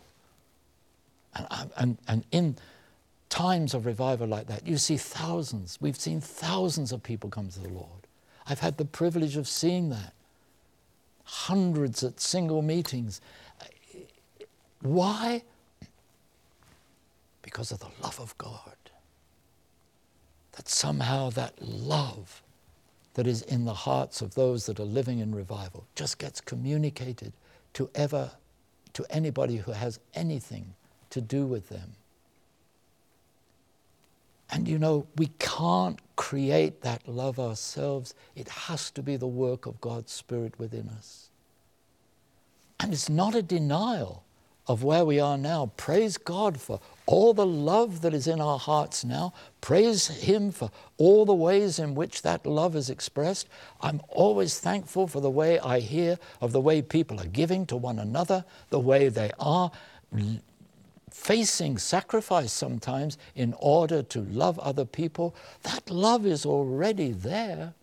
And, 1.36 1.68
and, 1.78 1.98
and 2.08 2.24
in 2.32 2.58
times 3.30 3.74
of 3.74 3.86
revival 3.86 4.28
like 4.28 4.48
that, 4.48 4.68
you 4.68 4.78
see 4.78 4.98
thousands. 4.98 5.78
We've 5.80 6.00
seen 6.00 6.20
thousands 6.20 6.92
of 6.92 7.04
people 7.04 7.30
come 7.30 7.50
to 7.50 7.60
the 7.60 7.70
Lord. 7.70 8.08
I've 8.48 8.60
had 8.60 8.78
the 8.78 8.86
privilege 8.86 9.38
of 9.38 9.48
seeing 9.48 9.90
that. 9.90 10.14
Hundreds 11.24 12.04
at 12.04 12.20
single 12.20 12.62
meetings. 12.62 13.22
Why? 14.82 15.44
Because 17.44 17.72
of 17.72 17.80
the 17.80 17.90
love 18.02 18.20
of 18.20 18.38
God. 18.38 18.76
That 20.54 20.68
somehow 20.68 21.30
that 21.32 21.54
love 21.62 22.42
that 23.14 23.28
is 23.28 23.42
in 23.44 23.66
the 23.66 23.74
hearts 23.74 24.22
of 24.22 24.34
those 24.34 24.66
that 24.66 24.80
are 24.80 24.86
living 24.86 25.20
in 25.20 25.36
revival 25.36 25.86
just 25.96 26.18
gets 26.18 26.42
communicated 26.42 27.34
to 27.74 27.90
ever 27.94 28.32
to 28.94 29.06
anybody 29.10 29.58
who 29.58 29.72
has 29.72 30.00
anything 30.14 30.74
to 31.10 31.22
do 31.22 31.46
with 31.46 31.70
them. 31.70 31.94
And 34.52 34.68
you 34.68 34.80
know, 34.80 35.06
we 35.16 35.28
can't 35.40 36.00
create 36.16 36.82
that 36.82 37.08
love 37.08 37.40
ourselves. 37.40 38.16
It 38.36 38.50
has 38.50 38.90
to 38.92 39.04
be 39.04 39.16
the 39.16 39.28
work 39.28 39.66
of 39.66 39.80
God's 39.80 40.12
Spirit 40.12 40.60
within 40.60 40.90
us. 40.90 41.30
And 42.80 42.94
it's 42.94 43.10
not 43.10 43.36
a 43.36 43.42
denial 43.42 44.24
of 44.68 44.84
where 44.84 45.04
we 45.04 45.20
are 45.20 45.38
now. 45.38 45.72
Praise 45.78 46.18
God 46.18 46.60
for 46.60 46.80
all 47.08 47.34
the 47.34 47.46
love 47.46 48.02
that 48.02 48.14
is 48.14 48.28
in 48.28 48.40
our 48.40 48.60
hearts 48.60 49.04
now. 49.04 49.34
Praise 49.62 50.08
Him 50.08 50.52
for 50.52 50.70
all 50.98 51.26
the 51.26 51.34
ways 51.34 51.80
in 51.80 51.96
which 51.96 52.22
that 52.22 52.46
love 52.46 52.76
is 52.76 52.90
expressed. 52.90 53.48
I'm 53.82 54.00
always 54.10 54.60
thankful 54.60 55.08
for 55.08 55.22
the 55.22 55.30
way 55.30 55.60
I 55.60 55.80
hear 55.80 56.20
of 56.40 56.52
the 56.52 56.62
way 56.62 56.84
people 56.84 57.20
are 57.20 57.28
giving 57.28 57.66
to 57.66 57.76
one 57.76 57.98
another, 57.98 58.46
the 58.70 58.80
way 58.80 59.10
they 59.10 59.32
are 59.40 59.72
facing 61.12 61.78
sacrifice 61.78 62.52
sometimes 62.52 63.18
in 63.36 63.54
order 63.60 64.04
to 64.04 64.22
love 64.22 64.60
other 64.60 64.86
people, 64.86 65.36
that 65.64 65.90
love 65.90 66.26
is 66.26 66.46
already 66.46 67.12
there. 67.12 67.74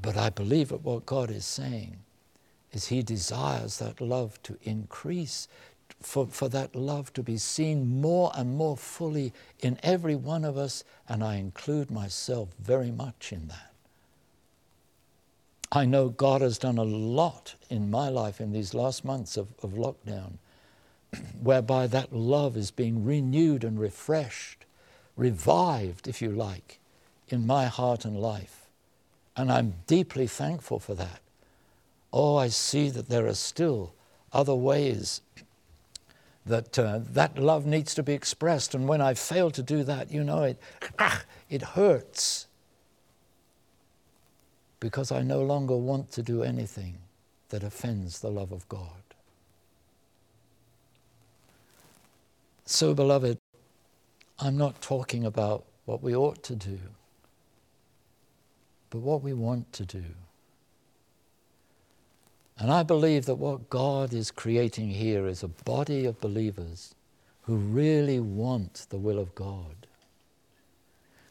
But 0.00 0.16
I 0.16 0.30
believe 0.30 0.68
that 0.68 0.82
what 0.82 1.06
God 1.06 1.30
is 1.30 1.44
saying 1.44 1.98
is 2.72 2.86
He 2.88 3.02
desires 3.02 3.78
that 3.78 4.00
love 4.00 4.42
to 4.42 4.58
increase, 4.62 5.48
for, 6.00 6.26
for 6.26 6.48
that 6.48 6.74
love 6.74 7.12
to 7.14 7.22
be 7.22 7.38
seen 7.38 8.00
more 8.00 8.32
and 8.34 8.56
more 8.56 8.76
fully 8.76 9.32
in 9.60 9.78
every 9.82 10.16
one 10.16 10.44
of 10.44 10.56
us, 10.58 10.84
and 11.08 11.22
I 11.22 11.36
include 11.36 11.90
myself 11.90 12.48
very 12.58 12.90
much 12.90 13.32
in 13.32 13.48
that. 13.48 13.73
I 15.74 15.86
know 15.86 16.08
God 16.08 16.40
has 16.40 16.56
done 16.56 16.78
a 16.78 16.84
lot 16.84 17.56
in 17.68 17.90
my 17.90 18.08
life 18.08 18.40
in 18.40 18.52
these 18.52 18.74
last 18.74 19.04
months 19.04 19.36
of, 19.36 19.48
of 19.60 19.72
lockdown, 19.72 20.34
whereby 21.42 21.88
that 21.88 22.12
love 22.12 22.56
is 22.56 22.70
being 22.70 23.04
renewed 23.04 23.64
and 23.64 23.80
refreshed, 23.80 24.66
revived, 25.16 26.06
if 26.06 26.22
you 26.22 26.30
like, 26.30 26.78
in 27.28 27.44
my 27.44 27.66
heart 27.66 28.04
and 28.04 28.16
life. 28.16 28.66
And 29.36 29.50
I'm 29.50 29.74
deeply 29.88 30.28
thankful 30.28 30.78
for 30.78 30.94
that. 30.94 31.20
Oh, 32.12 32.36
I 32.36 32.48
see 32.48 32.88
that 32.90 33.08
there 33.08 33.26
are 33.26 33.34
still 33.34 33.94
other 34.32 34.54
ways 34.54 35.22
that 36.46 36.78
uh, 36.78 37.00
that 37.02 37.36
love 37.36 37.66
needs 37.66 37.94
to 37.94 38.04
be 38.04 38.12
expressed. 38.12 38.76
And 38.76 38.86
when 38.86 39.00
I 39.00 39.14
fail 39.14 39.50
to 39.50 39.62
do 39.62 39.82
that, 39.82 40.12
you 40.12 40.22
know, 40.22 40.44
it, 40.44 40.58
ah, 41.00 41.24
it 41.50 41.62
hurts 41.62 42.46
because 44.84 45.10
I 45.10 45.22
no 45.22 45.40
longer 45.40 45.74
want 45.74 46.12
to 46.12 46.22
do 46.22 46.42
anything 46.42 46.98
that 47.48 47.62
offends 47.62 48.20
the 48.20 48.28
love 48.28 48.52
of 48.52 48.68
God. 48.68 49.02
So, 52.66 52.92
beloved, 52.92 53.38
I'm 54.38 54.58
not 54.58 54.82
talking 54.82 55.24
about 55.24 55.64
what 55.86 56.02
we 56.02 56.14
ought 56.14 56.42
to 56.42 56.54
do, 56.54 56.78
but 58.90 58.98
what 58.98 59.22
we 59.22 59.32
want 59.32 59.72
to 59.72 59.86
do. 59.86 60.04
And 62.58 62.70
I 62.70 62.82
believe 62.82 63.24
that 63.24 63.36
what 63.36 63.70
God 63.70 64.12
is 64.12 64.30
creating 64.30 64.90
here 64.90 65.26
is 65.26 65.42
a 65.42 65.48
body 65.48 66.04
of 66.04 66.20
believers 66.20 66.94
who 67.44 67.56
really 67.56 68.20
want 68.20 68.84
the 68.90 68.98
will 68.98 69.18
of 69.18 69.34
God 69.34 69.86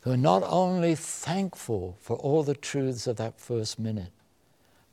who 0.03 0.11
are 0.11 0.17
not 0.17 0.43
only 0.45 0.95
thankful 0.95 1.95
for 2.01 2.17
all 2.17 2.43
the 2.43 2.55
truths 2.55 3.07
of 3.07 3.15
that 3.15 3.39
first 3.39 3.79
minute, 3.79 4.11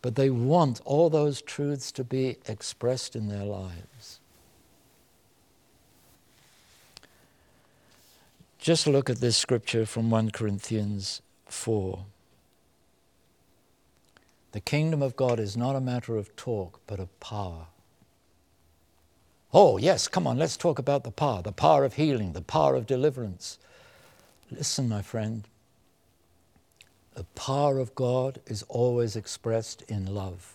but 0.03 0.15
they 0.15 0.31
want 0.31 0.81
all 0.85 1.11
those 1.11 1.43
truths 1.43 1.91
to 1.91 2.05
be 2.05 2.39
expressed 2.47 3.17
in 3.17 3.29
their 3.29 3.45
lives. 3.45 4.21
Just 8.61 8.87
look 8.87 9.11
at 9.11 9.19
this 9.19 9.37
scripture 9.37 9.85
from 9.85 10.11
1 10.11 10.31
Corinthians 10.31 11.23
4. 11.47 12.05
The 14.53 14.61
kingdom 14.61 15.03
of 15.03 15.17
God 15.17 15.41
is 15.41 15.57
not 15.57 15.75
a 15.75 15.81
matter 15.81 16.17
of 16.17 16.37
talk, 16.37 16.81
but 16.87 17.01
of 17.01 17.19
power. 17.19 17.67
Oh, 19.53 19.77
yes, 19.77 20.07
come 20.07 20.29
on, 20.29 20.39
let's 20.39 20.57
talk 20.57 20.79
about 20.79 21.03
the 21.03 21.11
power 21.11 21.43
the 21.43 21.51
power 21.51 21.85
of 21.85 21.95
healing, 21.95 22.33
the 22.33 22.43
power 22.43 22.77
of 22.77 22.87
deliverance, 22.87 23.59
Listen, 24.51 24.89
my 24.89 25.03
friend, 25.03 25.47
the 27.15 27.25
power 27.35 27.79
of 27.79 27.95
God 27.95 28.41
is 28.47 28.65
always 28.69 29.15
expressed 29.15 29.83
in 29.83 30.13
love. 30.15 30.55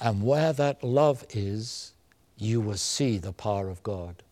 And 0.00 0.22
where 0.22 0.52
that 0.52 0.82
love 0.82 1.24
is, 1.30 1.92
you 2.36 2.60
will 2.60 2.76
see 2.76 3.18
the 3.18 3.32
power 3.32 3.68
of 3.68 3.82
God. 3.82 4.22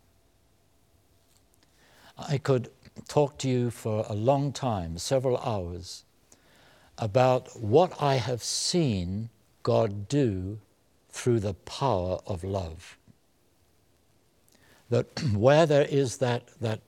I 2.19 2.39
could 2.39 2.71
talk 3.07 3.39
to 3.39 3.49
you 3.49 3.71
for 3.71 4.05
a 4.09 4.15
long 4.15 4.53
time, 4.53 4.99
several 4.99 5.37
hours, 5.39 6.05
about 6.97 7.61
what 7.61 8.03
I 8.03 8.15
have 8.15 8.43
seen 8.43 9.29
God 9.63 10.09
do 10.09 10.59
through 11.11 11.41
the 11.41 11.55
power 11.55 12.19
of 12.27 12.43
love. 12.43 12.97
That 14.91 15.07
where 15.35 15.67
there 15.67 15.85
is 15.85 16.17
that, 16.19 16.49
that 16.61 16.81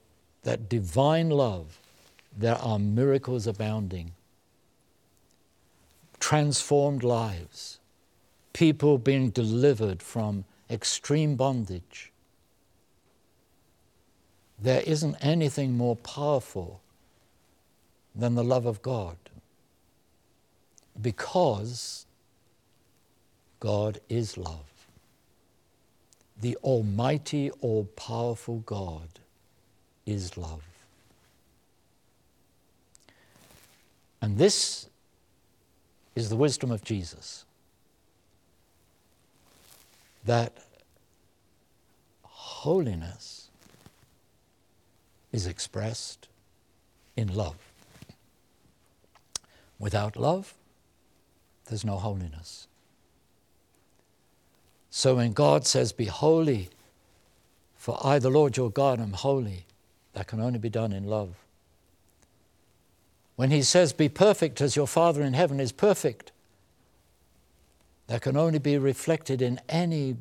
that 0.42 0.68
divine 0.68 1.30
love, 1.30 1.78
there 2.36 2.56
are 2.56 2.78
miracles 2.78 3.46
abounding. 3.46 4.12
Transformed 6.18 7.02
lives, 7.02 7.78
people 8.52 8.98
being 8.98 9.30
delivered 9.30 10.02
from 10.02 10.44
extreme 10.70 11.34
bondage. 11.36 12.12
There 14.58 14.82
isn't 14.82 15.16
anything 15.20 15.72
more 15.76 15.96
powerful 15.96 16.80
than 18.14 18.34
the 18.34 18.44
love 18.44 18.66
of 18.66 18.82
God 18.82 19.16
because 21.00 22.04
God 23.58 24.00
is 24.08 24.36
love. 24.36 24.64
The 26.40 26.56
Almighty, 26.56 27.50
all 27.60 27.84
powerful 27.96 28.58
God 28.60 29.19
is 30.06 30.36
love. 30.36 30.62
And 34.22 34.38
this 34.38 34.88
is 36.14 36.28
the 36.28 36.36
wisdom 36.36 36.70
of 36.70 36.84
Jesus 36.84 37.44
that 40.24 40.52
holiness 42.22 43.48
is 45.32 45.46
expressed 45.46 46.28
in 47.16 47.34
love. 47.34 47.56
Without 49.78 50.16
love, 50.16 50.54
there's 51.66 51.84
no 51.84 51.96
holiness. 51.96 52.66
So 54.90 55.14
when 55.16 55.32
God 55.32 55.66
says, 55.66 55.92
Be 55.92 56.04
holy, 56.06 56.68
for 57.76 57.98
I, 58.04 58.18
the 58.18 58.28
Lord 58.28 58.56
your 58.56 58.70
God, 58.70 59.00
am 59.00 59.12
holy, 59.12 59.64
that 60.12 60.26
can 60.26 60.40
only 60.40 60.58
be 60.58 60.70
done 60.70 60.92
in 60.92 61.04
love. 61.04 61.34
When 63.36 63.50
he 63.50 63.62
says, 63.62 63.92
Be 63.92 64.08
perfect 64.08 64.60
as 64.60 64.76
your 64.76 64.86
Father 64.86 65.22
in 65.22 65.34
heaven 65.34 65.60
is 65.60 65.72
perfect, 65.72 66.32
that 68.06 68.22
can 68.22 68.36
only 68.36 68.58
be 68.58 68.76
reflected 68.76 69.40
in 69.40 69.60
any 69.68 70.16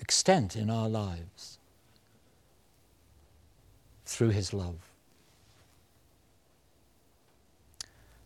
extent 0.00 0.56
in 0.56 0.70
our 0.70 0.88
lives 0.88 1.58
through 4.04 4.30
his 4.30 4.52
love. 4.52 4.76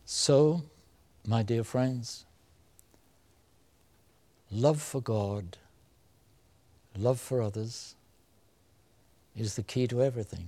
So, 0.05 0.63
my 1.25 1.43
dear 1.43 1.63
friends, 1.63 2.25
love 4.51 4.81
for 4.81 5.01
God 5.01 5.57
love 6.97 7.19
for 7.19 7.41
others 7.41 7.95
is 9.35 9.55
the 9.55 9.63
key 9.63 9.87
to 9.87 10.03
everything. 10.03 10.47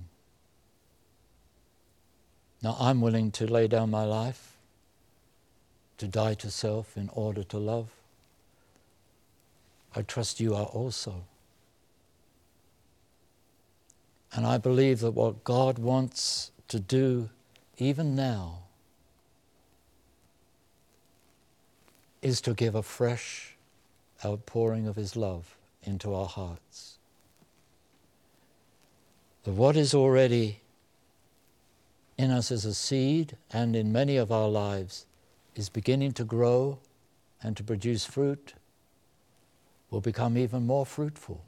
Now, 2.66 2.76
I'm 2.80 3.00
willing 3.00 3.30
to 3.30 3.46
lay 3.46 3.68
down 3.68 3.92
my 3.92 4.02
life, 4.02 4.56
to 5.98 6.08
die 6.08 6.34
to 6.34 6.50
self 6.50 6.96
in 6.96 7.08
order 7.10 7.44
to 7.44 7.58
love. 7.58 7.90
I 9.94 10.02
trust 10.02 10.40
you 10.40 10.52
are 10.52 10.64
also. 10.64 11.22
And 14.32 14.44
I 14.44 14.58
believe 14.58 14.98
that 14.98 15.12
what 15.12 15.44
God 15.44 15.78
wants 15.78 16.50
to 16.66 16.80
do 16.80 17.30
even 17.78 18.16
now 18.16 18.64
is 22.20 22.40
to 22.40 22.52
give 22.52 22.74
a 22.74 22.82
fresh 22.82 23.54
outpouring 24.24 24.88
of 24.88 24.96
His 24.96 25.14
love 25.14 25.56
into 25.84 26.12
our 26.12 26.26
hearts. 26.26 26.98
That 29.44 29.52
what 29.52 29.76
is 29.76 29.94
already 29.94 30.62
in 32.18 32.30
us 32.30 32.50
as 32.50 32.64
a 32.64 32.74
seed 32.74 33.36
and 33.52 33.76
in 33.76 33.92
many 33.92 34.16
of 34.16 34.32
our 34.32 34.48
lives 34.48 35.06
is 35.54 35.68
beginning 35.68 36.12
to 36.12 36.24
grow 36.24 36.78
and 37.42 37.56
to 37.56 37.62
produce 37.62 38.04
fruit 38.04 38.54
will 39.90 40.00
become 40.00 40.36
even 40.36 40.66
more 40.66 40.86
fruitful 40.86 41.44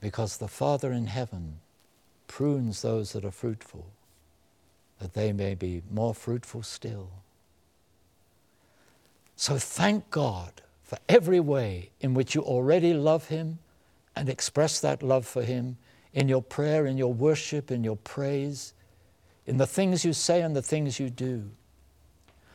because 0.00 0.36
the 0.36 0.48
Father 0.48 0.92
in 0.92 1.06
heaven 1.06 1.58
prunes 2.26 2.82
those 2.82 3.12
that 3.12 3.24
are 3.24 3.30
fruitful 3.30 3.86
that 4.98 5.14
they 5.14 5.32
may 5.32 5.54
be 5.54 5.82
more 5.90 6.14
fruitful 6.14 6.62
still. 6.62 7.10
So 9.36 9.58
thank 9.58 10.10
God 10.10 10.62
for 10.82 10.98
every 11.08 11.40
way 11.40 11.90
in 12.00 12.14
which 12.14 12.34
you 12.34 12.40
already 12.42 12.94
love 12.94 13.28
Him 13.28 13.58
and 14.14 14.28
express 14.28 14.80
that 14.80 15.02
love 15.02 15.26
for 15.26 15.42
Him 15.42 15.76
in 16.14 16.28
your 16.28 16.42
prayer, 16.42 16.86
in 16.86 16.96
your 16.96 17.12
worship, 17.12 17.70
in 17.70 17.84
your 17.84 17.96
praise, 17.96 18.72
in 19.46 19.56
the 19.56 19.66
things 19.66 20.04
you 20.04 20.12
say 20.12 20.42
and 20.42 20.54
the 20.54 20.62
things 20.62 20.98
you 20.98 21.10
do. 21.10 21.50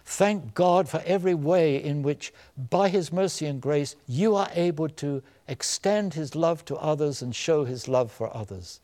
Thank 0.04 0.54
God 0.54 0.90
for 0.90 1.02
every 1.06 1.34
way 1.34 1.82
in 1.82 2.04
which, 2.04 2.34
by 2.70 2.90
His 2.90 3.14
mercy 3.14 3.46
and 3.46 3.62
grace, 3.62 3.96
you 4.08 4.36
are 4.36 4.50
able 4.54 4.90
to 4.90 5.24
extend 5.48 6.14
His 6.14 6.36
love 6.36 6.66
to 6.66 6.76
others 6.78 7.22
and 7.22 7.36
show 7.36 7.64
His 7.64 7.88
love 7.88 8.12
for 8.12 8.36
others. 8.36 8.82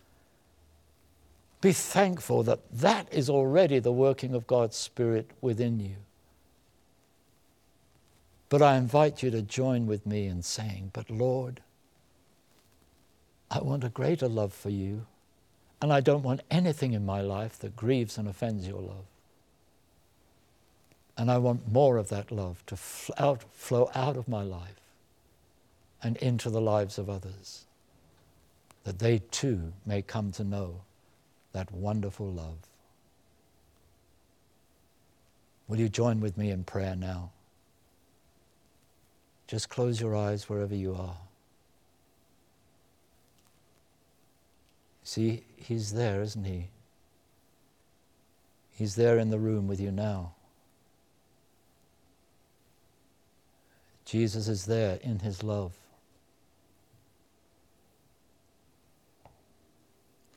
Be 1.60 1.74
thankful 1.74 2.44
that 2.44 2.60
that 2.72 3.12
is 3.12 3.30
already 3.30 3.80
the 3.80 3.92
working 3.92 4.36
of 4.36 4.48
God's 4.48 4.78
Spirit 4.78 5.32
within 5.42 5.80
you. 5.80 5.96
But 8.50 8.62
I 8.62 8.78
invite 8.78 9.24
you 9.24 9.32
to 9.32 9.42
join 9.42 9.88
with 9.88 10.06
me 10.06 10.28
in 10.28 10.44
saying, 10.44 10.92
But 10.94 11.10
Lord, 11.10 11.62
I 13.50 13.60
want 13.60 13.84
a 13.84 13.90
greater 13.90 14.28
love 14.28 14.54
for 14.54 14.70
you, 14.70 15.06
and 15.82 15.94
I 15.94 16.00
don't 16.02 16.24
want 16.24 16.42
anything 16.50 16.94
in 16.94 17.06
my 17.06 17.22
life 17.22 17.60
that 17.60 17.76
grieves 17.76 18.18
and 18.18 18.28
offends 18.28 18.68
your 18.68 18.82
love. 18.82 19.06
And 21.18 21.32
I 21.32 21.38
want 21.38 21.72
more 21.72 21.98
of 21.98 22.10
that 22.10 22.32
love 22.32 22.64
to 22.68 22.76
flow 22.76 23.90
out 23.96 24.18
of 24.18 24.28
my 24.28 24.44
life 24.44 24.80
and 26.04 26.18
into 26.18 26.50
the 26.50 26.62
lives 26.62 26.98
of 26.98 27.10
others, 27.10 27.66
that 28.84 29.00
they 29.00 29.20
too 29.32 29.74
may 29.86 30.02
come 30.02 30.32
to 30.34 30.44
know 30.44 30.82
that 31.54 31.72
wonderful 31.72 32.28
love. 32.32 32.58
Will 35.68 35.80
you 35.80 35.90
join 35.90 36.22
with 36.22 36.38
me 36.38 36.52
in 36.52 36.64
prayer 36.64 36.96
now? 36.96 37.32
Just 39.48 39.70
close 39.70 40.00
your 40.00 40.16
eyes 40.16 40.48
wherever 40.48 40.76
you 40.76 40.94
are. 40.94 41.18
See, 45.04 45.44
He's 45.58 45.94
there, 45.94 46.22
isn't 46.22 46.46
He? 46.46 46.70
He's 48.72 48.96
there 48.96 49.18
in 49.18 49.32
the 49.32 49.40
room 49.40 49.68
with 49.68 49.82
you 49.82 49.92
now. 49.92 50.34
Jesus 54.06 54.48
is 54.48 54.66
there 54.66 55.00
in 55.02 55.20
His 55.20 55.44
love. 55.44 55.74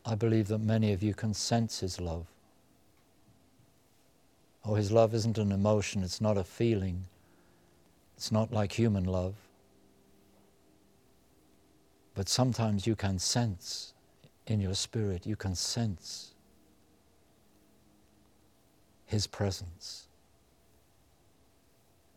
I 0.04 0.14
believe 0.14 0.48
that 0.48 0.58
many 0.58 0.92
of 0.92 1.02
you 1.02 1.14
can 1.14 1.34
sense 1.34 1.80
His 1.80 2.00
love. 2.00 2.26
Oh, 4.64 4.74
His 4.74 4.90
love 4.90 5.14
isn't 5.14 5.38
an 5.38 5.52
emotion, 5.52 6.02
it's 6.02 6.20
not 6.20 6.36
a 6.36 6.44
feeling, 6.44 7.04
it's 8.16 8.32
not 8.32 8.52
like 8.52 8.72
human 8.72 9.04
love. 9.04 9.34
But 12.14 12.28
sometimes 12.28 12.86
you 12.86 12.96
can 12.96 13.18
sense 13.18 13.92
in 14.46 14.60
your 14.60 14.74
spirit, 14.74 15.26
you 15.26 15.36
can 15.36 15.54
sense 15.54 16.34
His 19.06 19.26
presence 19.26 20.08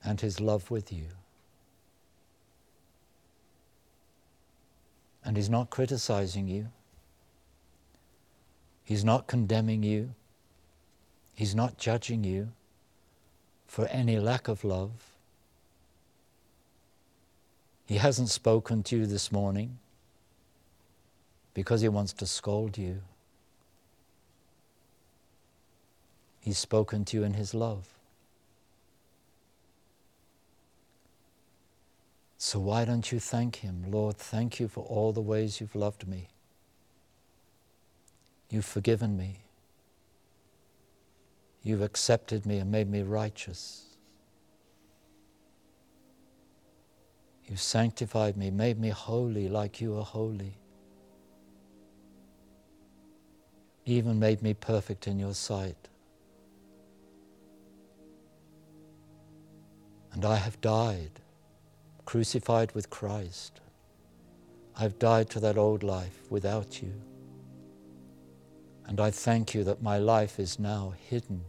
and 0.03 0.19
His 0.19 0.39
love 0.39 0.71
with 0.71 0.91
you. 0.91 1.07
And 5.24 5.38
He's 5.38 5.49
not 5.49 5.69
criticizing 5.69 6.47
you. 6.47 6.67
He's 8.84 9.05
not 9.05 9.28
condemning 9.28 9.84
you. 9.84 10.13
He's 11.34 11.55
not 11.55 11.78
judging 11.78 12.24
you 12.24 12.51
for 13.65 13.88
any 13.88 14.19
lack 14.19 14.47
of 14.47 14.63
love. 14.63 14.91
He 17.86 17.95
hasn't 17.97 18.30
spoken 18.30 18.84
to 18.84 18.97
you 18.97 19.05
this 19.05 19.32
morning 19.32 19.80
because 21.54 21.82
he 21.82 21.89
wants 21.89 22.14
to 22.14 22.26
scold 22.26 22.78
you. 22.78 23.01
He's 26.39 26.58
spoken 26.58 27.06
to 27.06 27.18
you 27.18 27.24
in 27.24 27.34
his 27.34 27.54
love. 27.54 27.88
So 32.38 32.60
why 32.60 32.84
don't 32.84 33.10
you 33.12 33.20
thank 33.20 33.58
him? 33.58 33.86
Lord, 33.88 34.18
thank 34.18 34.60
you 34.60 34.68
for 34.68 34.84
all 34.84 35.14
the 35.14 35.22
ways 35.22 35.62
you've 35.62 35.76
loved 35.76 36.08
me. 36.08 36.28
You've 38.49 38.66
forgiven 38.66 39.16
me. 39.16 39.39
You've 41.64 41.82
accepted 41.82 42.45
me 42.45 42.58
and 42.58 42.70
made 42.70 42.89
me 42.89 43.01
righteous. 43.01 43.95
You've 47.47 47.62
sanctified 47.62 48.36
me, 48.36 48.51
made 48.51 48.80
me 48.80 48.89
holy 48.89 49.47
like 49.47 49.80
you 49.80 49.97
are 49.97 50.04
holy. 50.04 50.58
Even 53.86 54.19
made 54.19 54.41
me 54.41 54.53
perfect 54.53 55.07
in 55.07 55.19
your 55.19 55.34
sight. 55.34 55.89
And 60.13 60.23
I 60.23 60.36
have 60.36 60.61
died, 60.61 61.19
crucified 62.05 62.73
with 62.73 62.89
Christ. 62.89 63.59
I've 64.75 64.97
died 64.99 65.29
to 65.31 65.39
that 65.41 65.57
old 65.57 65.84
life 65.84 66.19
without 66.29 66.81
you. 66.81 66.93
And 68.86 68.99
I 68.99 69.11
thank 69.11 69.53
you 69.53 69.63
that 69.63 69.81
my 69.81 69.97
life 69.97 70.39
is 70.39 70.59
now 70.59 70.93
hidden 71.09 71.43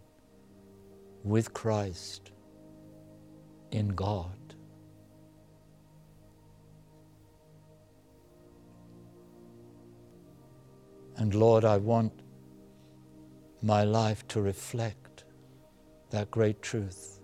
with 1.22 1.52
Christ 1.52 2.30
in 3.70 3.88
God. 3.88 4.30
And 11.16 11.34
Lord, 11.34 11.64
I 11.64 11.76
want 11.76 12.12
my 13.64 13.82
life 13.82 14.28
to 14.28 14.42
reflect 14.42 15.24
that 16.10 16.30
great 16.30 16.60
truth 16.60 17.18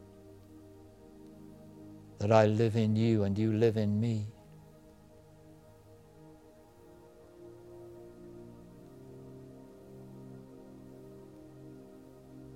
that 2.19 2.33
I 2.33 2.47
live 2.47 2.77
in 2.77 2.97
you 2.97 3.25
and 3.25 3.39
you 3.39 3.53
live 3.53 3.77
in 3.77 4.01
me. 4.01 4.27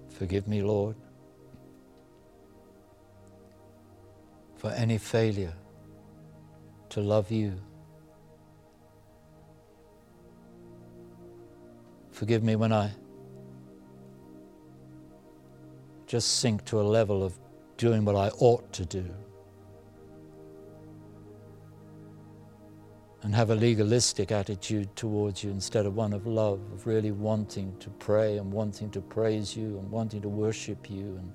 Forgive 0.09 0.49
me, 0.49 0.63
Lord, 0.63 0.97
for 4.57 4.71
any 4.71 4.97
failure 4.97 5.53
to 6.89 7.03
love 7.03 7.31
you. 7.31 7.61
Forgive 12.13 12.43
me 12.43 12.57
when 12.57 12.73
I 12.73 12.91
just 16.15 16.39
sink 16.39 16.65
to 16.65 16.81
a 16.81 16.87
level 16.99 17.25
of 17.25 17.37
doing 17.77 18.05
what 18.05 18.15
I 18.15 18.29
ought 18.39 18.73
to 18.75 18.85
do. 18.85 19.05
and 23.25 23.35
have 23.35 23.49
a 23.49 23.55
legalistic 23.55 24.31
attitude 24.31 24.95
towards 24.95 25.43
you 25.43 25.51
instead 25.51 25.87
of 25.87 25.97
one 25.97 26.13
of 26.13 26.27
love, 26.27 26.61
of 26.75 26.87
really 26.87 27.11
wanting 27.11 27.75
to 27.81 27.89
pray 27.89 28.37
and 28.37 28.53
wanting 28.53 28.91
to 28.91 29.01
praise 29.01 29.57
you 29.57 29.79
and 29.79 29.91
wanting 29.91 30.21
to 30.21 30.29
worship 30.29 30.91
you 30.91 31.19
and 31.19 31.33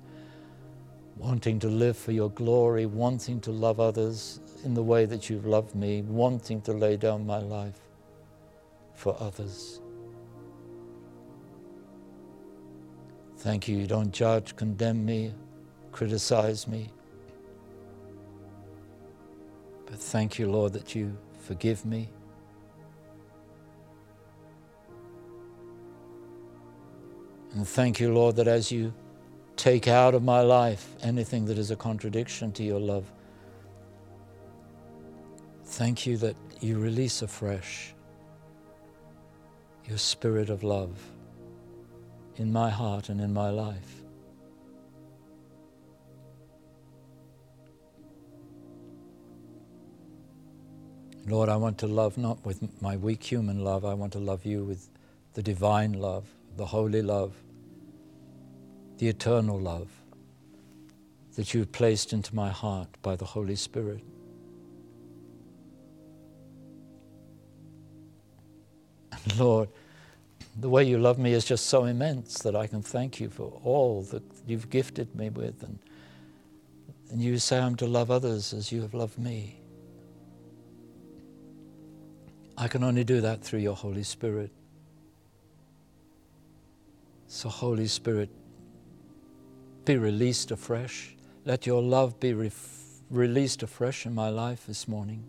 wanting 1.16 1.58
to 1.58 1.66
live 1.66 1.96
for 1.96 2.12
your 2.12 2.30
glory, 2.30 2.86
wanting 2.86 3.40
to 3.40 3.50
love 3.50 3.80
others 3.80 4.40
in 4.64 4.72
the 4.72 4.82
way 4.82 5.04
that 5.04 5.28
you've 5.28 5.46
loved 5.46 5.74
me, 5.74 6.02
wanting 6.02 6.62
to 6.62 6.72
lay 6.72 6.96
down 6.96 7.26
my 7.26 7.38
life 7.38 7.80
for 8.94 9.16
others. 9.18 9.80
Thank 13.40 13.68
you. 13.68 13.78
You 13.78 13.86
don't 13.86 14.12
judge, 14.12 14.54
condemn 14.54 15.02
me, 15.02 15.32
criticize 15.92 16.68
me. 16.68 16.90
But 19.86 19.98
thank 19.98 20.38
you, 20.38 20.50
Lord, 20.50 20.74
that 20.74 20.94
you 20.94 21.16
forgive 21.38 21.86
me. 21.86 22.10
And 27.54 27.66
thank 27.66 27.98
you, 27.98 28.12
Lord, 28.12 28.36
that 28.36 28.46
as 28.46 28.70
you 28.70 28.92
take 29.56 29.88
out 29.88 30.14
of 30.14 30.22
my 30.22 30.42
life 30.42 30.94
anything 31.02 31.46
that 31.46 31.56
is 31.56 31.70
a 31.70 31.76
contradiction 31.76 32.52
to 32.52 32.62
your 32.62 32.78
love, 32.78 33.10
thank 35.64 36.06
you 36.06 36.18
that 36.18 36.36
you 36.60 36.78
release 36.78 37.22
afresh 37.22 37.94
your 39.88 39.96
spirit 39.96 40.50
of 40.50 40.62
love 40.62 40.98
in 42.40 42.50
my 42.50 42.70
heart 42.70 43.10
and 43.10 43.20
in 43.20 43.34
my 43.34 43.50
life. 43.50 44.00
Lord, 51.26 51.50
I 51.50 51.56
want 51.56 51.76
to 51.78 51.86
love 51.86 52.16
not 52.16 52.42
with 52.46 52.66
my 52.80 52.96
weak 52.96 53.22
human 53.22 53.62
love, 53.62 53.84
I 53.84 53.92
want 53.92 54.14
to 54.14 54.18
love 54.18 54.46
you 54.46 54.64
with 54.64 54.88
the 55.34 55.42
divine 55.42 55.92
love, 55.92 56.24
the 56.56 56.64
holy 56.64 57.02
love, 57.02 57.34
the 58.96 59.08
eternal 59.08 59.60
love 59.60 59.90
that 61.36 61.52
you've 61.52 61.72
placed 61.72 62.14
into 62.14 62.34
my 62.34 62.48
heart 62.48 62.88
by 63.02 63.16
the 63.16 63.26
Holy 63.26 63.54
Spirit. 63.54 64.02
Lord, 69.38 69.68
the 70.60 70.68
way 70.68 70.84
you 70.84 70.98
love 70.98 71.18
me 71.18 71.32
is 71.32 71.44
just 71.44 71.66
so 71.66 71.84
immense 71.84 72.38
that 72.40 72.54
I 72.54 72.66
can 72.66 72.82
thank 72.82 73.18
you 73.18 73.30
for 73.30 73.58
all 73.64 74.02
that 74.10 74.22
you've 74.46 74.68
gifted 74.68 75.14
me 75.14 75.30
with. 75.30 75.62
And, 75.62 75.78
and 77.10 77.22
you 77.22 77.38
say 77.38 77.58
I'm 77.58 77.76
to 77.76 77.86
love 77.86 78.10
others 78.10 78.52
as 78.52 78.70
you 78.70 78.82
have 78.82 78.92
loved 78.92 79.18
me. 79.18 79.60
I 82.58 82.68
can 82.68 82.84
only 82.84 83.04
do 83.04 83.22
that 83.22 83.42
through 83.42 83.60
your 83.60 83.74
Holy 83.74 84.02
Spirit. 84.02 84.50
So, 87.26 87.48
Holy 87.48 87.86
Spirit, 87.86 88.28
be 89.86 89.96
released 89.96 90.50
afresh. 90.50 91.14
Let 91.46 91.66
your 91.66 91.80
love 91.80 92.20
be 92.20 92.34
ref- 92.34 93.00
released 93.08 93.62
afresh 93.62 94.04
in 94.04 94.14
my 94.14 94.28
life 94.28 94.66
this 94.66 94.86
morning. 94.86 95.24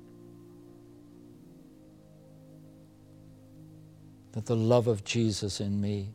That 4.33 4.45
the 4.45 4.55
love 4.55 4.87
of 4.87 5.03
Jesus 5.03 5.59
in 5.59 5.81
me 5.81 6.13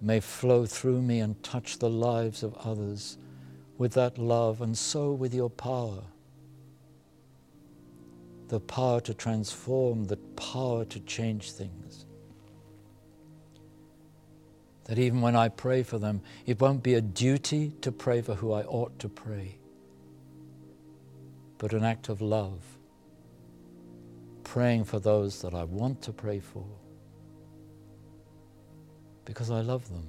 may 0.00 0.20
flow 0.20 0.66
through 0.66 1.02
me 1.02 1.20
and 1.20 1.42
touch 1.42 1.78
the 1.78 1.90
lives 1.90 2.42
of 2.42 2.54
others 2.54 3.16
with 3.78 3.92
that 3.94 4.18
love, 4.18 4.60
and 4.60 4.76
so 4.76 5.12
with 5.12 5.34
your 5.34 5.50
power 5.50 6.02
the 8.48 8.60
power 8.60 9.00
to 9.00 9.14
transform, 9.14 10.04
the 10.04 10.16
power 10.36 10.84
to 10.84 11.00
change 11.00 11.52
things. 11.52 12.06
That 14.84 14.98
even 14.98 15.20
when 15.22 15.34
I 15.34 15.48
pray 15.48 15.82
for 15.82 15.98
them, 15.98 16.20
it 16.46 16.60
won't 16.60 16.82
be 16.82 16.94
a 16.94 17.00
duty 17.00 17.72
to 17.80 17.90
pray 17.90 18.20
for 18.20 18.34
who 18.34 18.52
I 18.52 18.62
ought 18.62 18.98
to 18.98 19.08
pray, 19.08 19.56
but 21.58 21.72
an 21.72 21.84
act 21.84 22.08
of 22.08 22.20
love, 22.20 22.60
praying 24.44 24.84
for 24.84 25.00
those 25.00 25.42
that 25.42 25.54
I 25.54 25.64
want 25.64 26.02
to 26.02 26.12
pray 26.12 26.38
for 26.38 26.64
because 29.24 29.50
I 29.50 29.60
love 29.60 29.88
them 29.88 30.06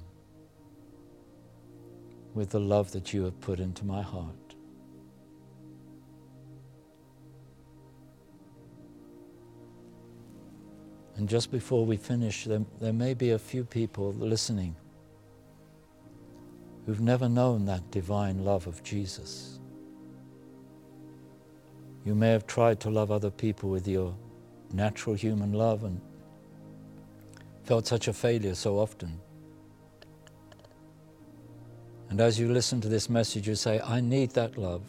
with 2.34 2.50
the 2.50 2.60
love 2.60 2.92
that 2.92 3.12
you 3.12 3.24
have 3.24 3.40
put 3.40 3.58
into 3.58 3.84
my 3.84 4.02
heart. 4.02 4.34
And 11.16 11.28
just 11.28 11.50
before 11.50 11.86
we 11.86 11.96
finish, 11.96 12.44
there, 12.44 12.64
there 12.78 12.92
may 12.92 13.14
be 13.14 13.30
a 13.30 13.38
few 13.38 13.64
people 13.64 14.12
listening 14.12 14.76
who've 16.84 17.00
never 17.00 17.28
known 17.28 17.64
that 17.64 17.90
divine 17.90 18.44
love 18.44 18.66
of 18.66 18.82
Jesus. 18.82 19.58
You 22.04 22.14
may 22.14 22.30
have 22.30 22.46
tried 22.46 22.80
to 22.80 22.90
love 22.90 23.10
other 23.10 23.30
people 23.30 23.70
with 23.70 23.88
your 23.88 24.14
natural 24.72 25.14
human 25.14 25.52
love 25.52 25.84
and 25.84 26.00
felt 27.64 27.86
such 27.86 28.08
a 28.08 28.12
failure 28.12 28.54
so 28.54 28.78
often. 28.78 29.20
And 32.08 32.20
as 32.20 32.38
you 32.38 32.52
listen 32.52 32.80
to 32.82 32.88
this 32.88 33.10
message, 33.10 33.48
you 33.48 33.54
say, 33.54 33.80
I 33.80 34.00
need 34.00 34.30
that 34.30 34.56
love. 34.56 34.82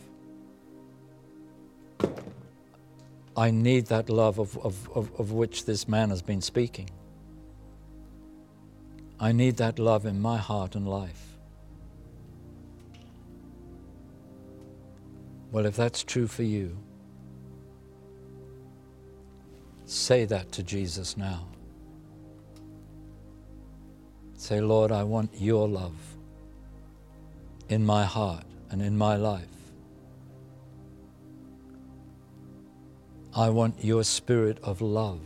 I 3.36 3.52
need 3.52 3.88
that 3.88 4.10
love 4.10 4.40
of, 4.40 4.58
of, 4.60 4.90
of, 4.96 5.12
of 5.20 5.32
which 5.32 5.66
this 5.66 5.88
man 5.88 6.10
has 6.10 6.22
been 6.22 6.42
speaking. 6.42 6.90
I 9.20 9.32
need 9.32 9.58
that 9.58 9.80
love 9.80 10.06
in 10.06 10.20
my 10.20 10.38
heart 10.38 10.76
and 10.76 10.88
life. 10.88 11.38
Well, 15.52 15.66
if 15.66 15.76
that's 15.76 16.04
true 16.04 16.28
for 16.28 16.44
you, 16.44 16.78
say 19.88 20.26
that 20.26 20.52
to 20.52 20.64
Jesus 20.64 21.16
now. 21.16 21.48
Say, 24.36 24.60
Lord, 24.60 24.92
I 24.92 25.04
want 25.04 25.32
your 25.34 25.68
love 25.68 25.96
in 27.70 27.86
my 27.86 28.04
heart 28.04 28.44
and 28.70 28.82
in 28.82 28.98
my 28.98 29.16
life. 29.16 29.48
I 33.34 33.50
want 33.50 33.84
your 33.84 34.04
spirit 34.04 34.60
of 34.62 34.82
love 34.82 35.22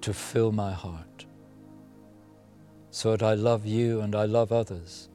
to 0.00 0.14
fill 0.14 0.50
my 0.50 0.72
heart 0.72 1.26
so 2.90 3.10
that 3.10 3.22
I 3.22 3.34
love 3.34 3.66
you 3.66 4.00
and 4.00 4.14
I 4.14 4.24
love 4.24 4.52
others 4.52 5.08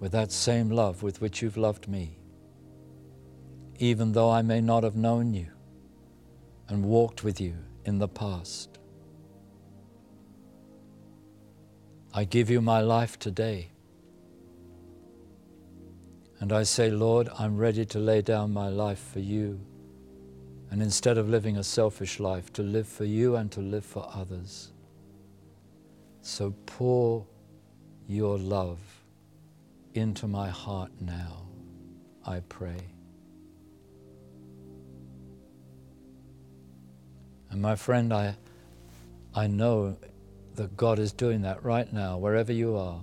with 0.00 0.12
that 0.12 0.32
same 0.32 0.70
love 0.70 1.02
with 1.02 1.20
which 1.20 1.40
you've 1.40 1.56
loved 1.56 1.88
me, 1.88 2.18
even 3.78 4.12
though 4.12 4.30
I 4.30 4.42
may 4.42 4.60
not 4.60 4.82
have 4.82 4.96
known 4.96 5.32
you 5.32 5.53
and 6.68 6.84
walked 6.84 7.24
with 7.24 7.40
you 7.40 7.54
in 7.84 7.98
the 7.98 8.08
past. 8.08 8.78
I 12.12 12.24
give 12.24 12.48
you 12.48 12.60
my 12.60 12.80
life 12.80 13.18
today. 13.18 13.70
And 16.40 16.52
I 16.52 16.62
say, 16.62 16.90
Lord, 16.90 17.28
I'm 17.38 17.56
ready 17.56 17.84
to 17.86 17.98
lay 17.98 18.22
down 18.22 18.52
my 18.52 18.68
life 18.68 19.02
for 19.12 19.20
you 19.20 19.60
and 20.74 20.82
instead 20.82 21.18
of 21.18 21.28
living 21.28 21.56
a 21.56 21.62
selfish 21.62 22.18
life, 22.18 22.52
to 22.52 22.62
live 22.62 22.88
for 22.88 23.04
you 23.04 23.36
and 23.36 23.48
to 23.52 23.60
live 23.60 23.84
for 23.84 24.10
others. 24.12 24.72
So 26.20 26.52
pour 26.66 27.26
your 28.08 28.38
love 28.38 28.80
into 29.94 30.26
my 30.26 30.48
heart 30.48 30.90
now, 31.00 31.46
I 32.26 32.40
pray. 32.48 32.93
And 37.54 37.62
my 37.62 37.76
friend, 37.76 38.12
I, 38.12 38.34
I 39.32 39.46
know 39.46 39.96
that 40.56 40.76
God 40.76 40.98
is 40.98 41.12
doing 41.12 41.42
that 41.42 41.62
right 41.62 41.90
now, 41.92 42.18
wherever 42.18 42.52
you 42.52 42.76
are. 42.76 43.00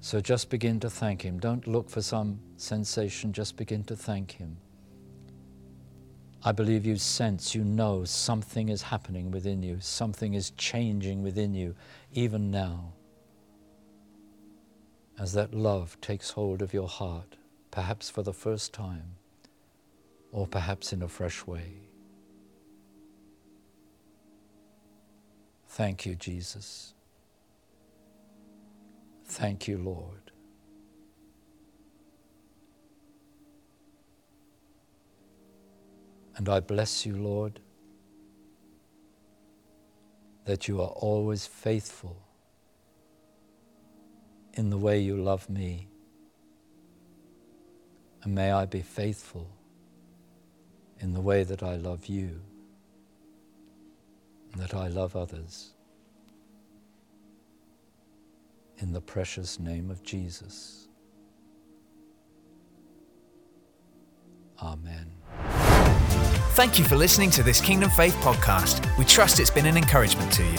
So 0.00 0.20
just 0.20 0.50
begin 0.50 0.80
to 0.80 0.90
thank 0.90 1.22
Him. 1.22 1.38
Don't 1.38 1.68
look 1.68 1.88
for 1.88 2.02
some 2.02 2.40
sensation, 2.56 3.32
just 3.32 3.56
begin 3.56 3.84
to 3.84 3.94
thank 3.94 4.32
Him. 4.32 4.56
I 6.42 6.50
believe 6.50 6.84
you 6.84 6.96
sense, 6.96 7.54
you 7.54 7.62
know 7.62 8.04
something 8.04 8.70
is 8.70 8.82
happening 8.82 9.30
within 9.30 9.62
you, 9.62 9.78
something 9.80 10.34
is 10.34 10.50
changing 10.58 11.22
within 11.22 11.54
you, 11.54 11.76
even 12.12 12.50
now. 12.50 12.92
As 15.16 15.32
that 15.34 15.54
love 15.54 15.96
takes 16.00 16.30
hold 16.30 16.60
of 16.60 16.74
your 16.74 16.88
heart, 16.88 17.36
perhaps 17.70 18.10
for 18.10 18.24
the 18.24 18.34
first 18.34 18.72
time, 18.72 19.14
or 20.32 20.48
perhaps 20.48 20.92
in 20.92 21.00
a 21.00 21.08
fresh 21.08 21.46
way. 21.46 21.83
Thank 25.74 26.06
you, 26.06 26.14
Jesus. 26.14 26.94
Thank 29.24 29.66
you, 29.66 29.76
Lord. 29.76 30.30
And 36.36 36.48
I 36.48 36.60
bless 36.60 37.04
you, 37.04 37.16
Lord, 37.16 37.58
that 40.44 40.68
you 40.68 40.80
are 40.80 40.94
always 40.94 41.44
faithful 41.44 42.22
in 44.52 44.70
the 44.70 44.78
way 44.78 45.00
you 45.00 45.16
love 45.16 45.50
me. 45.50 45.88
And 48.22 48.32
may 48.32 48.52
I 48.52 48.64
be 48.66 48.82
faithful 48.82 49.50
in 51.00 51.14
the 51.14 51.20
way 51.20 51.42
that 51.42 51.64
I 51.64 51.74
love 51.74 52.06
you 52.06 52.42
and 54.54 54.62
that 54.62 54.74
I 54.74 54.88
love 54.88 55.16
others. 55.16 55.72
In 58.78 58.92
the 58.92 59.00
precious 59.00 59.58
name 59.58 59.90
of 59.90 60.02
Jesus. 60.02 60.88
Amen. 64.62 65.10
Thank 66.54 66.78
you 66.78 66.84
for 66.84 66.94
listening 66.94 67.30
to 67.32 67.42
this 67.42 67.60
Kingdom 67.60 67.90
Faith 67.90 68.14
podcast. 68.16 68.96
We 68.96 69.04
trust 69.04 69.40
it's 69.40 69.50
been 69.50 69.66
an 69.66 69.76
encouragement 69.76 70.32
to 70.34 70.44
you. 70.44 70.58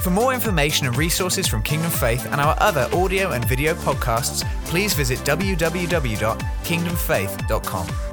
For 0.00 0.10
more 0.10 0.32
information 0.32 0.86
and 0.86 0.96
resources 0.96 1.48
from 1.48 1.62
Kingdom 1.62 1.90
Faith 1.90 2.24
and 2.26 2.40
our 2.40 2.56
other 2.60 2.88
audio 2.92 3.32
and 3.32 3.44
video 3.44 3.74
podcasts, 3.74 4.44
please 4.66 4.94
visit 4.94 5.18
www.kingdomfaith.com. 5.20 8.07